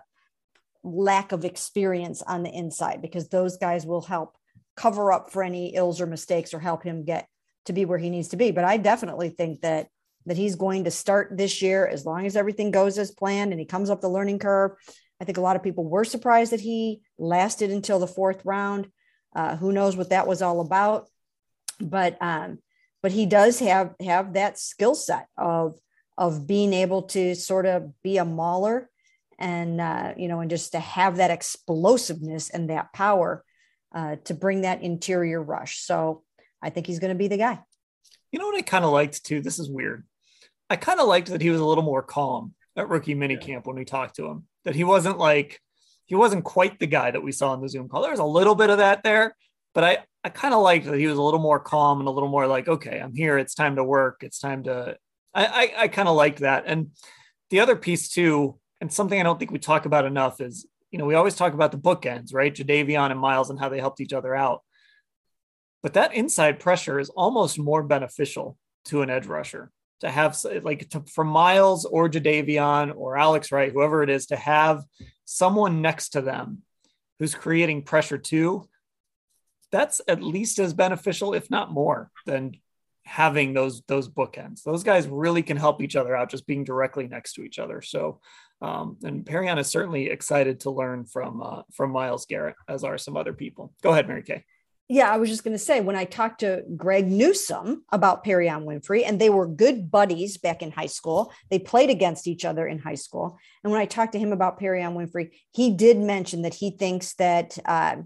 lack 0.84 1.32
of 1.32 1.46
experience 1.46 2.22
on 2.22 2.44
the 2.44 2.52
inside 2.52 3.02
because 3.02 3.28
those 3.28 3.58
guys 3.58 3.86
will 3.86 4.02
help 4.02 4.38
cover 4.76 5.12
up 5.12 5.32
for 5.32 5.44
any 5.44 5.76
ills 5.76 6.00
or 6.02 6.06
mistakes 6.06 6.54
or 6.54 6.60
help 6.60 6.84
him 6.84 7.04
get 7.04 7.28
to 7.66 7.74
be 7.74 7.86
where 7.86 7.98
he 7.98 8.10
needs 8.10 8.30
to 8.30 8.38
be. 8.38 8.52
But 8.52 8.64
I 8.64 8.78
definitely 8.78 9.30
think 9.30 9.62
that 9.62 9.88
that 10.28 10.38
he's 10.38 10.56
going 10.56 10.84
to 10.84 10.92
start 10.92 11.38
this 11.38 11.62
year 11.62 11.88
as 11.88 12.06
long 12.06 12.26
as 12.26 12.36
everything 12.36 12.70
goes 12.70 12.98
as 12.98 13.12
planned 13.12 13.52
and 13.52 13.60
he 13.62 13.66
comes 13.66 13.90
up 13.90 14.02
the 14.02 14.10
learning 14.10 14.40
curve. 14.40 14.72
I 15.22 15.26
think 15.26 15.38
a 15.38 15.42
lot 15.42 15.56
of 15.56 15.64
people 15.64 15.86
were 15.88 16.04
surprised 16.04 16.52
that 16.52 16.60
he 16.60 17.00
lasted 17.18 17.72
until 17.72 17.98
the 17.98 18.08
fourth 18.08 18.42
round. 18.44 18.90
Uh, 19.36 19.56
who 19.56 19.72
knows 19.72 19.96
what 19.96 20.10
that 20.10 20.28
was 20.28 20.42
all 20.42 20.62
about? 20.62 21.08
But 21.80 22.18
um, 22.22 22.60
but 23.02 23.12
he 23.12 23.26
does 23.26 23.60
have 23.60 23.96
have 24.02 24.34
that 24.34 24.60
skill 24.60 24.96
set 24.96 25.28
of 25.38 25.78
of 26.18 26.48
being 26.48 26.74
able 26.74 27.04
to 27.04 27.36
sort 27.36 27.66
of 27.66 27.92
be 28.02 28.18
a 28.18 28.26
mauler 28.26 28.90
and 29.40 29.80
uh, 29.80 30.14
you 30.18 30.28
know 30.28 30.40
and 30.40 30.50
just 30.50 30.72
to 30.72 30.80
have 30.80 31.18
that 31.18 31.32
explosiveness 31.32 32.50
and 32.50 32.70
that 32.70 32.92
power 32.94 33.44
uh, 33.94 34.16
to 34.26 34.34
bring 34.34 34.62
that 34.62 34.82
interior 34.82 35.42
rush. 35.42 35.80
So 35.80 36.24
I 36.62 36.70
think 36.70 36.88
he's 36.88 37.00
going 37.00 37.14
to 37.14 37.18
be 37.18 37.28
the 37.28 37.38
guy. 37.38 37.60
You 38.32 38.40
know 38.40 38.48
what 38.48 38.58
I 38.58 38.62
kind 38.62 38.84
of 38.84 38.92
liked 38.92 39.24
too? 39.26 39.42
This 39.42 39.60
is 39.60 39.70
weird. 39.70 40.06
I 40.70 40.76
kind 40.76 41.00
of 41.00 41.08
liked 41.08 41.30
that 41.30 41.42
he 41.42 41.50
was 41.50 41.62
a 41.62 41.66
little 41.66 41.84
more 41.84 42.04
calm 42.04 42.54
at 42.76 42.90
rookie 42.90 43.16
minicamp 43.16 43.48
yeah. 43.48 43.60
when 43.64 43.78
we 43.78 43.86
talked 43.86 44.18
to 44.18 44.26
him. 44.26 44.46
That 44.66 44.76
he 44.76 44.84
wasn't 44.84 45.18
like 45.18 45.62
he 46.08 46.16
wasn't 46.16 46.44
quite 46.44 46.80
the 46.80 46.88
guy 46.88 47.12
that 47.12 47.22
we 47.22 47.32
saw 47.32 47.54
in 47.54 47.62
the 47.62 47.70
Zoom 47.70 47.88
call. 47.88 48.02
There 48.02 48.12
was 48.12 48.20
a 48.20 48.26
little 48.26 48.56
bit 48.56 48.70
of 48.70 48.80
that 48.80 49.04
there, 49.04 49.36
but 49.74 49.84
I 49.84 49.98
I 50.24 50.30
kind 50.30 50.54
of 50.54 50.62
liked 50.62 50.86
that 50.86 50.98
he 50.98 51.08
was 51.08 51.18
a 51.18 51.22
little 51.22 51.40
more 51.40 51.60
calm 51.60 52.00
and 52.00 52.08
a 52.08 52.12
little 52.12 52.30
more 52.30 52.48
like, 52.48 52.68
okay, 52.68 53.00
I'm 53.00 53.14
here. 53.14 53.38
It's 53.38 53.54
time 53.54 53.76
to 53.76 53.84
work. 53.84 54.24
It's 54.24 54.40
time 54.40 54.64
to. 54.64 54.98
I 55.34 55.46
I, 55.46 55.74
I 55.84 55.88
kind 55.90 56.08
of 56.08 56.16
liked 56.16 56.40
that. 56.40 56.64
And 56.66 56.92
the 57.50 57.60
other 57.60 57.76
piece 57.76 58.10
too, 58.10 58.58
and 58.82 58.92
something 58.92 59.20
I 59.20 59.24
don't 59.24 59.38
think 59.38 59.52
we 59.52 59.60
talk 59.60 59.86
about 59.86 60.06
enough 60.06 60.42
is, 60.42 60.66
you 60.92 60.98
know, 60.98 61.06
we 61.06 61.16
always 61.16 61.36
talk 61.36 61.54
about 61.54 61.72
the 61.72 61.78
bookends, 61.78 62.34
right? 62.34 62.54
Jadeveon 62.54 63.12
and 63.12 63.20
Myles 63.20 63.50
and 63.50 63.60
how 63.60 63.70
they 63.70 63.80
helped 63.80 64.02
each 64.02 64.14
other 64.14 64.36
out. 64.36 64.64
But 65.84 65.94
that 65.94 66.14
inside 66.14 66.60
pressure 66.60 67.00
is 67.00 67.10
almost 67.10 67.60
more 67.60 67.84
beneficial 67.84 68.58
to 68.86 69.02
an 69.02 69.10
edge 69.10 69.28
rusher 69.28 69.72
to 70.02 70.10
have 70.10 70.38
like 70.64 70.90
to, 70.90 71.04
for 71.14 71.24
Myles 71.24 71.86
or 71.86 72.10
Jadeveon 72.10 72.94
or 72.96 73.18
Alex 73.18 73.52
Wright, 73.52 73.72
whoever 73.72 74.04
it 74.04 74.10
is, 74.10 74.28
to 74.28 74.36
have 74.36 74.84
someone 75.26 75.82
next 75.82 76.10
to 76.10 76.22
them 76.22 76.62
who's 77.20 77.36
creating 77.36 77.84
pressure 77.84 78.18
too. 78.18 78.68
That's 79.72 80.00
at 80.08 80.24
least 80.24 80.60
as 80.60 80.74
beneficial, 80.74 81.34
if 81.34 81.50
not 81.52 81.72
more, 81.72 82.10
than 82.26 82.54
having 83.04 83.54
those 83.54 83.82
those 83.88 84.08
bookends. 84.08 84.64
Those 84.64 84.84
guys 84.84 85.08
really 85.08 85.44
can 85.44 85.58
help 85.58 85.82
each 85.82 85.96
other 85.96 86.16
out 86.16 86.30
just 86.30 86.48
being 86.48 86.64
directly 86.64 87.08
next 87.08 87.34
to 87.34 87.44
each 87.44 87.60
other. 87.60 87.82
So, 87.82 88.22
um, 88.62 88.98
and 89.04 89.26
Perrion 89.26 89.60
is 89.60 89.68
certainly 89.68 90.10
excited 90.10 90.62
to 90.62 90.72
learn 90.72 91.06
from 91.06 91.42
uh, 91.42 91.62
from 91.74 91.92
Myles 91.92 92.26
Garrett, 92.26 92.56
as 92.68 92.84
are 92.84 92.98
some 92.98 93.18
other 93.18 93.34
people. 93.34 93.74
Go 93.82 93.92
ahead, 93.92 94.08
Mary 94.08 94.24
Kay 94.24 94.44
yeah, 94.90 95.12
I 95.12 95.18
was 95.18 95.30
just 95.30 95.44
going 95.44 95.56
to 95.56 95.64
say 95.64 95.82
when 95.82 95.98
I 95.98 96.06
talked 96.06 96.40
to 96.42 96.64
Greg 96.78 97.08
Newsome 97.08 97.84
about 97.92 98.24
Perrion 98.24 98.64
Winfrey, 98.64 99.04
and 99.06 99.20
they 99.20 99.30
were 99.30 99.46
good 99.46 99.92
buddies 99.92 100.38
back 100.38 100.62
in 100.62 100.72
high 100.72 100.86
school. 100.88 101.34
They 101.50 101.60
played 101.60 101.90
against 101.90 102.26
each 102.26 102.46
other 102.46 102.66
in 102.66 102.80
high 102.80 102.96
school. 102.96 103.38
And 103.64 103.72
when 103.72 103.82
I 103.82 103.86
talked 103.86 104.14
to 104.14 104.20
him 104.20 104.32
about 104.32 104.60
Perrion 104.60 104.96
Winfrey, 104.96 105.32
he 105.52 105.72
did 105.72 105.98
mention 105.98 106.44
that 106.44 106.54
he 106.54 106.72
thinks 106.72 107.16
that 107.16 107.58
uh, 107.66 107.98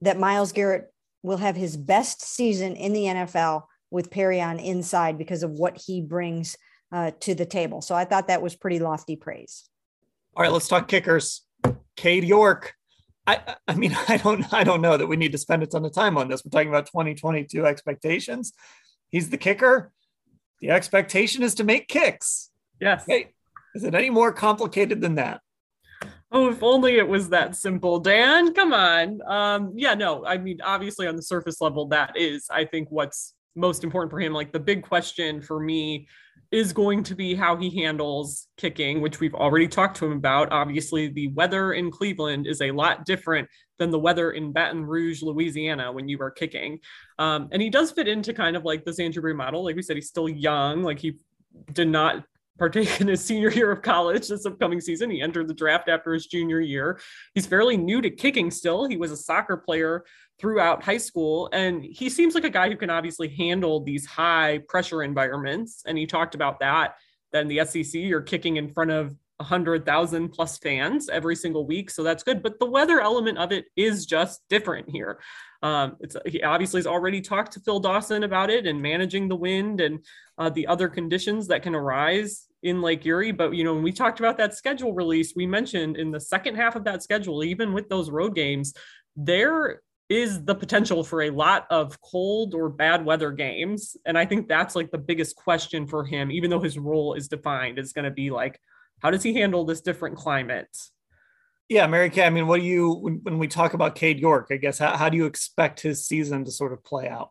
that 0.00 0.18
Myles 0.18 0.50
Garrett 0.50 0.92
will 1.22 1.36
have 1.36 1.54
his 1.54 1.76
best 1.76 2.20
season 2.22 2.74
in 2.74 2.92
the 2.92 3.04
NFL 3.04 3.64
with 3.90 4.10
Perrion 4.10 4.62
inside 4.62 5.16
because 5.16 5.44
of 5.44 5.52
what 5.52 5.80
he 5.86 6.00
brings 6.00 6.56
uh, 6.90 7.12
to 7.20 7.34
the 7.34 7.46
table. 7.46 7.80
So 7.80 7.94
I 7.94 8.04
thought 8.04 8.26
that 8.26 8.42
was 8.42 8.56
pretty 8.56 8.80
lofty 8.80 9.14
praise. 9.14 9.68
All 10.36 10.42
right, 10.42 10.52
let's 10.52 10.68
talk 10.68 10.88
kickers. 10.88 11.42
Cade 11.96 12.24
York 12.24 12.74
I, 13.26 13.56
I 13.66 13.74
mean, 13.74 13.96
I 14.08 14.16
don't, 14.16 14.52
I 14.52 14.64
don't 14.64 14.80
know 14.80 14.96
that 14.96 15.06
we 15.06 15.16
need 15.16 15.32
to 15.32 15.38
spend 15.38 15.62
a 15.62 15.66
ton 15.66 15.84
of 15.84 15.92
time 15.92 16.16
on 16.16 16.28
this. 16.28 16.44
We're 16.44 16.50
talking 16.50 16.68
about 16.68 16.86
2022 16.86 17.66
expectations. 17.66 18.52
He's 19.10 19.30
the 19.30 19.38
kicker. 19.38 19.92
The 20.60 20.70
expectation 20.70 21.42
is 21.42 21.54
to 21.56 21.64
make 21.64 21.88
kicks. 21.88 22.50
Yes. 22.80 23.04
Hey, 23.06 23.32
is 23.74 23.84
it 23.84 23.94
any 23.94 24.10
more 24.10 24.32
complicated 24.32 25.00
than 25.00 25.16
that? 25.16 25.40
Oh, 26.32 26.50
if 26.50 26.62
only 26.62 26.96
it 26.96 27.06
was 27.06 27.28
that 27.28 27.54
simple, 27.54 28.00
Dan. 28.00 28.54
Come 28.54 28.72
on. 28.72 29.20
Um, 29.26 29.72
yeah, 29.76 29.94
no, 29.94 30.26
I 30.26 30.36
mean, 30.36 30.60
obviously 30.62 31.06
on 31.06 31.16
the 31.16 31.22
surface 31.22 31.60
level, 31.60 31.86
that 31.88 32.16
is, 32.16 32.46
I 32.50 32.64
think, 32.64 32.88
what's 32.90 33.34
most 33.54 33.84
important 33.84 34.10
for 34.10 34.20
him. 34.20 34.32
Like 34.32 34.52
the 34.52 34.60
big 34.60 34.82
question 34.82 35.40
for 35.40 35.60
me 35.60 36.08
is 36.50 36.72
going 36.72 37.02
to 37.02 37.14
be 37.14 37.34
how 37.34 37.56
he 37.56 37.82
handles 37.82 38.48
kicking, 38.56 39.00
which 39.00 39.20
we've 39.20 39.34
already 39.34 39.66
talked 39.66 39.96
to 39.96 40.06
him 40.06 40.12
about. 40.12 40.52
Obviously, 40.52 41.08
the 41.08 41.28
weather 41.28 41.72
in 41.72 41.90
Cleveland 41.90 42.46
is 42.46 42.60
a 42.60 42.70
lot 42.70 43.04
different 43.04 43.48
than 43.78 43.90
the 43.90 43.98
weather 43.98 44.32
in 44.32 44.52
Baton 44.52 44.84
Rouge, 44.84 45.22
Louisiana, 45.22 45.90
when 45.90 46.08
you 46.08 46.20
are 46.20 46.30
kicking. 46.30 46.78
Um, 47.18 47.48
and 47.50 47.60
he 47.60 47.70
does 47.70 47.90
fit 47.90 48.06
into 48.06 48.32
kind 48.32 48.56
of 48.56 48.64
like 48.64 48.84
the 48.84 48.94
Andrew 49.02 49.22
Berry 49.22 49.34
model. 49.34 49.64
Like 49.64 49.76
we 49.76 49.82
said, 49.82 49.96
he's 49.96 50.08
still 50.08 50.28
young. 50.28 50.82
Like 50.82 50.98
he 50.98 51.18
did 51.72 51.88
not 51.88 52.24
partake 52.58 53.00
in 53.00 53.08
his 53.08 53.24
senior 53.24 53.50
year 53.50 53.70
of 53.70 53.82
college 53.82 54.28
this 54.28 54.46
upcoming 54.46 54.80
season. 54.80 55.10
He 55.10 55.22
entered 55.22 55.48
the 55.48 55.54
draft 55.54 55.88
after 55.88 56.12
his 56.12 56.26
junior 56.26 56.60
year. 56.60 57.00
He's 57.34 57.46
fairly 57.46 57.76
new 57.76 58.00
to 58.00 58.10
kicking 58.10 58.50
still. 58.50 58.86
He 58.86 58.96
was 58.96 59.10
a 59.10 59.16
soccer 59.16 59.56
player 59.56 60.04
throughout 60.38 60.82
high 60.82 60.98
school, 60.98 61.48
and 61.52 61.84
he 61.84 62.10
seems 62.10 62.34
like 62.34 62.44
a 62.44 62.50
guy 62.50 62.68
who 62.68 62.76
can 62.76 62.90
obviously 62.90 63.28
handle 63.28 63.80
these 63.80 64.04
high 64.06 64.60
pressure 64.68 65.02
environments. 65.02 65.82
And 65.86 65.96
he 65.96 66.06
talked 66.06 66.34
about 66.34 66.60
that. 66.60 66.96
Then 67.32 67.48
the 67.48 67.64
SEC, 67.64 67.94
you're 67.94 68.22
kicking 68.22 68.56
in 68.56 68.72
front 68.72 68.90
of 68.90 69.16
100,000 69.38 70.28
plus 70.28 70.58
fans 70.58 71.08
every 71.08 71.34
single 71.34 71.66
week. 71.66 71.90
So 71.90 72.02
that's 72.02 72.22
good. 72.22 72.42
But 72.42 72.58
the 72.60 72.70
weather 72.70 73.00
element 73.00 73.38
of 73.38 73.52
it 73.52 73.66
is 73.76 74.06
just 74.06 74.42
different 74.48 74.88
here. 74.88 75.18
Um, 75.62 75.96
it's, 76.00 76.16
he 76.26 76.42
obviously 76.42 76.78
has 76.78 76.86
already 76.86 77.20
talked 77.20 77.52
to 77.52 77.60
Phil 77.60 77.80
Dawson 77.80 78.22
about 78.22 78.50
it 78.50 78.66
and 78.66 78.80
managing 78.80 79.28
the 79.28 79.36
wind 79.36 79.80
and 79.80 80.04
uh, 80.38 80.50
the 80.50 80.66
other 80.66 80.88
conditions 80.88 81.48
that 81.48 81.62
can 81.62 81.74
arise 81.74 82.46
in 82.62 82.80
Lake 82.80 83.04
Erie. 83.06 83.32
But, 83.32 83.54
you 83.54 83.64
know, 83.64 83.74
when 83.74 83.82
we 83.82 83.92
talked 83.92 84.20
about 84.20 84.36
that 84.38 84.54
schedule 84.54 84.94
release, 84.94 85.34
we 85.34 85.46
mentioned 85.46 85.96
in 85.96 86.10
the 86.10 86.20
second 86.20 86.54
half 86.56 86.76
of 86.76 86.84
that 86.84 87.02
schedule, 87.02 87.42
even 87.42 87.72
with 87.72 87.88
those 87.88 88.10
road 88.10 88.34
games, 88.34 88.72
there 89.16 89.80
is 90.08 90.44
the 90.44 90.54
potential 90.54 91.02
for 91.02 91.22
a 91.22 91.30
lot 91.30 91.66
of 91.70 91.98
cold 92.02 92.54
or 92.54 92.68
bad 92.68 93.04
weather 93.04 93.32
games. 93.32 93.96
And 94.04 94.18
I 94.18 94.26
think 94.26 94.48
that's 94.48 94.76
like 94.76 94.90
the 94.90 94.98
biggest 94.98 95.34
question 95.34 95.86
for 95.86 96.04
him, 96.04 96.30
even 96.30 96.50
though 96.50 96.60
his 96.60 96.78
role 96.78 97.14
is 97.14 97.26
defined, 97.26 97.78
is 97.78 97.92
going 97.92 98.04
to 98.04 98.10
be 98.10 98.30
like, 98.30 98.60
how 99.04 99.10
does 99.10 99.22
he 99.22 99.34
handle 99.34 99.66
this 99.66 99.82
different 99.82 100.16
climate? 100.16 100.74
Yeah, 101.68 101.86
Mary 101.86 102.08
Kay, 102.08 102.24
I 102.24 102.30
mean, 102.30 102.46
what 102.46 102.60
do 102.60 102.66
you, 102.66 102.90
when, 102.94 103.20
when 103.22 103.38
we 103.38 103.48
talk 103.48 103.74
about 103.74 103.94
Cade 103.94 104.18
York, 104.18 104.48
I 104.50 104.56
guess, 104.56 104.78
how, 104.78 104.96
how 104.96 105.10
do 105.10 105.18
you 105.18 105.26
expect 105.26 105.80
his 105.80 106.06
season 106.06 106.46
to 106.46 106.50
sort 106.50 106.72
of 106.72 106.82
play 106.82 107.06
out? 107.06 107.30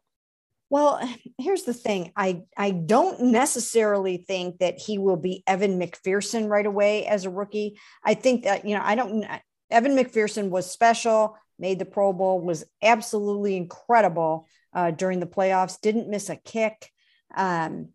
Well, 0.70 1.02
here's 1.40 1.64
the 1.64 1.74
thing. 1.74 2.12
I 2.16 2.44
I 2.58 2.72
don't 2.72 3.26
necessarily 3.26 4.18
think 4.18 4.58
that 4.58 4.80
he 4.80 4.98
will 4.98 5.18
be 5.18 5.44
Evan 5.46 5.80
McPherson 5.80 6.50
right 6.50 6.66
away 6.66 7.06
as 7.06 7.26
a 7.26 7.30
rookie. 7.30 7.80
I 8.04 8.16
think 8.16 8.46
that 8.46 8.66
you 8.66 8.76
know 8.76 8.82
I 8.84 8.96
don't. 8.96 9.24
Evan 9.70 9.96
McPherson 9.96 10.50
was 10.50 10.72
special, 10.72 11.38
made 11.60 11.78
the 11.78 11.86
Pro 11.86 12.12
Bowl, 12.12 12.42
was 12.42 12.64
absolutely 12.82 13.56
incredible 13.56 14.48
uh, 14.74 14.90
during 14.90 15.20
the 15.20 15.28
playoffs. 15.28 15.80
Didn't 15.80 16.10
miss 16.10 16.30
a 16.32 16.38
kick, 16.38 16.90
um, 17.36 17.90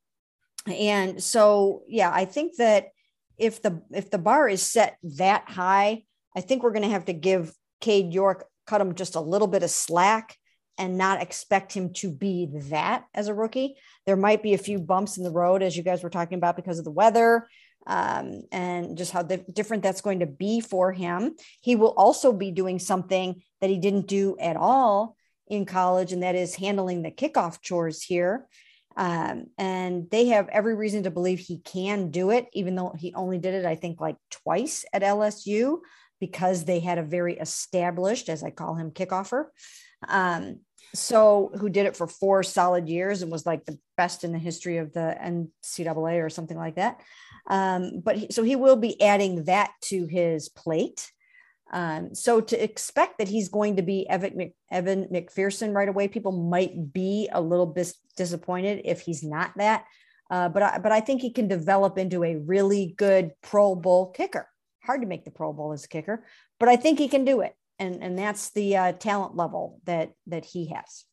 and 0.68 1.20
so 1.20 1.82
yeah, 1.88 2.12
I 2.14 2.26
think 2.26 2.58
that 2.58 2.90
if 3.38 3.62
the 3.62 3.82
if 3.90 4.10
the 4.10 4.18
bar 4.18 4.48
is 4.48 4.62
set 4.62 4.98
that 5.16 5.48
high, 5.48 6.04
I 6.36 6.40
think 6.40 6.62
we're 6.62 6.72
going 6.72 6.82
to 6.82 6.90
have 6.90 7.06
to 7.06 7.12
give 7.12 7.52
Cade 7.80 8.12
York 8.12 8.46
cut 8.66 8.80
him 8.80 8.94
just 8.94 9.14
a 9.14 9.20
little 9.20 9.48
bit 9.48 9.62
of 9.62 9.70
slack 9.70 10.36
and 10.76 10.98
not 10.98 11.22
expect 11.22 11.72
him 11.72 11.92
to 11.92 12.10
be 12.10 12.48
that 12.70 13.04
as 13.14 13.28
a 13.28 13.34
rookie. 13.34 13.76
There 14.06 14.16
might 14.16 14.42
be 14.42 14.54
a 14.54 14.58
few 14.58 14.78
bumps 14.78 15.16
in 15.16 15.24
the 15.24 15.30
road, 15.30 15.62
as 15.62 15.76
you 15.76 15.82
guys 15.82 16.02
were 16.02 16.10
talking 16.10 16.38
about, 16.38 16.54
because 16.54 16.78
of 16.78 16.84
the 16.84 16.90
weather 16.90 17.48
um, 17.86 18.42
and 18.52 18.96
just 18.96 19.10
how 19.10 19.22
different 19.22 19.82
that's 19.82 20.02
going 20.02 20.20
to 20.20 20.26
be 20.26 20.60
for 20.60 20.92
him. 20.92 21.34
He 21.60 21.74
will 21.74 21.94
also 21.96 22.32
be 22.32 22.52
doing 22.52 22.78
something 22.78 23.42
that 23.60 23.70
he 23.70 23.78
didn't 23.78 24.06
do 24.06 24.36
at 24.38 24.56
all 24.56 25.16
in 25.48 25.64
college, 25.64 26.12
and 26.12 26.22
that 26.22 26.34
is 26.34 26.54
handling 26.54 27.02
the 27.02 27.10
kickoff 27.10 27.60
chores 27.62 28.02
here. 28.02 28.46
Um, 28.98 29.46
and 29.56 30.10
they 30.10 30.26
have 30.26 30.48
every 30.48 30.74
reason 30.74 31.04
to 31.04 31.10
believe 31.10 31.38
he 31.38 31.58
can 31.60 32.10
do 32.10 32.30
it, 32.30 32.48
even 32.52 32.74
though 32.74 32.92
he 32.98 33.14
only 33.14 33.38
did 33.38 33.54
it, 33.54 33.64
I 33.64 33.76
think, 33.76 34.00
like 34.00 34.16
twice 34.28 34.84
at 34.92 35.02
LSU 35.02 35.78
because 36.20 36.64
they 36.64 36.80
had 36.80 36.98
a 36.98 37.04
very 37.04 37.38
established, 37.38 38.28
as 38.28 38.42
I 38.42 38.50
call 38.50 38.74
him, 38.74 38.90
kickoffer. 38.90 39.44
Um, 40.08 40.60
so 40.96 41.52
who 41.60 41.68
did 41.68 41.86
it 41.86 41.96
for 41.96 42.08
four 42.08 42.42
solid 42.42 42.88
years 42.88 43.22
and 43.22 43.30
was 43.30 43.46
like 43.46 43.64
the 43.64 43.78
best 43.96 44.24
in 44.24 44.32
the 44.32 44.38
history 44.38 44.78
of 44.78 44.92
the 44.92 45.16
NCAA 45.20 46.24
or 46.24 46.28
something 46.28 46.56
like 46.56 46.74
that. 46.74 47.00
Um, 47.48 48.00
but 48.04 48.16
he, 48.16 48.26
so 48.32 48.42
he 48.42 48.56
will 48.56 48.76
be 48.76 49.00
adding 49.00 49.44
that 49.44 49.70
to 49.84 50.06
his 50.06 50.48
plate. 50.48 51.12
Um, 51.70 52.14
so 52.14 52.40
to 52.40 52.62
expect 52.62 53.18
that 53.18 53.28
he's 53.28 53.48
going 53.48 53.76
to 53.76 53.82
be 53.82 54.08
Evan, 54.08 54.36
Mc, 54.36 54.54
Evan 54.70 55.04
McPherson 55.12 55.74
right 55.74 55.88
away, 55.88 56.08
people 56.08 56.32
might 56.32 56.92
be 56.92 57.28
a 57.30 57.40
little 57.40 57.66
bit 57.66 57.92
disappointed 58.16 58.82
if 58.84 59.00
he's 59.00 59.22
not 59.22 59.52
that. 59.56 59.84
Uh, 60.30 60.48
but 60.48 60.62
I, 60.62 60.78
but 60.78 60.92
I 60.92 61.00
think 61.00 61.20
he 61.20 61.30
can 61.30 61.48
develop 61.48 61.98
into 61.98 62.24
a 62.24 62.36
really 62.36 62.94
good 62.96 63.32
Pro 63.42 63.74
Bowl 63.74 64.10
kicker. 64.10 64.48
Hard 64.82 65.02
to 65.02 65.06
make 65.06 65.24
the 65.24 65.30
Pro 65.30 65.52
Bowl 65.52 65.72
as 65.72 65.84
a 65.84 65.88
kicker, 65.88 66.24
but 66.58 66.68
I 66.68 66.76
think 66.76 66.98
he 66.98 67.08
can 67.08 67.24
do 67.24 67.40
it, 67.40 67.54
and 67.78 68.02
and 68.02 68.18
that's 68.18 68.50
the 68.50 68.76
uh, 68.76 68.92
talent 68.92 69.36
level 69.36 69.80
that 69.84 70.12
that 70.26 70.44
he 70.44 70.68
has. 70.68 71.04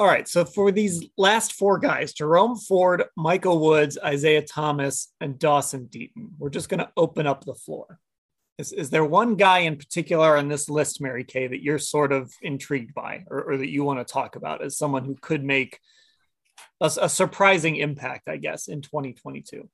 All 0.00 0.06
right. 0.06 0.26
So 0.26 0.46
for 0.46 0.72
these 0.72 1.04
last 1.18 1.52
four 1.52 1.78
guys, 1.78 2.14
Jerome 2.14 2.56
Ford, 2.56 3.04
Michael 3.16 3.60
Woods, 3.60 3.98
Isaiah 4.02 4.40
Thomas, 4.40 5.12
and 5.20 5.38
Dawson 5.38 5.88
Deaton, 5.90 6.30
we're 6.38 6.48
just 6.48 6.70
going 6.70 6.80
to 6.80 6.90
open 6.96 7.26
up 7.26 7.44
the 7.44 7.54
floor. 7.54 7.98
Is, 8.60 8.72
is 8.72 8.90
there 8.90 9.06
one 9.06 9.36
guy 9.36 9.60
in 9.60 9.76
particular 9.76 10.36
on 10.36 10.48
this 10.48 10.68
list, 10.68 11.00
Mary 11.00 11.24
Kay, 11.24 11.46
that 11.46 11.62
you're 11.62 11.78
sort 11.78 12.12
of 12.12 12.30
intrigued 12.42 12.92
by 12.92 13.24
or, 13.30 13.42
or 13.42 13.56
that 13.56 13.70
you 13.70 13.84
want 13.84 14.06
to 14.06 14.12
talk 14.12 14.36
about 14.36 14.62
as 14.62 14.76
someone 14.76 15.06
who 15.06 15.16
could 15.18 15.42
make 15.42 15.80
a, 16.78 16.92
a 17.00 17.08
surprising 17.08 17.76
impact, 17.76 18.28
I 18.28 18.36
guess, 18.36 18.68
in 18.68 18.82
2022? 18.82 19.66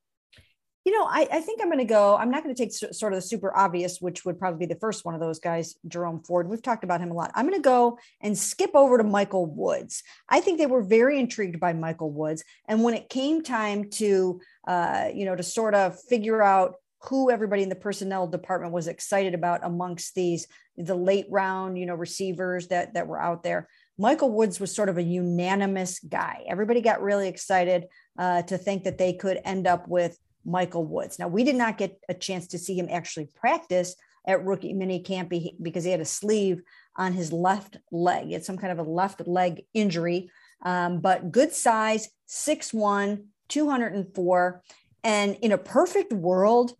You 0.85 0.97
know, 0.97 1.03
I, 1.03 1.27
I 1.29 1.41
think 1.41 1.59
I'm 1.61 1.67
going 1.67 1.79
to 1.79 1.83
go. 1.83 2.15
I'm 2.15 2.31
not 2.31 2.45
going 2.45 2.55
to 2.55 2.63
take 2.63 2.71
sort 2.71 3.11
of 3.11 3.17
the 3.17 3.21
super 3.21 3.53
obvious, 3.53 3.99
which 3.99 4.23
would 4.23 4.39
probably 4.39 4.65
be 4.65 4.73
the 4.73 4.79
first 4.79 5.03
one 5.03 5.13
of 5.13 5.19
those 5.19 5.39
guys, 5.39 5.75
Jerome 5.85 6.23
Ford. 6.23 6.47
We've 6.47 6.61
talked 6.61 6.85
about 6.85 7.01
him 7.01 7.11
a 7.11 7.13
lot. 7.13 7.29
I'm 7.35 7.45
going 7.45 7.61
to 7.61 7.61
go 7.61 7.99
and 8.21 8.37
skip 8.37 8.71
over 8.73 8.97
to 8.97 9.03
Michael 9.03 9.47
Woods. 9.47 10.01
I 10.29 10.39
think 10.39 10.59
they 10.59 10.65
were 10.65 10.81
very 10.81 11.19
intrigued 11.19 11.59
by 11.59 11.73
Michael 11.73 12.11
Woods. 12.11 12.45
And 12.69 12.85
when 12.85 12.93
it 12.93 13.09
came 13.09 13.43
time 13.43 13.89
to, 13.95 14.39
uh, 14.65 15.09
you 15.13 15.25
know, 15.25 15.35
to 15.35 15.43
sort 15.43 15.75
of 15.75 16.01
figure 16.03 16.41
out 16.41 16.75
who 17.03 17.29
everybody 17.31 17.63
in 17.63 17.69
the 17.69 17.75
personnel 17.75 18.27
department 18.27 18.73
was 18.73 18.87
excited 18.87 19.33
about 19.33 19.61
amongst 19.63 20.15
these 20.15 20.47
the 20.77 20.95
late 20.95 21.25
round 21.29 21.77
you 21.77 21.85
know 21.85 21.95
receivers 21.95 22.67
that 22.67 22.93
that 22.93 23.07
were 23.07 23.21
out 23.21 23.43
there. 23.43 23.67
Michael 23.97 24.31
woods 24.31 24.59
was 24.59 24.73
sort 24.73 24.89
of 24.89 24.97
a 24.97 25.03
unanimous 25.03 25.99
guy. 25.99 26.43
Everybody 26.47 26.81
got 26.81 27.01
really 27.01 27.27
excited 27.27 27.85
uh, 28.17 28.43
to 28.43 28.57
think 28.57 28.83
that 28.83 28.97
they 28.97 29.13
could 29.13 29.39
end 29.43 29.67
up 29.67 29.87
with 29.87 30.17
michael 30.45 30.85
woods. 30.85 31.19
Now 31.19 31.27
we 31.27 31.43
did 31.43 31.55
not 31.55 31.77
get 31.77 31.99
a 32.07 32.13
chance 32.13 32.47
to 32.47 32.59
see 32.59 32.77
him 32.77 32.87
actually 32.89 33.29
practice 33.35 33.95
at 34.27 34.43
rookie 34.43 34.73
mini 34.73 34.99
camp 34.99 35.31
because 35.61 35.83
he 35.83 35.91
had 35.91 36.01
a 36.01 36.05
sleeve 36.05 36.61
on 36.95 37.13
his 37.13 37.31
left 37.31 37.77
leg. 37.91 38.31
Had 38.31 38.43
some 38.43 38.57
kind 38.57 38.71
of 38.71 38.85
a 38.85 38.89
left 38.89 39.25
leg 39.27 39.63
injury. 39.73 40.29
Um, 40.63 40.99
but 40.99 41.31
good 41.31 41.53
size 41.53 42.09
6'1 42.27 43.23
204 43.47 44.63
and 45.03 45.37
in 45.41 45.51
a 45.51 45.57
perfect 45.57 46.11
world 46.11 46.73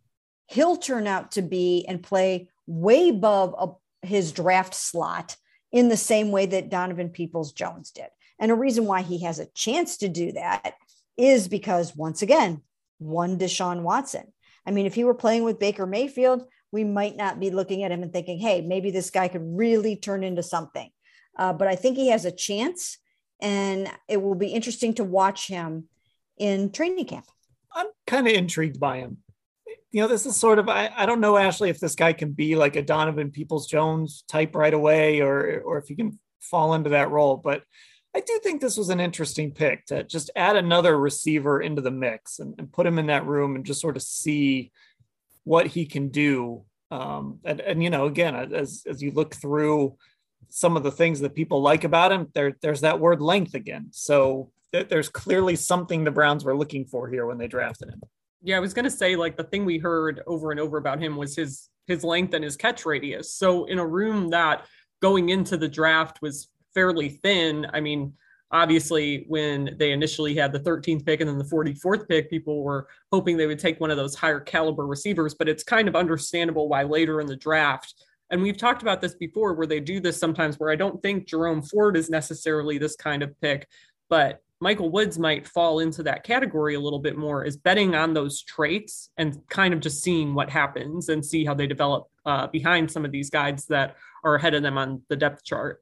he'll 0.48 0.78
turn 0.78 1.08
out 1.08 1.32
to 1.34 1.42
be 1.42 1.86
and 1.88 2.02
play 2.02 2.50
way 2.66 3.10
above 3.10 3.56
a, 3.58 4.06
his 4.06 4.32
draft 4.32 4.74
slot 4.74 5.36
in 5.72 5.90
the 5.90 5.98
same 5.98 6.32
way 6.32 6.46
that 6.46 6.70
Donovan 6.70 7.10
Peoples 7.10 7.52
Jones 7.52 7.92
did. 7.92 8.08
And 8.40 8.52
a 8.52 8.56
reason 8.56 8.86
why 8.86 9.02
he 9.02 9.24
has 9.24 9.40
a 9.40 9.48
chance 9.48 9.98
to 9.98 10.10
do 10.10 10.32
that 10.34 10.76
is 11.18 11.48
because, 11.48 11.96
once 11.96 12.22
again, 12.22 12.62
one 13.00 13.38
Deshaun 13.38 13.82
Watson. 13.82 14.32
I 14.66 14.72
mean, 14.72 14.86
if 14.86 14.96
he 14.96 15.04
were 15.04 15.14
playing 15.14 15.44
with 15.44 15.60
Baker 15.60 15.86
Mayfield, 15.86 16.46
we 16.72 16.84
might 16.84 17.16
not 17.16 17.40
be 17.40 17.50
looking 17.50 17.84
at 17.84 17.92
him 17.92 18.04
and 18.04 18.12
thinking, 18.12 18.40
hey, 18.40 18.62
maybe 18.62 18.92
this 18.92 19.10
guy 19.10 19.28
could 19.28 19.42
really 19.44 19.96
turn 19.96 20.24
into 20.24 20.44
something. 20.44 20.90
Uh, 21.38 21.54
but 21.54 21.68
I 21.68 21.76
think 21.76 21.98
he 21.98 22.10
has 22.10 22.26
a 22.26 22.32
chance, 22.32 22.98
and 23.40 23.90
it 24.08 24.22
will 24.22 24.36
be 24.36 24.48
interesting 24.48 24.94
to 24.96 25.04
watch 25.04 25.48
him 25.48 25.86
in 26.38 26.72
training 26.72 27.06
camp. 27.06 27.26
I'm 27.74 27.88
kind 28.06 28.28
of 28.28 28.34
intrigued 28.34 28.80
by 28.80 28.98
him 28.98 29.18
you 29.92 30.02
know, 30.02 30.08
this 30.08 30.26
is 30.26 30.36
sort 30.36 30.60
of 30.60 30.70
I, 30.70 30.92
I 30.96 31.06
don't 31.06 31.22
know, 31.22 31.38
Ashley, 31.38 31.70
if 31.70 31.80
this 31.80 31.96
guy 31.96 32.14
can 32.14 32.32
be 32.32 32.56
like 32.56 32.76
a 32.76 32.82
Donovan 32.82 33.32
Peoples 33.32 33.68
Jones 33.68 34.24
type 34.28 34.56
right 34.56 34.74
away, 34.74 35.22
or 35.22 35.62
or 35.62 35.78
if 35.78 35.88
he 35.88 35.96
can 35.96 36.20
fall 36.42 36.74
into 36.74 36.92
that 36.92 37.10
role. 37.10 37.38
But 37.38 37.64
I 38.16 38.22
do 38.22 38.40
think 38.44 38.62
this 38.62 38.78
was 38.78 38.90
an 38.90 39.00
interesting 39.00 39.52
pick 39.52 39.86
to 39.88 40.04
just 40.04 40.32
add 40.36 40.56
another 40.56 40.98
receiver 40.98 41.62
into 41.62 41.82
the 41.82 41.92
mix 41.92 42.40
and, 42.40 42.56
and 42.58 42.72
put 42.72 42.88
him 42.88 42.98
in 43.00 43.08
that 43.08 43.26
room 43.26 43.56
and 43.56 43.66
just 43.66 43.82
sort 43.82 43.96
of 43.96 44.02
see 44.02 44.72
what 45.44 45.68
he 45.68 45.86
can 45.86 46.10
do. 46.10 46.64
Um, 46.90 47.40
and, 47.44 47.60
and 47.60 47.84
you 47.84 47.90
know, 47.90 48.06
again, 48.06 48.36
as 48.36 48.84
as 48.88 49.02
you 49.02 49.12
look 49.12 49.36
through 49.36 49.98
some 50.50 50.78
of 50.78 50.84
the 50.84 50.92
things 50.92 51.20
that 51.20 51.36
people 51.36 51.62
like 51.62 51.84
about 51.84 52.12
him, 52.12 52.28
there 52.34 52.56
there's 52.62 52.82
that 52.82 53.00
word 53.00 53.22
length 53.22 53.54
again. 53.54 53.88
So 53.92 54.52
th- 54.74 54.90
there's 54.90 55.10
clearly 55.10 55.56
something 55.56 56.04
the 56.04 56.12
Browns 56.12 56.44
were 56.44 56.58
looking 56.58 56.86
for 56.86 57.10
here 57.10 57.26
when 57.26 57.38
they 57.38 57.48
drafted 57.48 57.90
him. 57.90 58.02
Yeah, 58.42 58.58
I 58.58 58.60
was 58.60 58.74
gonna 58.74 58.92
say 58.92 59.16
like 59.16 59.36
the 59.36 59.44
thing 59.44 59.66
we 59.66 59.78
heard 59.78 60.22
over 60.28 60.52
and 60.52 60.60
over 60.60 60.78
about 60.78 61.02
him 61.02 61.16
was 61.18 61.36
his 61.36 61.70
his 61.88 62.04
length 62.04 62.34
and 62.34 62.44
his 62.44 62.56
catch 62.56 62.86
radius. 62.86 63.34
So 63.34 63.66
in 63.66 63.80
a 63.80 63.86
room 63.86 64.30
that 64.30 64.66
going 65.02 65.30
into 65.30 65.58
the 65.58 65.70
draft 65.70 66.22
was 66.22 66.50
fairly 66.74 67.10
thin, 67.10 67.66
I 67.74 67.80
mean, 67.80 68.14
obviously 68.52 69.26
when 69.28 69.76
they 69.78 69.92
initially 69.92 70.36
had 70.36 70.52
the 70.52 70.60
13th 70.60 71.06
pick 71.06 71.22
and 71.22 71.30
then 71.30 71.38
the 71.38 71.44
44th 71.44 72.08
pick, 72.08 72.30
people 72.30 72.64
were 72.64 72.88
hoping 73.12 73.38
they 73.38 73.48
would 73.48 73.60
take 73.60 73.80
one 73.80 73.92
of 73.92 73.98
those 73.98 74.16
higher 74.16 74.40
caliber 74.40 74.86
receivers, 74.86 75.34
but 75.34 75.50
it's 75.50 75.64
kind 75.64 75.88
of 75.88 75.96
understandable 75.96 76.70
why 76.70 76.84
later 76.84 77.20
in 77.22 77.28
the 77.28 77.36
draft. 77.36 77.94
And 78.30 78.42
we've 78.42 78.58
talked 78.58 78.82
about 78.82 79.02
this 79.02 79.16
before 79.16 79.54
where 79.54 79.68
they 79.68 79.80
do 79.80 80.00
this 80.00 80.20
sometimes 80.20 80.60
where 80.60 80.70
I 80.70 80.76
don't 80.76 81.02
think 81.02 81.28
Jerome 81.28 81.62
Ford 81.62 81.96
is 81.96 82.10
necessarily 82.10 82.78
this 82.78 82.96
kind 82.96 83.24
of 83.24 83.40
pick, 83.42 83.68
but 84.10 84.42
Michael 84.60 84.90
Woods 84.90 85.20
might 85.20 85.48
fall 85.48 85.80
into 85.80 86.02
that 86.04 86.24
category 86.24 86.76
a 86.76 86.80
little 86.80 87.00
bit 87.00 87.18
more 87.18 87.44
is 87.44 87.58
betting 87.58 87.94
on 87.94 88.14
those 88.14 88.42
traits 88.42 89.10
and 89.18 89.40
kind 89.50 89.74
of 89.74 89.80
just 89.80 90.02
seeing 90.02 90.34
what 90.34 90.50
happens 90.50 91.10
and 91.10 91.24
see 91.24 91.46
how 91.46 91.54
they 91.54 91.68
develop 91.68 92.08
uh, 92.26 92.48
behind 92.48 92.90
some 92.90 93.06
of 93.06 93.12
these 93.12 93.30
guys 93.30 93.66
that 93.66 93.96
are 94.24 94.36
ahead 94.36 94.56
of 94.56 94.64
them 94.64 94.78
on 94.78 95.02
the 95.10 95.16
depth 95.16 95.44
chart. 95.44 95.82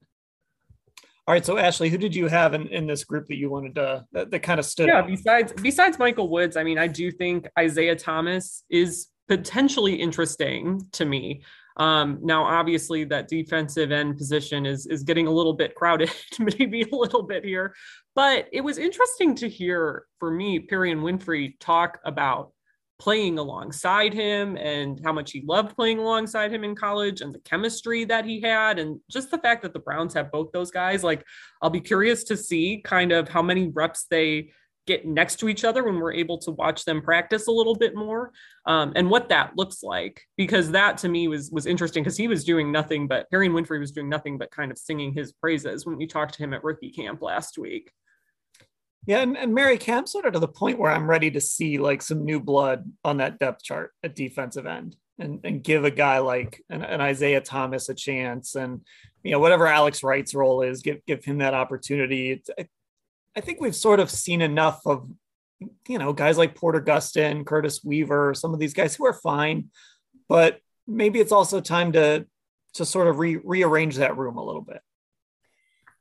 All 1.28 1.34
right, 1.34 1.44
so 1.44 1.58
Ashley, 1.58 1.90
who 1.90 1.98
did 1.98 2.16
you 2.16 2.28
have 2.28 2.54
in, 2.54 2.68
in 2.68 2.86
this 2.86 3.04
group 3.04 3.28
that 3.28 3.38
you 3.38 3.50
wanted 3.50 3.76
to 3.76 4.06
that, 4.12 4.30
that 4.30 4.40
kind 4.40 4.60
of 4.60 4.66
stood? 4.66 4.88
Yeah, 4.88 5.00
out? 5.00 5.08
besides 5.08 5.54
besides 5.54 5.98
Michael 5.98 6.30
Woods, 6.30 6.56
I 6.56 6.64
mean, 6.64 6.78
I 6.78 6.86
do 6.86 7.10
think 7.10 7.48
Isaiah 7.58 7.96
Thomas 7.96 8.64
is 8.70 9.08
potentially 9.28 9.96
interesting 9.96 10.88
to 10.92 11.06
me. 11.06 11.42
Um, 11.78 12.20
now, 12.22 12.44
obviously, 12.44 13.04
that 13.06 13.28
defensive 13.28 13.92
end 13.92 14.18
position 14.18 14.66
is 14.66 14.86
is 14.86 15.04
getting 15.04 15.28
a 15.28 15.32
little 15.32 15.54
bit 15.54 15.76
crowded, 15.76 16.12
maybe 16.40 16.84
a 16.84 16.96
little 16.96 17.24
bit 17.24 17.44
here. 17.44 17.76
But 18.16 18.48
it 18.52 18.62
was 18.62 18.78
interesting 18.78 19.36
to 19.36 19.50
hear 19.50 20.06
for 20.20 20.32
me, 20.32 20.60
Perrion 20.60 21.02
Winfrey 21.02 21.56
talk 21.60 22.00
about 22.06 22.52
playing 22.98 23.38
alongside 23.38 24.14
him 24.14 24.56
and 24.56 25.02
how 25.04 25.12
much 25.12 25.32
he 25.32 25.44
loved 25.46 25.76
playing 25.76 26.00
alongside 26.00 26.52
him 26.52 26.64
in 26.64 26.76
college 26.76 27.20
and 27.20 27.36
the 27.36 27.40
chemistry 27.40 28.06
that 28.06 28.24
he 28.24 28.40
had 28.40 28.80
and 28.80 29.00
just 29.12 29.30
the 29.32 29.38
fact 29.40 29.62
that 29.62 29.74
the 29.74 29.80
Browns 29.80 30.14
have 30.14 30.32
both 30.32 30.52
those 30.54 30.72
guys. 30.72 31.04
Like, 31.04 31.26
I'll 31.62 31.70
be 31.70 31.82
curious 31.82 32.24
to 32.26 32.38
see 32.38 32.82
kind 32.84 33.12
of 33.12 33.28
how 33.28 33.42
many 33.42 33.68
reps 33.68 34.06
they 34.10 34.52
get 34.86 35.06
next 35.06 35.38
to 35.38 35.50
each 35.50 35.64
other 35.64 35.84
when 35.84 36.00
we're 36.00 36.14
able 36.14 36.38
to 36.38 36.52
watch 36.52 36.86
them 36.86 37.02
practice 37.02 37.48
a 37.48 37.52
little 37.52 37.76
bit 37.76 37.96
more 37.96 38.32
um, 38.66 38.94
and 38.96 39.10
what 39.10 39.30
that 39.30 39.56
looks 39.56 39.84
like 39.84 40.22
because 40.38 40.72
that 40.72 40.98
to 40.98 41.10
me 41.10 41.28
was 41.28 41.52
was 41.52 41.66
interesting 41.66 42.04
because 42.04 42.18
he 42.18 42.28
was 42.28 42.44
doing 42.44 42.72
nothing 42.72 43.08
but 43.08 43.30
Perrion 43.32 43.52
Winfrey 43.52 43.80
was 43.80 43.92
doing 43.92 44.10
nothing 44.10 44.38
but 44.38 44.52
kind 44.52 44.72
of 44.72 44.78
singing 44.78 45.14
his 45.14 45.32
praises 45.32 45.86
when 45.86 45.98
we 45.98 46.08
talked 46.08 46.36
to 46.36 46.44
him 46.44 46.54
at 46.54 46.64
rookie 46.64 46.92
camp 46.92 47.22
last 47.22 47.58
week. 47.58 47.92
Yeah, 49.08 49.20
and, 49.20 49.38
and 49.38 49.54
Mary 49.54 49.78
Kay 49.78 50.02
sort 50.06 50.26
of 50.26 50.34
to 50.34 50.40
the 50.40 50.48
point 50.48 50.80
where 50.80 50.92
I'm 50.92 51.08
ready 51.08 51.30
to 51.32 51.42
see 51.42 51.78
like 51.78 52.02
some 52.02 52.26
new 52.26 52.40
blood 52.40 52.92
on 53.04 53.18
that 53.18 53.38
depth 53.38 53.64
chart 53.64 53.92
at 54.04 54.16
defensive 54.16 54.66
end 54.66 54.96
and, 55.20 55.40
and 55.44 55.64
give 55.64 55.86
a 55.86 55.92
guy 55.92 56.20
like 56.20 56.64
an, 56.70 56.82
an 56.82 57.02
Isaiah 57.02 57.42
Thomas 57.42 57.90
a 57.90 57.94
chance 57.94 58.56
and 58.56 58.82
you 59.24 59.32
know 59.32 59.40
whatever 59.40 59.68
Alex 59.68 60.04
Wright's 60.04 60.36
role 60.36 60.62
is, 60.62 60.82
give 60.82 61.06
give 61.06 61.24
him 61.24 61.40
that 61.40 61.54
opportunity. 61.54 62.44
I 63.36 63.42
think 63.42 63.60
we've 63.60 63.76
sort 63.76 64.00
of 64.00 64.10
seen 64.10 64.42
enough 64.42 64.82
of 64.86 65.10
you 65.88 65.98
know 65.98 66.14
guys 66.14 66.38
like 66.38 66.56
Porter 66.56 66.82
Gustin, 66.82 67.46
Curtis 67.46 67.84
Weaver, 67.84 68.34
some 68.34 68.54
of 68.54 68.60
these 68.60 68.74
guys 68.74 68.96
who 68.96 69.06
are 69.06 69.14
fine, 69.14 69.70
but 70.28 70.60
maybe 70.88 71.20
it's 71.20 71.32
also 71.32 71.62
time 71.62 71.92
to 71.94 72.26
to 72.76 72.86
sort 72.86 73.08
of 73.08 73.20
re- 73.20 73.40
rearrange 73.44 73.96
that 73.98 74.18
room 74.18 74.38
a 74.38 74.44
little 74.44 74.62
bit. 74.62 74.82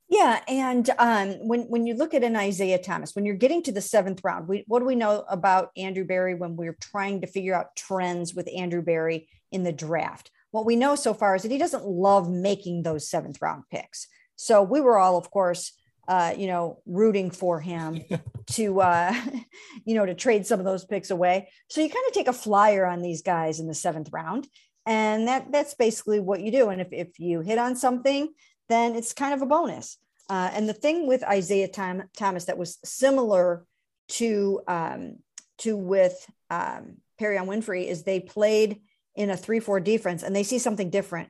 Yeah, 0.08 0.40
and 0.46 0.88
um, 0.98 1.30
when 1.48 1.62
when 1.62 1.86
you 1.86 1.94
look 1.94 2.14
at 2.14 2.24
an 2.24 2.36
Isaiah 2.36 2.78
Thomas, 2.78 3.14
when 3.14 3.24
you're 3.24 3.36
getting 3.36 3.62
to 3.62 3.72
the 3.72 3.80
seventh 3.80 4.20
round, 4.22 4.48
we, 4.48 4.64
what 4.66 4.80
do 4.80 4.84
we 4.84 4.96
know 4.96 5.24
about 5.28 5.70
Andrew 5.76 6.04
Berry 6.04 6.34
when 6.34 6.56
we're 6.56 6.76
trying 6.80 7.20
to 7.22 7.26
figure 7.26 7.54
out 7.54 7.74
trends 7.74 8.34
with 8.34 8.48
Andrew 8.54 8.82
Berry 8.82 9.28
in 9.50 9.62
the 9.62 9.72
draft? 9.72 10.30
What 10.50 10.66
we 10.66 10.76
know 10.76 10.94
so 10.94 11.14
far 11.14 11.34
is 11.34 11.42
that 11.42 11.50
he 11.50 11.58
doesn't 11.58 11.86
love 11.86 12.30
making 12.30 12.82
those 12.82 13.08
seventh 13.08 13.40
round 13.40 13.64
picks. 13.70 14.06
So 14.36 14.62
we 14.62 14.80
were 14.80 14.98
all, 14.98 15.16
of 15.16 15.30
course, 15.30 15.72
uh, 16.08 16.34
you 16.36 16.46
know, 16.46 16.80
rooting 16.86 17.30
for 17.30 17.60
him 17.60 18.02
to, 18.46 18.80
uh, 18.80 19.14
you 19.84 19.94
know, 19.94 20.06
to 20.06 20.14
trade 20.14 20.46
some 20.46 20.58
of 20.58 20.64
those 20.64 20.84
picks 20.84 21.10
away. 21.10 21.48
So 21.68 21.80
you 21.80 21.88
kind 21.88 22.04
of 22.08 22.14
take 22.14 22.28
a 22.28 22.32
flyer 22.32 22.86
on 22.86 23.02
these 23.02 23.22
guys 23.22 23.60
in 23.60 23.66
the 23.66 23.74
seventh 23.74 24.10
round, 24.12 24.48
and 24.86 25.28
that 25.28 25.50
that's 25.50 25.74
basically 25.74 26.20
what 26.20 26.40
you 26.40 26.50
do. 26.52 26.68
And 26.68 26.80
if 26.80 26.88
if 26.92 27.18
you 27.18 27.40
hit 27.40 27.58
on 27.58 27.76
something, 27.76 28.32
then 28.68 28.94
it's 28.94 29.12
kind 29.12 29.34
of 29.34 29.42
a 29.42 29.46
bonus. 29.46 29.98
Uh, 30.28 30.50
and 30.52 30.68
the 30.68 30.74
thing 30.74 31.06
with 31.06 31.22
Isaiah 31.22 31.68
Tom, 31.68 32.04
Thomas 32.16 32.46
that 32.46 32.58
was 32.58 32.78
similar 32.84 33.64
to 34.08 34.60
um, 34.66 35.16
to 35.58 35.76
with 35.76 36.26
um, 36.50 36.96
Perrion 37.20 37.46
Winfrey 37.46 37.86
is 37.86 38.02
they 38.02 38.20
played 38.20 38.80
in 39.14 39.30
a 39.30 39.36
three-four 39.36 39.80
defense, 39.80 40.22
and 40.22 40.34
they 40.34 40.42
see 40.42 40.58
something 40.58 40.90
different 40.90 41.28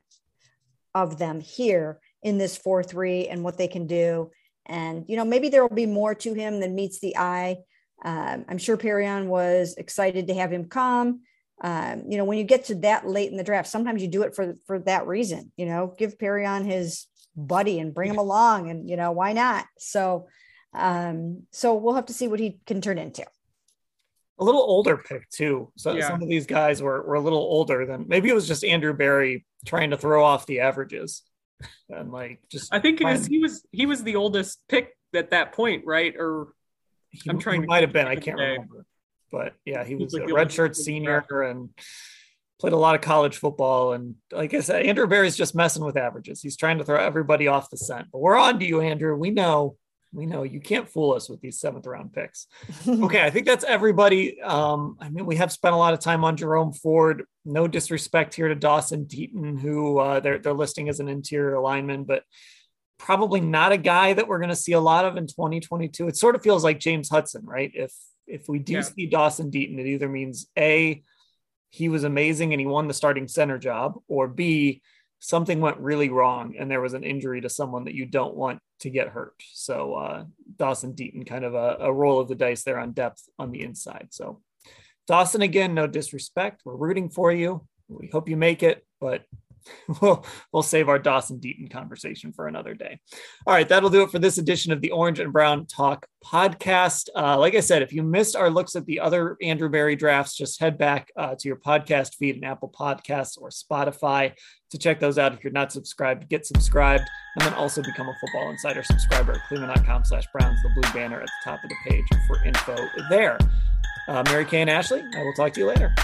of 0.95 1.19
them 1.19 1.41
here 1.41 1.99
in 2.23 2.39
this 2.39 2.57
four-three 2.57 3.29
and 3.29 3.43
what 3.45 3.59
they 3.59 3.69
can 3.69 3.87
do. 3.87 4.31
And 4.67 5.05
you 5.09 5.17
know, 5.17 5.25
maybe 5.25 5.49
there 5.49 5.63
will 5.67 5.75
be 5.75 5.87
more 5.87 6.15
to 6.17 6.35
him 6.35 6.61
than 6.61 6.75
meets 6.75 7.01
the 7.01 7.17
eye. 7.17 7.59
Um, 8.05 8.45
I'm 8.49 8.59
sure 8.59 8.77
Perrion 8.77 9.27
was 9.27 9.75
excited 9.77 10.27
to 10.27 10.35
have 10.35 10.53
him 10.53 10.67
come. 10.69 11.21
Um, 11.63 12.05
you 12.09 12.19
know, 12.19 12.25
when 12.25 12.39
you 12.39 12.45
get 12.45 12.65
to 12.67 12.75
that 12.77 13.07
late 13.07 13.31
in 13.31 13.37
the 13.37 13.45
draft, 13.45 13.69
sometimes 13.69 14.03
you 14.03 14.09
do 14.09 14.23
it 14.23 14.35
for 14.35 14.55
for 14.67 14.79
that 14.81 15.07
reason. 15.07 15.53
You 15.57 15.67
know, 15.67 15.95
give 15.97 16.19
Perrion 16.19 16.65
his 16.65 17.07
buddy 17.37 17.79
and 17.81 17.95
bring 17.95 18.11
him 18.11 18.19
along 18.19 18.71
and 18.71 18.89
you 18.89 18.97
know 18.97 19.11
why 19.11 19.33
not 19.33 19.67
so 19.77 20.29
um 20.73 21.43
so 21.51 21.75
we'll 21.75 21.95
have 21.95 22.07
to 22.07 22.13
see 22.13 22.29
what 22.29 22.39
he 22.39 22.59
can 22.65 22.81
turn 22.81 22.97
into 22.97 23.25
a 24.39 24.45
little 24.45 24.61
older 24.61 24.97
pick 24.97 25.29
too 25.31 25.73
so 25.77 25.97
Yeah. 25.97 26.09
some 26.09 26.23
of 26.23 26.29
these 26.29 26.47
guys 26.47 26.81
were, 26.81 27.03
were 27.03 27.17
a 27.17 27.21
little 27.21 27.41
older 27.41 27.87
than 27.87 28.07
maybe 28.07 28.29
it 28.29 28.35
was 28.35 28.47
just 28.47 28.65
Andrew 28.65 28.93
Berry 28.95 29.45
trying 29.67 29.91
to 29.91 29.97
throw 29.97 30.25
off 30.25 30.47
the 30.47 30.61
averages 30.61 31.23
and 31.89 32.13
like 32.13 32.41
just 32.51 32.73
I 32.73 32.79
think 32.81 33.01
was 33.01 33.21
trying- 33.21 33.31
he 33.31 33.39
was 33.39 33.67
he 33.73 33.87
was 33.87 34.03
the 34.03 34.17
oldest 34.17 34.61
pick 34.69 34.97
at 35.15 35.31
that 35.31 35.53
point, 35.53 35.85
right? 35.87 36.15
Or 36.19 36.49
he, 37.11 37.29
I'm 37.31 37.39
trying 37.39 37.61
he 37.63 37.67
might 37.67 37.83
have 37.83 37.93
been 37.93 38.07
i 38.09 38.17
can't 38.17 38.39
remember. 38.39 38.85
But 39.31 39.55
yeah 39.65 39.85
he 39.85 39.95
He's 39.97 40.13
was 40.13 40.15
like 40.15 40.25
a 40.25 40.33
redshirt 40.33 40.57
pick 40.57 40.59
in 40.65 40.69
the 40.71 40.75
senior 40.75 41.25
draft. 41.29 41.51
and 41.57 41.69
played 42.61 42.73
a 42.73 42.77
lot 42.79 42.95
of 42.95 43.01
college 43.01 43.37
football. 43.39 43.93
And 43.93 44.15
like 44.33 44.55
i 44.55 44.61
said 44.61 44.87
Andrew 44.87 45.07
Berry's 45.07 45.37
just 45.37 45.55
messing 45.55 45.85
with 45.85 45.97
averages. 45.97 46.41
He's 46.43 46.57
trying 46.57 46.79
to 46.79 46.85
throw 46.85 46.99
everybody 47.05 47.47
off 47.49 47.71
the 47.71 47.77
scent. 47.77 48.09
But 48.13 48.21
we're 48.21 48.37
on 48.37 48.59
to 48.61 48.65
you 48.67 48.81
andrew. 48.81 49.15
We 49.17 49.31
know 49.31 49.77
we 50.15 50.27
know 50.27 50.43
you 50.45 50.61
can't 50.61 50.89
fool 50.89 51.13
us 51.13 51.29
with 51.29 51.41
these 51.41 51.59
seventh 51.59 51.87
round 51.87 52.13
picks 52.13 52.47
okay, 52.89 53.23
I 53.25 53.31
think 53.31 53.47
that's 53.47 53.65
everybody. 53.65 54.41
Um, 54.41 54.97
I 55.01 55.09
mean, 55.11 55.27
we 55.27 55.37
have 55.37 55.51
spent 55.53 55.75
a 55.75 55.79
lot 55.79 55.93
of 55.95 56.01
time 56.01 56.25
on 56.25 56.37
Jerome 56.37 56.73
Ford. 56.73 57.25
No 57.45 57.67
disrespect 57.67 58.35
here 58.35 58.49
to 58.49 58.55
Dawson 58.55 59.07
Deaton, 59.07 59.59
who 59.61 59.99
uh, 59.99 60.21
they're 60.21 60.39
they're 60.39 60.55
listing 60.55 60.89
as 60.89 61.01
an 61.01 61.09
interior 61.09 61.59
lineman, 61.61 62.05
but 62.05 62.23
probably 62.99 63.41
not 63.41 63.73
a 63.73 63.77
guy 63.77 64.13
that 64.15 64.29
we're 64.29 64.39
going 64.39 64.49
to 64.51 64.57
see 64.57 64.73
a 64.73 64.81
lot 64.81 65.05
of 65.05 65.17
in 65.17 65.27
2022. 65.27 66.09
It 66.09 66.17
sort 66.17 66.35
of 66.37 66.43
feels 66.43 66.65
like 66.65 66.79
James 66.79 67.09
Hudson, 67.11 67.45
right? 67.45 67.71
If 67.75 67.93
if 68.27 68.49
we 68.49 68.59
do 68.59 68.75
Yeah. 68.75 68.83
see 68.83 69.07
Dawson 69.07 69.51
Deaton, 69.51 69.79
it 69.79 69.87
either 69.87 70.09
means 70.09 70.47
a 70.59 71.03
he 71.71 71.89
was 71.89 72.05
amazing 72.05 72.53
and 72.53 72.61
he 72.61 72.67
won 72.67 72.87
the 72.89 72.95
starting 72.95 73.27
center 73.29 73.59
job, 73.59 73.95
or 74.09 74.29
b 74.29 74.81
something 75.21 75.61
went 75.61 75.79
really 75.79 76.11
wrong 76.11 76.55
and 76.59 76.71
there 76.71 76.81
was 76.81 76.95
an 76.95 77.05
injury 77.05 77.41
to 77.41 77.49
someone 77.49 77.85
that 77.85 77.95
you 77.95 78.07
don't 78.07 78.35
want 78.35 78.59
to 78.81 78.91
get 78.91 79.09
hurt. 79.09 79.35
So 79.53 79.95
uh, 79.95 80.25
Dawson 80.57 80.93
Deaton 80.93 81.27
kind 81.27 81.45
of 81.45 81.55
a, 81.55 81.77
a 81.81 81.93
roll 81.93 82.21
of 82.21 82.29
the 82.29 82.35
dice 82.35 82.63
there 82.63 82.79
on 82.79 82.93
depth 82.93 83.23
on 83.39 83.51
the 83.51 83.63
inside. 83.63 84.09
So 84.11 84.43
Dawson 85.07 85.43
again, 85.43 85.75
no 85.75 85.87
disrespect. 85.87 86.63
We're 86.65 86.77
rooting 86.77 87.11
for 87.11 87.33
you. 87.33 87.67
We 87.89 88.09
hope 88.09 88.29
you 88.29 88.37
make 88.37 88.63
it, 88.63 88.85
but 89.01 89.25
we'll 90.01 90.25
we'll 90.53 90.63
save 90.63 90.89
our 90.89 90.99
Dawson 90.99 91.39
Deaton 91.39 91.71
conversation 91.71 92.33
for 92.33 92.47
another 92.47 92.75
day. 92.75 93.01
All 93.47 93.55
right, 93.55 93.69
that'll 93.69 93.91
do 93.91 94.03
it 94.03 94.11
for 94.11 94.19
this 94.19 94.39
edition 94.39 94.73
of 94.73 94.81
the 94.81 94.91
Orange 94.91 95.21
and 95.21 95.33
Brown 95.33 95.67
Talk 95.67 96.07
podcast. 96.25 97.09
Uh, 97.15 97.39
like 97.39 97.55
I 97.55 97.61
said, 97.61 97.83
if 97.83 97.93
you 97.93 98.03
missed 98.03 98.37
our 98.37 98.51
looks 98.51 98.77
at 98.77 98.87
the 98.87 99.01
other 99.01 99.37
Andrew 99.43 99.69
Berry 99.69 99.97
drafts, 99.97 100.37
just 100.37 100.61
head 100.61 100.79
back 100.79 101.11
uh, 101.17 101.35
to 101.39 101.49
your 101.49 101.57
podcast 101.57 102.17
feed 102.17 102.37
in 102.37 102.45
Apple 102.45 102.73
Podcasts 102.75 103.39
or 103.41 103.51
Spotify 103.51 104.33
to 104.71 104.79
check 104.79 105.01
those 105.01 105.19
out. 105.19 105.33
If 105.33 105.45
you're 105.45 105.53
not 105.53 105.73
subscribed, 105.73 106.29
get 106.29 106.47
subscribed, 106.47 107.09
and 107.37 107.47
then 107.47 107.55
also 107.55 107.83
become 107.83 108.09
a 108.09 108.15
Football 108.21 108.51
Insider 108.51 108.83
subscriber 108.83 109.33
at 109.33 109.47
cleveland.com 109.49 110.05
slash 110.05 110.27
Browns, 110.33 110.61
the 110.63 110.71
blue 110.71 110.93
banner 110.93 111.21
at 111.21 111.27
the 111.27 111.51
top 111.51 111.63
of 111.63 111.71
the 111.71 111.77
page 111.89 112.05
for 112.27 112.45
info 112.45 112.77
there. 113.09 113.39
Uh, 114.09 114.23
Mary 114.27 114.45
Kay 114.45 114.61
and 114.61 114.71
Ashley, 114.71 115.03
I 115.17 115.23
will 115.23 115.33
talk 115.33 115.53
to 115.55 115.61
you 115.61 115.67
later. 115.67 115.95